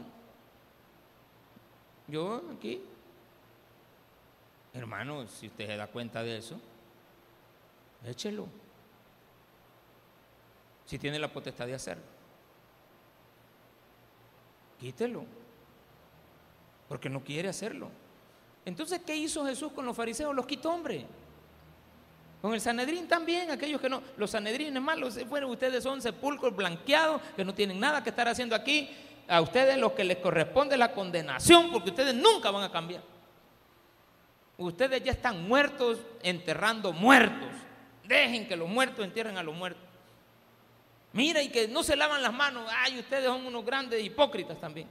yo 2.08 2.42
aquí. 2.58 2.82
Hermano, 4.74 5.28
si 5.28 5.46
usted 5.46 5.68
se 5.68 5.78
da 5.78 5.86
cuenta 5.86 6.24
de 6.24 6.38
eso, 6.38 6.60
échelo. 8.04 8.48
Si 10.88 10.98
tiene 10.98 11.20
la 11.20 11.32
potestad 11.32 11.68
de 11.68 11.76
hacerlo. 11.76 12.04
Quítelo. 14.80 15.24
Porque 16.90 17.12
no 17.12 17.24
quiere 17.24 17.48
hacerlo. 17.48 17.92
Entonces, 18.66 19.01
¿qué 19.05 19.16
hizo 19.16 19.45
Jesús 19.45 19.72
con 19.72 19.86
los 19.86 19.95
fariseos? 19.95 20.36
Los 20.36 20.45
quitó, 20.45 20.72
hombre. 20.72 21.05
Con 22.41 22.53
el 22.53 22.62
Sanedrín 22.62 23.07
también, 23.07 23.51
aquellos 23.51 23.80
que 23.80 23.89
no, 23.89 24.01
los 24.18 24.32
Sanedrines 24.32 24.82
malos, 24.82 25.18
bueno, 25.28 25.47
ustedes 25.47 25.84
son 25.84 26.01
sepulcros 26.01 26.55
blanqueados, 26.55 27.22
que 27.36 27.45
no 27.45 27.53
tienen 27.53 27.80
nada 27.80 28.03
que 28.03 28.09
estar 28.09 28.28
haciendo 28.28 28.55
aquí 28.55 28.89
a 29.28 29.39
ustedes 29.39 29.78
lo 29.78 29.93
que 29.93 30.03
les 30.03 30.18
corresponde 30.18 30.76
es 30.76 30.80
la 30.80 30.91
condenación, 30.91 31.72
porque 31.72 31.91
ustedes 31.91 32.16
nunca 32.16 32.51
van 32.51 32.64
a 32.64 32.72
cambiar. 32.72 33.03
Ustedes 34.57 35.03
ya 35.03 35.12
están 35.12 35.47
muertos 35.47 35.99
enterrando 36.22 36.91
muertos. 36.93 37.49
Dejen 38.03 38.47
que 38.47 38.55
los 38.55 38.68
muertos 38.68 39.05
entierren 39.05 39.38
a 39.38 39.43
los 39.43 39.55
muertos. 39.55 39.84
Mira, 41.14 41.41
y 41.41 41.49
que 41.49 41.68
no 41.68 41.84
se 41.84 41.95
lavan 41.95 42.22
las 42.22 42.34
manos. 42.34 42.70
Ay, 42.76 42.99
ustedes 42.99 43.26
son 43.26 43.45
unos 43.45 43.66
grandes 43.66 44.03
hipócritas 44.03 44.59
también. 44.59 44.88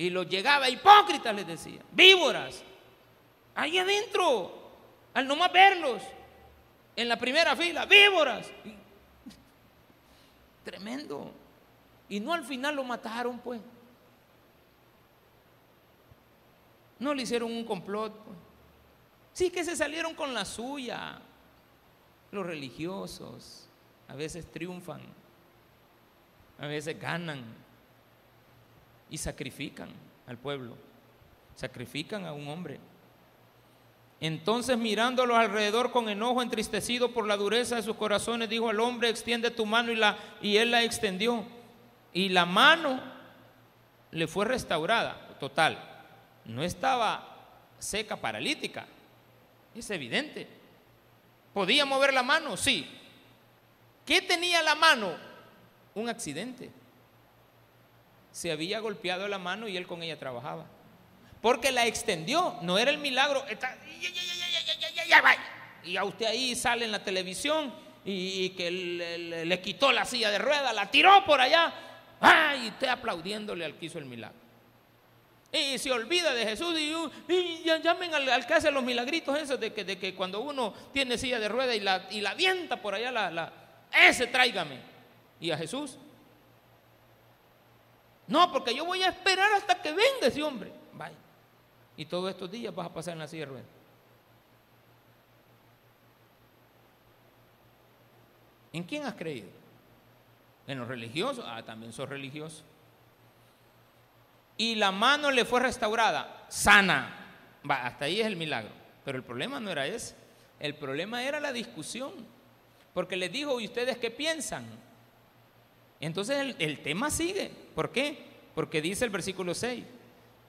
Y 0.00 0.08
los 0.08 0.26
llegaba 0.30 0.66
hipócritas, 0.70 1.34
les 1.34 1.46
decía. 1.46 1.82
Víboras. 1.92 2.62
Ahí 3.54 3.76
adentro. 3.76 4.50
Al 5.12 5.28
nomás 5.28 5.52
verlos. 5.52 6.00
En 6.96 7.06
la 7.06 7.18
primera 7.18 7.54
fila. 7.54 7.84
Víboras. 7.84 8.50
Tremendo. 10.64 11.30
Y 12.08 12.18
no 12.18 12.32
al 12.32 12.44
final 12.44 12.76
lo 12.76 12.82
mataron, 12.82 13.40
pues. 13.40 13.60
No 16.98 17.12
le 17.12 17.24
hicieron 17.24 17.52
un 17.52 17.66
complot. 17.66 18.24
Pues. 18.24 18.38
Sí 19.34 19.50
que 19.50 19.62
se 19.62 19.76
salieron 19.76 20.14
con 20.14 20.32
la 20.32 20.46
suya. 20.46 21.20
Los 22.32 22.46
religiosos 22.46 23.68
a 24.08 24.14
veces 24.14 24.50
triunfan, 24.50 25.02
a 26.58 26.66
veces 26.66 26.98
ganan 26.98 27.44
y 29.10 29.18
sacrifican 29.18 29.88
al 30.26 30.38
pueblo, 30.38 30.76
sacrifican 31.54 32.24
a 32.26 32.32
un 32.32 32.48
hombre. 32.48 32.78
Entonces 34.20 34.76
mirándolo 34.76 35.36
alrededor 35.36 35.90
con 35.90 36.08
enojo, 36.08 36.42
entristecido 36.42 37.12
por 37.12 37.26
la 37.26 37.36
dureza 37.36 37.76
de 37.76 37.82
sus 37.82 37.96
corazones, 37.96 38.48
dijo 38.48 38.68
al 38.68 38.80
hombre, 38.80 39.08
extiende 39.08 39.50
tu 39.50 39.66
mano 39.66 39.90
y, 39.92 39.96
la, 39.96 40.18
y 40.42 40.58
él 40.58 40.70
la 40.70 40.82
extendió 40.82 41.44
y 42.12 42.28
la 42.28 42.44
mano 42.44 43.00
le 44.10 44.26
fue 44.26 44.44
restaurada, 44.44 45.36
total. 45.38 45.78
No 46.44 46.62
estaba 46.62 47.36
seca, 47.78 48.16
paralítica, 48.16 48.86
es 49.74 49.88
evidente. 49.90 50.48
¿Podía 51.54 51.84
mover 51.84 52.12
la 52.12 52.22
mano? 52.22 52.56
Sí. 52.56 52.86
¿Qué 54.04 54.22
tenía 54.22 54.62
la 54.62 54.74
mano? 54.74 55.14
Un 55.94 56.08
accidente. 56.08 56.70
Se 58.32 58.52
había 58.52 58.80
golpeado 58.80 59.26
la 59.28 59.38
mano 59.38 59.68
y 59.68 59.76
él 59.76 59.86
con 59.86 60.02
ella 60.02 60.18
trabajaba. 60.18 60.66
Porque 61.40 61.72
la 61.72 61.86
extendió, 61.86 62.56
no 62.62 62.78
era 62.78 62.90
el 62.90 62.98
milagro. 62.98 63.44
Y 65.84 65.96
a 65.96 66.04
usted 66.04 66.26
ahí 66.26 66.54
sale 66.54 66.84
en 66.84 66.92
la 66.92 67.02
televisión 67.02 67.72
y, 68.04 68.50
que 68.50 68.70
le, 68.70 69.60
quitó 69.60 69.92
la 69.92 70.04
silla 70.04 70.30
de 70.30 70.38
ruedas, 70.38 70.74
la 70.74 70.90
tiró 70.90 71.24
por 71.24 71.40
allá. 71.40 71.72
Y 72.62 72.68
usted 72.68 72.88
aplaudiéndole 72.88 73.64
al 73.64 73.76
que 73.76 73.86
hizo 73.86 73.98
el 73.98 74.04
milagro. 74.04 74.38
Y 75.52 75.78
se 75.78 75.90
olvida 75.90 76.32
de 76.32 76.46
Jesús 76.46 76.78
y, 76.78 77.64
llamen 77.82 78.14
al, 78.14 78.46
que 78.46 78.54
hace 78.54 78.70
los 78.70 78.84
milagritos 78.84 79.36
esos 79.36 79.58
de 79.58 79.72
que, 79.72 79.84
de 79.84 79.98
que 79.98 80.14
cuando 80.14 80.40
uno 80.40 80.72
tiene 80.92 81.18
silla 81.18 81.40
de 81.40 81.48
rueda 81.48 81.74
y 81.74 81.80
la, 81.80 82.06
y 82.10 82.20
la 82.20 82.30
avienta 82.30 82.76
por 82.76 82.94
allá, 82.94 83.10
la, 83.10 83.30
la, 83.30 83.52
ese 83.92 84.26
tráigame. 84.26 84.78
Y 85.40 85.50
a 85.50 85.56
Jesús. 85.56 85.96
No, 88.30 88.52
porque 88.52 88.72
yo 88.72 88.84
voy 88.84 89.02
a 89.02 89.08
esperar 89.08 89.52
hasta 89.52 89.82
que 89.82 89.90
venga 89.90 90.28
ese 90.28 90.40
hombre. 90.40 90.72
Vaya. 90.94 91.16
Y 91.96 92.06
todos 92.06 92.30
estos 92.30 92.48
días 92.48 92.72
vas 92.72 92.86
a 92.86 92.94
pasar 92.94 93.14
en 93.14 93.18
la 93.18 93.26
silla. 93.26 93.48
¿En 98.72 98.84
quién 98.84 99.04
has 99.04 99.14
creído? 99.14 99.48
En 100.68 100.78
los 100.78 100.86
religiosos, 100.86 101.44
ah, 101.46 101.64
también 101.64 101.92
sos 101.92 102.08
religioso. 102.08 102.62
Y 104.56 104.76
la 104.76 104.92
mano 104.92 105.32
le 105.32 105.44
fue 105.44 105.58
restaurada, 105.58 106.46
sana. 106.48 107.16
Va, 107.68 107.84
hasta 107.84 108.04
ahí 108.04 108.20
es 108.20 108.26
el 108.28 108.36
milagro. 108.36 108.70
Pero 109.04 109.18
el 109.18 109.24
problema 109.24 109.58
no 109.58 109.72
era 109.72 109.88
ese. 109.88 110.14
El 110.60 110.76
problema 110.76 111.24
era 111.24 111.40
la 111.40 111.52
discusión. 111.52 112.12
Porque 112.94 113.16
les 113.16 113.32
dijo, 113.32 113.60
¿y 113.60 113.64
ustedes 113.64 113.98
qué 113.98 114.12
piensan? 114.12 114.66
Entonces 116.00 116.56
el, 116.58 116.80
tema 116.80 117.10
sigue. 117.10 117.50
¿Por 117.74 117.92
qué? 117.92 118.18
Porque 118.54 118.80
dice 118.80 119.04
el 119.04 119.10
versículo 119.10 119.54
6. 119.54 119.84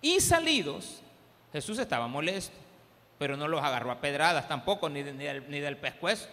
Y 0.02 0.20
salidos, 0.22 1.02
Jesús 1.52 1.78
estaba 1.78 2.08
molesto, 2.08 2.56
pero 3.20 3.36
no 3.36 3.48
los 3.48 3.62
agarró 3.62 3.92
a 3.92 4.00
pedradas 4.00 4.48
tampoco, 4.48 4.90
ni, 4.90 5.04
ni, 5.04 5.26
del, 5.26 5.50
ni 5.50 5.76
pescuezo. 5.76 6.28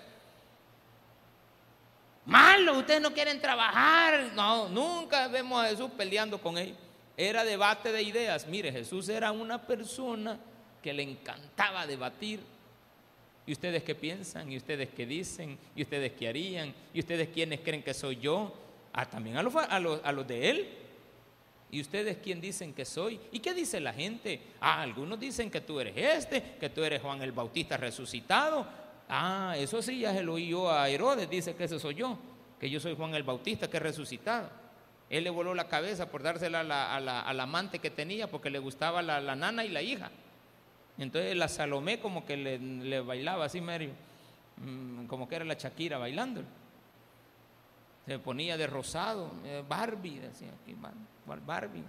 Malo, 2.25 2.79
ustedes 2.79 3.01
no 3.01 3.12
quieren 3.12 3.41
trabajar. 3.41 4.33
No, 4.35 4.69
nunca 4.69 5.29
vemos 5.29 5.64
a 5.64 5.69
Jesús 5.69 5.91
peleando 5.97 6.41
con 6.41 6.57
ellos. 6.57 6.77
Era 7.16 7.43
debate 7.43 7.91
de 7.91 8.03
ideas. 8.03 8.47
Mire, 8.47 8.71
Jesús 8.71 9.09
era 9.09 9.33
una 9.33 9.66
persona 9.66 10.39
que 10.83 10.93
le 10.93 11.03
encantaba 11.03 11.87
debatir. 11.87 12.41
¿Y 13.47 13.53
ustedes 13.53 13.83
qué 13.83 13.95
piensan? 13.95 14.53
¿Y 14.53 14.59
ustedes 14.59 14.91
qué 14.91 15.07
dicen? 15.07 15.59
¿Y 15.75 15.83
ustedes 15.83 16.12
qué 16.12 16.29
harían? 16.29 16.75
¿Y 16.93 17.01
ustedes 17.01 17.31
quiénes 17.31 17.61
creen 17.61 17.83
que 17.83 17.95
soy 17.95 18.16
yo? 18.16 18.55
Ah, 18.93 19.07
también 19.07 19.36
a 19.36 19.43
los, 19.43 19.55
a 19.55 19.78
los, 19.78 20.01
a 20.05 20.12
los 20.12 20.26
de 20.26 20.51
él. 20.51 20.68
¿Y 21.70 21.80
ustedes 21.80 22.16
quién 22.22 22.41
dicen 22.41 22.72
que 22.72 22.84
soy? 22.84 23.20
¿Y 23.30 23.41
qué 23.41 23.53
dice 23.53 23.78
la 23.78 23.93
gente? 23.93 24.41
Ah, 24.61 24.80
algunos 24.80 25.20
dicen 25.20 25.51
que 25.51 25.61
tú 25.61 25.80
eres 25.80 25.95
este, 25.97 26.57
que 26.59 26.70
tú 26.70 26.82
eres 26.82 27.03
Juan 27.03 27.20
el 27.22 27.32
Bautista 27.32 27.76
resucitado, 27.76 28.66
Ah, 29.09 29.55
eso 29.57 29.80
sí, 29.80 30.01
ya 30.01 30.12
se 30.12 30.22
lo 30.22 30.34
oí 30.34 30.49
yo 30.49 30.70
a 30.70 30.89
Herodes, 30.89 31.30
dice 31.30 31.57
que 31.57 31.64
ese 31.64 31.78
soy 31.78 31.95
yo, 31.95 32.18
que 32.61 32.68
yo 32.68 32.78
soy 32.78 32.95
Juan 32.95 33.14
el 33.14 33.22
Bautista, 33.22 33.68
que 33.68 33.78
he 33.78 33.80
resucitado. 33.80 34.51
Él 35.09 35.24
le 35.24 35.30
voló 35.30 35.55
la 35.55 35.68
cabeza 35.68 36.11
por 36.11 36.22
dársela 36.22 36.61
a 36.61 37.01
la, 37.01 37.43
amante 37.43 37.78
que 37.78 37.91
tenía, 37.91 38.30
porque 38.30 38.51
le 38.51 38.59
gustaba 38.59 39.01
la, 39.01 39.34
nana 39.34 39.64
y 39.64 39.70
la 39.70 39.80
hija. 39.80 40.11
Entonces 40.99 41.34
la 41.36 41.49
Salomé 41.49 42.01
como 42.01 42.26
que 42.26 42.36
le, 42.36 43.01
bailaba 43.01 43.47
así 43.47 43.62
medio, 43.62 43.91
mm, 44.59 45.07
como 45.07 45.26
que 45.26 45.36
era 45.36 45.45
la 45.47 45.55
Shakira 45.55 45.97
bailando. 45.97 46.43
Se 48.09 48.19
ponía 48.19 48.57
de 48.57 48.67
rosado, 48.67 49.31
eh, 49.45 49.63
Barbie, 49.69 50.19
decía 50.19 50.49
aquí, 50.63 50.75
Barbie. 51.27 51.85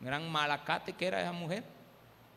Gran 0.00 0.32
malacate 0.32 0.94
que 0.94 1.06
era 1.06 1.20
esa 1.20 1.32
mujer. 1.32 1.64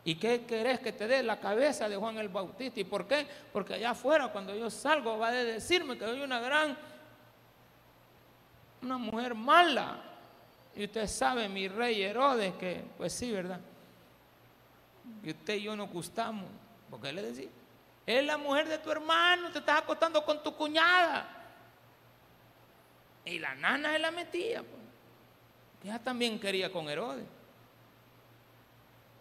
¿Y 0.04 0.16
qué 0.16 0.44
querés 0.46 0.82
que 0.82 0.92
te 0.92 1.08
dé 1.08 1.24
la 1.24 1.40
cabeza 1.40 1.88
de 1.88 1.96
Juan 1.96 2.18
el 2.18 2.28
Bautista? 2.28 2.82
¿Y 2.82 2.84
por 2.84 3.08
qué? 3.08 3.26
Porque 3.54 3.76
allá 3.76 3.92
afuera, 3.92 4.28
cuando 4.28 4.54
yo 4.54 4.70
salgo, 4.70 5.18
va 5.18 5.30
a 5.30 5.32
decirme 5.32 5.98
que 5.98 6.04
soy 6.04 6.20
una 6.20 6.42
gran, 6.42 6.78
una 8.82 8.98
mujer 8.98 9.36
mala. 9.36 10.02
Y 10.76 10.84
usted 10.84 11.08
sabe, 11.08 11.48
mi 11.48 11.70
rey 11.70 12.04
Herodes, 12.04 12.56
que 12.56 12.84
pues 12.98 13.14
sí, 13.14 13.32
¿verdad? 13.32 13.62
Y 15.24 15.30
usted 15.30 15.54
y 15.54 15.62
yo 15.62 15.78
nos 15.78 15.90
gustamos. 15.90 16.44
¿Por 16.90 17.00
qué 17.00 17.14
le 17.14 17.22
decía? 17.22 17.50
Es 18.06 18.26
la 18.26 18.38
mujer 18.38 18.68
de 18.68 18.80
tu 18.80 18.92
hermano, 18.92 19.50
te 19.50 19.60
estás 19.60 19.80
acostando 19.80 20.26
con 20.26 20.44
tu 20.44 20.54
cuñada. 20.54 21.38
Y 23.26 23.40
la 23.40 23.56
nana 23.56 23.94
se 23.94 24.00
la 24.00 24.12
metía. 24.12 24.60
Pues. 24.62 24.82
Ella 25.84 26.00
también 26.00 26.40
quería 26.40 26.72
con 26.72 26.90
Herodes. 26.90 27.26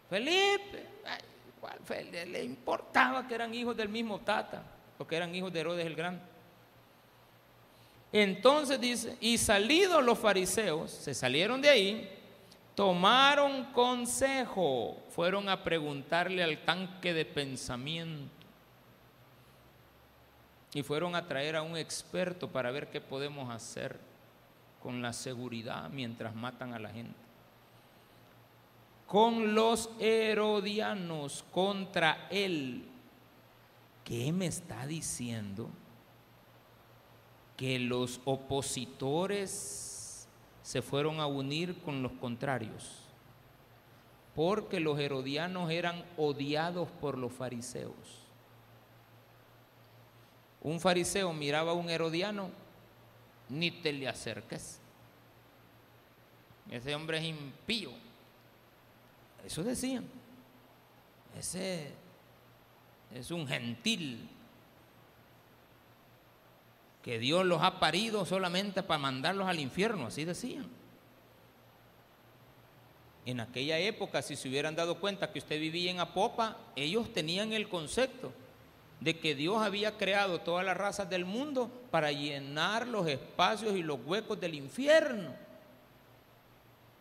Felipe, 0.08 0.86
le 2.26 2.44
importaba 2.44 3.26
que 3.26 3.34
eran 3.34 3.54
hijos 3.54 3.76
del 3.76 3.88
mismo 3.88 4.18
tata. 4.20 4.62
porque 4.98 5.16
eran 5.16 5.34
hijos 5.34 5.52
de 5.52 5.60
Herodes 5.60 5.86
el 5.86 5.94
Grande. 5.94 6.20
Entonces 8.12 8.80
dice, 8.80 9.16
y 9.20 9.38
salidos 9.38 10.04
los 10.04 10.18
fariseos, 10.18 10.90
se 10.90 11.14
salieron 11.14 11.62
de 11.62 11.68
ahí, 11.70 12.18
tomaron 12.74 13.72
consejo, 13.72 15.00
fueron 15.10 15.48
a 15.48 15.62
preguntarle 15.62 16.42
al 16.42 16.64
tanque 16.64 17.14
de 17.14 17.24
pensamiento 17.24 18.39
y 20.72 20.82
fueron 20.82 21.16
a 21.16 21.26
traer 21.26 21.56
a 21.56 21.62
un 21.62 21.76
experto 21.76 22.48
para 22.48 22.70
ver 22.70 22.90
qué 22.90 23.00
podemos 23.00 23.50
hacer 23.50 23.98
con 24.82 25.02
la 25.02 25.12
seguridad 25.12 25.90
mientras 25.90 26.34
matan 26.34 26.74
a 26.74 26.78
la 26.78 26.90
gente. 26.90 27.18
Con 29.06 29.54
los 29.54 29.90
herodianos 29.98 31.44
contra 31.50 32.28
él. 32.30 32.86
¿Qué 34.04 34.32
me 34.32 34.46
está 34.46 34.86
diciendo? 34.86 35.68
Que 37.56 37.80
los 37.80 38.20
opositores 38.24 40.28
se 40.62 40.82
fueron 40.82 41.18
a 41.18 41.26
unir 41.26 41.82
con 41.82 42.02
los 42.02 42.12
contrarios. 42.12 43.00
Porque 44.36 44.78
los 44.78 45.00
herodianos 45.00 45.70
eran 45.70 46.04
odiados 46.16 46.88
por 47.00 47.18
los 47.18 47.32
fariseos. 47.32 48.19
Un 50.62 50.80
fariseo 50.80 51.32
miraba 51.32 51.72
a 51.72 51.74
un 51.74 51.88
herodiano 51.88 52.50
ni 53.48 53.70
te 53.70 53.92
le 53.92 54.08
acerques. 54.08 54.78
Ese 56.70 56.94
hombre 56.94 57.18
es 57.18 57.24
impío. 57.24 57.90
Eso 59.44 59.62
decían. 59.62 60.06
Ese 61.38 61.92
es 63.14 63.30
un 63.30 63.46
gentil 63.46 64.28
que 67.02 67.18
Dios 67.18 67.46
los 67.46 67.62
ha 67.62 67.80
parido 67.80 68.26
solamente 68.26 68.82
para 68.82 68.98
mandarlos 68.98 69.48
al 69.48 69.58
infierno, 69.58 70.06
así 70.06 70.24
decían. 70.24 70.68
En 73.24 73.40
aquella 73.40 73.78
época, 73.78 74.22
si 74.22 74.36
se 74.36 74.48
hubieran 74.48 74.76
dado 74.76 75.00
cuenta 75.00 75.32
que 75.32 75.38
usted 75.38 75.58
vivía 75.58 75.90
en 75.90 76.00
Apopa, 76.00 76.56
ellos 76.76 77.12
tenían 77.12 77.52
el 77.52 77.68
concepto 77.68 78.32
de 79.00 79.18
que 79.18 79.34
Dios 79.34 79.62
había 79.62 79.96
creado 79.96 80.40
todas 80.40 80.64
las 80.64 80.76
razas 80.76 81.08
del 81.08 81.24
mundo 81.24 81.70
para 81.90 82.12
llenar 82.12 82.86
los 82.86 83.08
espacios 83.08 83.74
y 83.74 83.82
los 83.82 83.98
huecos 84.04 84.38
del 84.38 84.54
infierno. 84.54 85.34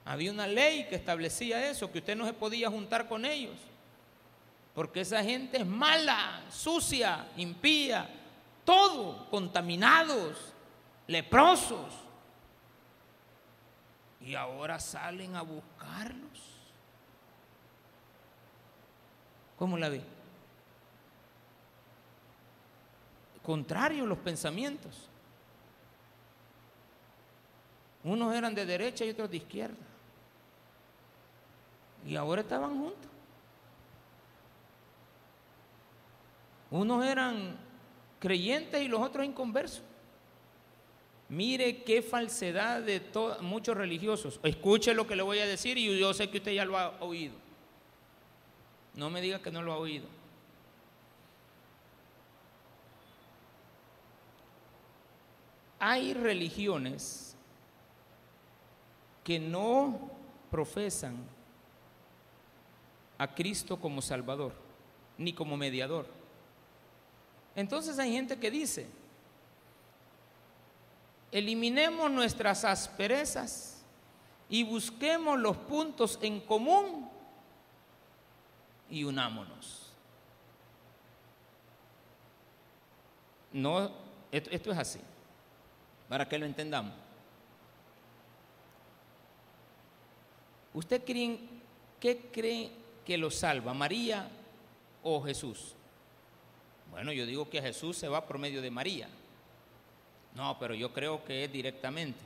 Había 0.05 0.31
una 0.31 0.47
ley 0.47 0.87
que 0.87 0.95
establecía 0.95 1.69
eso, 1.69 1.91
que 1.91 1.99
usted 1.99 2.15
no 2.15 2.25
se 2.25 2.33
podía 2.33 2.69
juntar 2.69 3.07
con 3.07 3.25
ellos, 3.25 3.57
porque 4.73 5.01
esa 5.01 5.21
gente 5.23 5.57
es 5.57 5.65
mala, 5.65 6.41
sucia, 6.49 7.27
impía, 7.35 8.09
todo, 8.63 9.29
contaminados, 9.29 10.53
leprosos. 11.05 11.93
Y 14.21 14.35
ahora 14.35 14.79
salen 14.79 15.35
a 15.35 15.41
buscarlos. 15.41 16.39
¿Cómo 19.57 19.77
la 19.77 19.89
ve? 19.89 20.18
Contrarios 23.49 24.07
los 24.07 24.19
pensamientos. 24.19 25.09
Unos 28.03 28.35
eran 28.35 28.53
de 28.53 28.63
derecha 28.63 29.03
y 29.03 29.09
otros 29.09 29.31
de 29.31 29.37
izquierda. 29.37 29.87
Y 32.05 32.15
ahora 32.15 32.41
estaban 32.41 32.77
juntos. 32.77 33.09
Unos 36.69 37.03
eran 37.03 37.57
creyentes 38.19 38.83
y 38.83 38.87
los 38.87 39.01
otros 39.01 39.25
inconversos. 39.25 39.81
Mire 41.27 41.81
qué 41.83 42.03
falsedad 42.03 42.83
de 42.83 43.01
muchos 43.41 43.75
religiosos. 43.75 44.39
Escuche 44.43 44.93
lo 44.93 45.07
que 45.07 45.15
le 45.15 45.23
voy 45.23 45.39
a 45.39 45.47
decir 45.47 45.75
y 45.79 45.99
yo 45.99 46.13
sé 46.13 46.29
que 46.29 46.37
usted 46.37 46.51
ya 46.51 46.65
lo 46.65 46.77
ha 46.77 46.89
oído. 46.99 47.33
No 48.93 49.09
me 49.09 49.21
diga 49.21 49.41
que 49.41 49.49
no 49.49 49.63
lo 49.63 49.73
ha 49.73 49.77
oído. 49.77 50.18
Hay 55.79 56.13
religiones 56.13 57.35
que 59.23 59.39
no 59.39 60.11
profesan 60.51 61.15
a 63.17 63.33
Cristo 63.33 63.79
como 63.79 64.01
Salvador, 64.01 64.53
ni 65.17 65.33
como 65.33 65.55
mediador. 65.55 66.05
Entonces 67.55 67.97
hay 67.99 68.11
gente 68.11 68.37
que 68.37 68.51
dice, 68.51 68.87
eliminemos 71.31 72.11
nuestras 72.11 72.65
asperezas 72.65 73.81
y 74.49 74.63
busquemos 74.63 75.39
los 75.39 75.55
puntos 75.55 76.19
en 76.21 76.41
común 76.41 77.09
y 78.89 79.03
unámonos. 79.03 79.93
No, 83.53 83.91
esto, 84.31 84.49
esto 84.51 84.71
es 84.71 84.77
así 84.77 84.99
para 86.09 86.27
que 86.27 86.39
lo 86.39 86.45
entendamos. 86.45 86.93
¿Usted 90.73 91.03
cree, 91.05 91.39
qué 91.99 92.29
cree 92.33 92.71
que 93.05 93.17
lo 93.17 93.31
salva, 93.31 93.73
María 93.73 94.27
o 95.03 95.21
Jesús? 95.21 95.75
Bueno, 96.91 97.11
yo 97.11 97.25
digo 97.25 97.49
que 97.49 97.61
Jesús 97.61 97.97
se 97.97 98.07
va 98.07 98.25
por 98.25 98.39
medio 98.39 98.61
de 98.61 98.71
María. 98.71 99.07
No, 100.35 100.57
pero 100.59 100.73
yo 100.73 100.91
creo 100.91 101.23
que 101.23 101.45
es 101.45 101.51
directamente. 101.51 102.19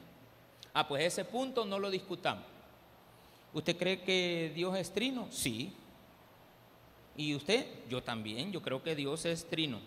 Ah, 0.74 0.88
pues 0.88 1.04
ese 1.04 1.26
punto 1.26 1.66
no 1.66 1.78
lo 1.80 1.90
discutamos. 1.90 2.46
¿Usted 3.54 3.78
cree 3.78 4.02
que 4.02 4.52
Dios 4.56 4.76
es 4.78 4.92
trino? 4.92 5.28
Sí. 5.30 5.74
¿Y 7.16 7.36
usted? 7.36 7.66
Yo 7.90 8.02
también. 8.02 8.52
Yo 8.52 8.62
creo 8.62 8.82
que 8.82 8.96
Dios 8.96 9.26
es 9.26 9.48
trino. 9.48 9.80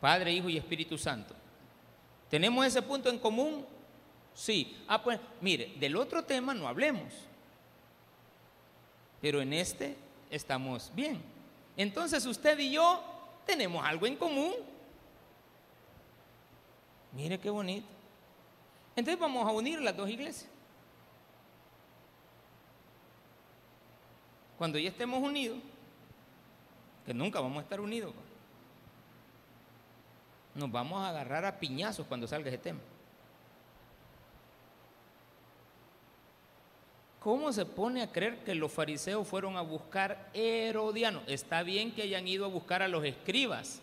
Padre, 0.00 0.32
Hijo 0.32 0.48
y 0.48 0.56
Espíritu 0.56 0.96
Santo. 0.96 1.34
¿Tenemos 2.30 2.66
ese 2.66 2.82
punto 2.82 3.08
en 3.08 3.18
común? 3.18 3.64
Sí. 4.34 4.76
Ah, 4.88 5.02
pues 5.02 5.18
mire, 5.40 5.74
del 5.78 5.96
otro 5.96 6.24
tema 6.24 6.52
no 6.54 6.68
hablemos. 6.68 7.12
Pero 9.20 9.40
en 9.40 9.52
este 9.52 9.96
estamos 10.30 10.92
bien. 10.94 11.22
Entonces 11.76 12.24
usted 12.26 12.58
y 12.58 12.72
yo 12.72 13.02
tenemos 13.46 13.84
algo 13.84 14.06
en 14.06 14.16
común. 14.16 14.54
Mire 17.12 17.38
qué 17.38 17.50
bonito. 17.50 17.86
Entonces 18.94 19.20
vamos 19.20 19.46
a 19.46 19.52
unir 19.52 19.80
las 19.80 19.96
dos 19.96 20.08
iglesias. 20.08 20.50
Cuando 24.58 24.78
ya 24.78 24.88
estemos 24.88 25.22
unidos, 25.22 25.58
que 27.04 27.12
nunca 27.12 27.40
vamos 27.40 27.58
a 27.58 27.62
estar 27.62 27.80
unidos, 27.80 28.12
nos 30.56 30.72
vamos 30.72 31.02
a 31.02 31.10
agarrar 31.10 31.44
a 31.44 31.60
piñazos 31.60 32.06
cuando 32.06 32.26
salga 32.26 32.48
ese 32.48 32.58
tema. 32.58 32.80
¿Cómo 37.20 37.52
se 37.52 37.66
pone 37.66 38.02
a 38.02 38.12
creer 38.12 38.44
que 38.44 38.54
los 38.54 38.72
fariseos 38.72 39.26
fueron 39.26 39.56
a 39.56 39.60
buscar 39.60 40.30
Herodiano? 40.32 41.22
Está 41.26 41.62
bien 41.62 41.92
que 41.92 42.02
hayan 42.02 42.26
ido 42.26 42.44
a 42.44 42.48
buscar 42.48 42.82
a 42.82 42.88
los 42.88 43.04
escribas 43.04 43.80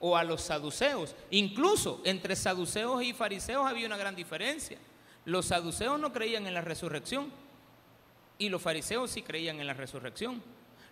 o 0.00 0.16
a 0.16 0.22
los 0.22 0.42
saduceos. 0.42 1.16
Incluso 1.30 2.00
entre 2.04 2.36
saduceos 2.36 3.02
y 3.02 3.12
fariseos 3.12 3.66
había 3.66 3.86
una 3.86 3.96
gran 3.96 4.14
diferencia. 4.14 4.78
Los 5.24 5.46
saduceos 5.46 5.98
no 5.98 6.12
creían 6.12 6.46
en 6.46 6.54
la 6.54 6.60
resurrección 6.60 7.32
y 8.38 8.50
los 8.50 8.60
fariseos 8.60 9.10
sí 9.10 9.22
creían 9.22 9.58
en 9.58 9.66
la 9.66 9.74
resurrección. 9.74 10.42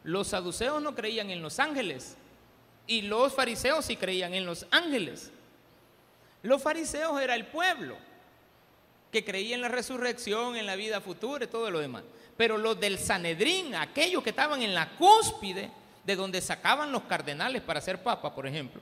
Los 0.02 0.28
saduceos 0.28 0.82
no 0.82 0.94
creían 0.94 1.30
en 1.30 1.42
los 1.42 1.58
ángeles 1.58 2.16
y 2.86 3.02
los 3.02 3.32
fariseos 3.32 3.84
sí 3.84 3.96
creían 3.96 4.34
en 4.34 4.46
los 4.46 4.66
ángeles. 4.70 5.30
Los 6.42 6.62
fariseos 6.62 7.20
era 7.20 7.34
el 7.34 7.46
pueblo 7.46 7.96
que 9.10 9.24
creía 9.24 9.54
en 9.54 9.62
la 9.62 9.68
resurrección, 9.68 10.56
en 10.56 10.66
la 10.66 10.76
vida 10.76 11.00
futura 11.00 11.44
y 11.44 11.48
todo 11.48 11.70
lo 11.70 11.78
demás. 11.78 12.02
Pero 12.36 12.58
los 12.58 12.78
del 12.78 12.98
Sanedrín, 12.98 13.74
aquellos 13.74 14.22
que 14.22 14.30
estaban 14.30 14.60
en 14.60 14.74
la 14.74 14.96
cúspide 14.96 15.70
de 16.04 16.16
donde 16.16 16.40
sacaban 16.40 16.92
los 16.92 17.04
cardenales 17.04 17.62
para 17.62 17.80
ser 17.80 18.02
papa, 18.02 18.34
por 18.34 18.46
ejemplo, 18.46 18.80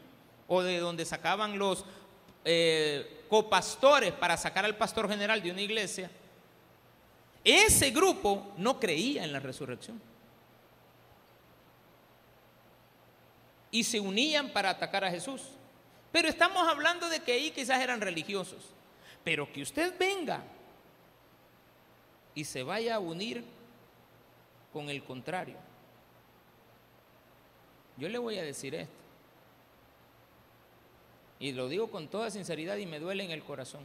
o 0.48 0.62
de 0.62 0.78
donde 0.78 1.05
sacaban 1.05 1.59
los 1.59 1.84
eh, 2.44 3.24
copastores 3.28 4.12
para 4.12 4.36
sacar 4.36 4.64
al 4.64 4.76
pastor 4.76 5.09
general 5.09 5.42
de 5.42 5.50
una 5.50 5.61
iglesia, 5.61 6.11
ese 7.44 7.90
grupo 7.90 8.53
no 8.57 8.80
creía 8.80 9.24
en 9.24 9.32
la 9.32 9.40
resurrección. 9.40 10.00
Y 13.73 13.83
se 13.83 13.99
unían 13.99 14.51
para 14.51 14.70
atacar 14.70 15.03
a 15.03 15.11
Jesús. 15.11 15.43
Pero 16.12 16.29
estamos 16.29 16.68
hablando 16.68 17.09
de 17.09 17.20
que 17.20 17.33
ahí 17.33 17.51
quizás 17.51 17.81
eran 17.81 18.01
religiosos. 18.01 18.62
Pero 19.25 19.51
que 19.51 19.62
usted 19.62 19.99
venga 19.99 20.45
y 22.35 22.45
se 22.45 22.62
vaya 22.62 22.97
a 22.97 23.01
unir 23.01 23.43
con 24.73 24.91
el 24.91 25.03
contrario. 25.03 25.57
Yo 27.97 28.09
le 28.09 28.18
voy 28.18 28.39
a 28.39 28.43
decir 28.43 28.75
esto. 28.75 28.95
Y 31.39 31.53
lo 31.53 31.68
digo 31.68 31.91
con 31.91 32.09
toda 32.09 32.31
sinceridad 32.31 32.77
y 32.77 32.87
me 32.87 33.01
duele 33.01 33.25
en 33.25 33.31
el 33.31 33.43
corazón. 33.43 33.83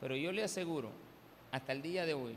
Pero 0.00 0.14
yo 0.14 0.30
le 0.30 0.44
aseguro, 0.44 0.90
hasta 1.50 1.72
el 1.72 1.82
día 1.82 2.06
de 2.06 2.14
hoy, 2.14 2.36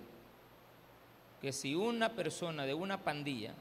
que 1.41 1.51
si 1.51 1.75
una 1.75 2.13
persona 2.13 2.65
de 2.65 2.73
una 2.73 3.03
pandilla 3.03 3.53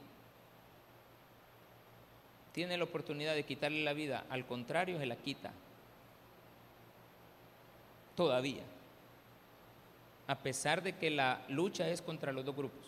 tiene 2.53 2.77
la 2.77 2.85
oportunidad 2.85 3.35
de 3.35 3.45
quitarle 3.45 3.83
la 3.85 3.93
vida, 3.93 4.25
al 4.29 4.47
contrario, 4.47 4.99
se 4.99 5.07
la 5.07 5.17
quita. 5.17 5.53
Todavía. 8.17 8.63
A 10.27 10.39
pesar 10.39 10.83
de 10.83 10.97
que 10.97 11.11
la 11.11 11.43
lucha 11.49 11.89
es 11.89 12.03
contra 12.03 12.33
los 12.33 12.45
dos 12.45 12.57
grupos. 12.57 12.87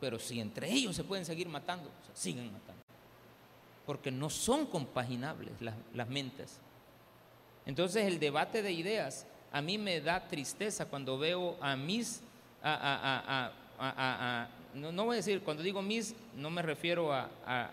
Pero 0.00 0.18
si 0.18 0.40
entre 0.40 0.70
ellos 0.70 0.94
se 0.94 1.04
pueden 1.04 1.24
seguir 1.24 1.48
matando, 1.48 1.90
siguen 2.14 2.52
matando. 2.52 2.82
Porque 3.84 4.10
no 4.10 4.30
son 4.30 4.66
compaginables 4.66 5.52
las, 5.94 6.08
mentes. 6.08 6.60
Entonces 7.66 8.06
el 8.06 8.20
debate 8.20 8.62
de 8.62 8.72
ideas 8.72 9.26
a 9.50 9.60
mí 9.62 9.78
me 9.78 10.00
da 10.00 10.28
tristeza 10.28 10.86
cuando 10.86 11.18
veo 11.18 11.56
a 11.60 11.74
mis, 11.74 12.20
no, 14.74 15.04
voy 15.04 15.14
a 15.14 15.16
decir, 15.16 15.42
cuando 15.42 15.62
digo 15.62 15.82
mis, 15.82 16.14
no 16.34 16.50
me 16.50 16.62
refiero 16.62 17.12
a, 17.12 17.28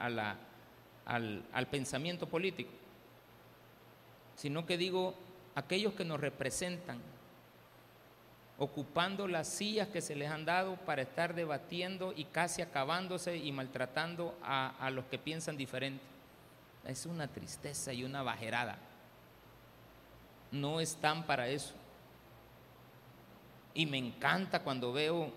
la, 0.10 0.38
al, 1.06 1.44
al 1.52 1.68
pensamiento 1.68 2.28
político, 2.28 2.72
sino 4.36 4.66
que 4.66 4.78
digo 4.78 5.14
aquellos 5.56 5.94
que 5.94 6.06
nos 6.06 6.20
representan, 6.20 7.00
ocupando 8.58 9.28
las 9.28 9.48
sillas 9.50 9.90
que 9.90 10.02
se 10.02 10.16
les 10.16 10.30
han 10.30 10.46
dado 10.46 10.78
para 10.78 11.02
estar 11.02 11.36
debatiendo 11.36 12.14
y 12.16 12.26
casi 12.26 12.62
acabándose 12.62 13.38
y 13.38 13.52
maltratando 13.52 14.38
a, 14.42 14.76
a 14.80 14.90
los 14.90 15.06
que 15.06 15.18
piensan 15.18 15.58
diferente. 15.58 16.04
Es 16.86 17.06
una 17.06 17.28
tristeza 17.28 17.92
y 17.92 18.04
una 18.04 18.24
bajerada 18.24 18.78
no 20.56 20.80
están 20.80 21.24
para 21.26 21.48
eso. 21.48 21.74
Y 23.74 23.86
me 23.86 23.98
encanta 23.98 24.64
cuando 24.64 24.94
veo 24.94 25.32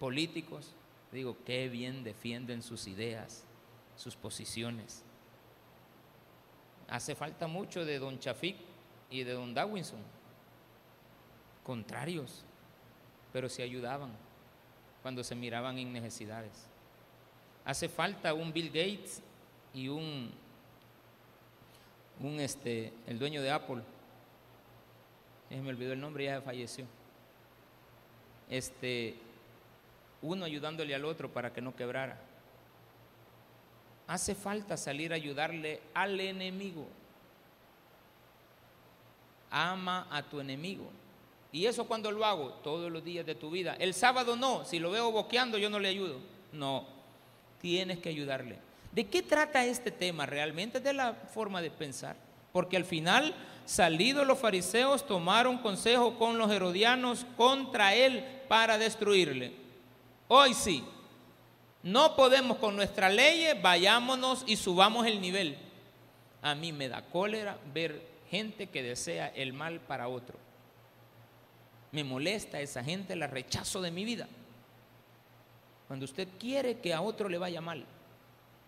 políticos, 0.00 0.74
digo, 1.12 1.36
qué 1.44 1.68
bien 1.68 2.02
defienden 2.02 2.62
sus 2.62 2.88
ideas, 2.88 3.44
sus 3.94 4.16
posiciones. 4.16 5.04
Hace 6.88 7.14
falta 7.14 7.46
mucho 7.46 7.84
de 7.84 8.00
don 8.00 8.18
Chafik 8.18 8.56
y 9.10 9.22
de 9.22 9.32
don 9.32 9.54
Dawinson, 9.54 10.00
contrarios, 11.62 12.42
pero 13.32 13.48
se 13.48 13.62
ayudaban 13.62 14.10
cuando 15.02 15.22
se 15.22 15.36
miraban 15.36 15.78
en 15.78 15.92
necesidades. 15.92 16.66
Hace 17.64 17.88
falta 17.88 18.34
un 18.34 18.52
Bill 18.52 18.68
Gates 18.68 19.22
y 19.74 19.88
un 19.88 20.32
un 22.20 22.38
este, 22.38 22.92
el 23.06 23.18
dueño 23.18 23.42
de 23.42 23.50
Apple, 23.50 23.82
me 25.50 25.68
olvidó 25.68 25.92
el 25.92 26.00
nombre, 26.00 26.24
ya 26.24 26.40
falleció. 26.42 26.84
Este, 28.48 29.16
uno 30.22 30.44
ayudándole 30.44 30.94
al 30.94 31.04
otro 31.04 31.30
para 31.32 31.52
que 31.52 31.60
no 31.60 31.74
quebrara. 31.74 32.18
Hace 34.06 34.34
falta 34.34 34.76
salir 34.76 35.12
a 35.12 35.16
ayudarle 35.16 35.80
al 35.94 36.18
enemigo. 36.20 36.86
Ama 39.50 40.06
a 40.10 40.22
tu 40.22 40.40
enemigo. 40.40 40.90
¿Y 41.52 41.66
eso 41.66 41.86
cuando 41.86 42.10
lo 42.10 42.24
hago? 42.24 42.50
Todos 42.62 42.90
los 42.90 43.04
días 43.04 43.26
de 43.26 43.34
tu 43.34 43.50
vida. 43.50 43.76
El 43.78 43.94
sábado 43.94 44.36
no, 44.36 44.64
si 44.64 44.78
lo 44.78 44.90
veo 44.90 45.10
boqueando 45.10 45.58
yo 45.58 45.70
no 45.70 45.78
le 45.78 45.88
ayudo. 45.88 46.18
No, 46.52 46.86
tienes 47.60 47.98
que 47.98 48.08
ayudarle. 48.08 48.58
¿De 48.92 49.06
qué 49.06 49.22
trata 49.22 49.64
este 49.64 49.90
tema 49.90 50.26
realmente? 50.26 50.80
De 50.80 50.92
la 50.92 51.14
forma 51.14 51.62
de 51.62 51.70
pensar. 51.70 52.16
Porque 52.52 52.76
al 52.76 52.84
final, 52.84 53.34
salidos 53.64 54.26
los 54.26 54.38
fariseos, 54.38 55.06
tomaron 55.06 55.58
consejo 55.58 56.18
con 56.18 56.38
los 56.38 56.50
herodianos 56.50 57.26
contra 57.36 57.94
él 57.94 58.24
para 58.48 58.78
destruirle. 58.78 59.59
Hoy 60.32 60.54
sí, 60.54 60.84
no 61.82 62.14
podemos 62.14 62.58
con 62.58 62.76
nuestra 62.76 63.08
ley, 63.08 63.58
vayámonos 63.60 64.44
y 64.46 64.56
subamos 64.56 65.06
el 65.06 65.20
nivel. 65.20 65.58
A 66.40 66.54
mí 66.54 66.72
me 66.72 66.88
da 66.88 67.02
cólera 67.02 67.58
ver 67.74 68.00
gente 68.30 68.68
que 68.68 68.82
desea 68.82 69.26
el 69.28 69.52
mal 69.52 69.80
para 69.80 70.06
otro. 70.06 70.38
Me 71.90 72.04
molesta 72.04 72.60
esa 72.60 72.84
gente, 72.84 73.16
la 73.16 73.26
rechazo 73.26 73.82
de 73.82 73.90
mi 73.90 74.04
vida. 74.04 74.28
Cuando 75.88 76.04
usted 76.04 76.28
quiere 76.38 76.78
que 76.78 76.94
a 76.94 77.00
otro 77.00 77.28
le 77.28 77.38
vaya 77.38 77.60
mal 77.60 77.84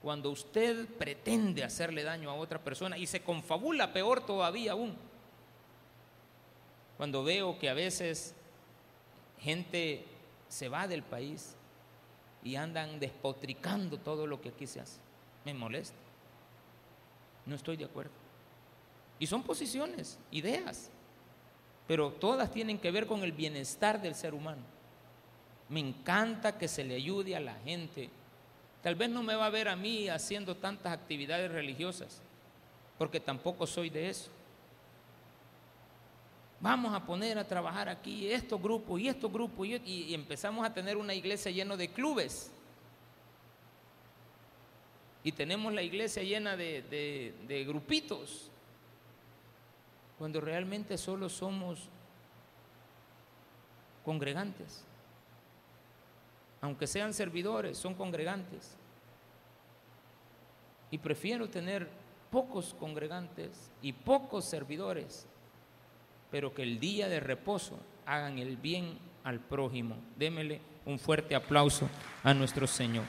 cuando 0.02 0.30
usted 0.30 0.86
pretende 0.98 1.62
hacerle 1.62 2.02
daño 2.02 2.28
a 2.28 2.34
otra 2.34 2.58
persona 2.58 2.98
y 2.98 3.06
se 3.06 3.22
confabula 3.22 3.92
peor 3.92 4.26
todavía 4.26 4.72
aún. 4.72 4.96
Cuando 6.96 7.22
veo 7.22 7.56
que 7.60 7.70
a 7.70 7.74
veces 7.74 8.34
gente 9.38 10.04
se 10.52 10.68
va 10.68 10.86
del 10.86 11.02
país 11.02 11.54
y 12.42 12.56
andan 12.56 12.98
despotricando 12.98 13.98
todo 13.98 14.26
lo 14.26 14.40
que 14.40 14.50
aquí 14.50 14.66
se 14.66 14.80
hace, 14.80 14.98
me 15.44 15.54
molesta. 15.54 15.96
No 17.46 17.54
estoy 17.54 17.76
de 17.76 17.84
acuerdo. 17.84 18.12
Y 19.18 19.26
son 19.26 19.42
posiciones, 19.42 20.18
ideas, 20.30 20.90
pero 21.86 22.10
todas 22.10 22.50
tienen 22.50 22.78
que 22.78 22.90
ver 22.90 23.06
con 23.06 23.22
el 23.22 23.32
bienestar 23.32 24.00
del 24.00 24.14
ser 24.14 24.34
humano. 24.34 24.62
Me 25.68 25.80
encanta 25.80 26.58
que 26.58 26.68
se 26.68 26.84
le 26.84 26.96
ayude 26.96 27.34
a 27.34 27.40
la 27.40 27.54
gente 27.54 28.10
Tal 28.82 28.96
vez 28.96 29.08
no 29.08 29.22
me 29.22 29.36
va 29.36 29.46
a 29.46 29.50
ver 29.50 29.68
a 29.68 29.76
mí 29.76 30.08
haciendo 30.08 30.56
tantas 30.56 30.92
actividades 30.92 31.50
religiosas, 31.50 32.20
porque 32.98 33.20
tampoco 33.20 33.66
soy 33.66 33.90
de 33.90 34.08
eso. 34.08 34.28
Vamos 36.62 36.94
a 36.94 37.04
poner 37.04 37.38
a 37.38 37.46
trabajar 37.46 37.90
aquí 37.90 38.32
estos 38.32 38.62
grupos 38.62 38.98
y 38.98 39.08
estos 39.08 39.30
grupos 39.30 39.66
y, 39.66 40.14
empezamos 40.14 40.64
a 40.64 40.72
tener 40.72 40.96
una 40.96 41.12
iglesia 41.12 41.50
llena 41.50 41.76
de 41.76 41.88
clubes. 41.88 42.50
Y 45.22 45.32
tenemos 45.32 45.72
la 45.74 45.82
iglesia 45.82 46.22
llena 46.22 46.56
de, 46.56 47.34
de 47.46 47.64
grupitos, 47.64 48.48
cuando 50.18 50.40
realmente 50.40 50.96
solo 50.96 51.28
somos 51.28 51.88
congregantes 54.04 54.84
aunque 56.62 56.86
sean 56.86 57.12
servidores, 57.12 57.76
son 57.76 57.94
congregantes. 57.94 58.76
Y 60.92 60.98
prefiero 60.98 61.50
tener 61.50 61.88
pocos 62.30 62.72
congregantes 62.78 63.70
y 63.82 63.92
pocos 63.92 64.44
servidores, 64.44 65.26
pero 66.32 66.54
que 66.54 66.62
el 66.62 66.80
día 66.80 67.08
de 67.08 67.20
reposo 67.20 67.78
hagan 68.06 68.38
el 68.38 68.56
bien 68.56 68.98
al 69.22 69.38
prójimo. 69.38 69.98
Démele 70.16 70.60
un 70.86 70.98
fuerte 70.98 71.36
aplauso 71.36 71.88
a 72.24 72.34
nuestro 72.34 72.66
Señor. 72.66 73.04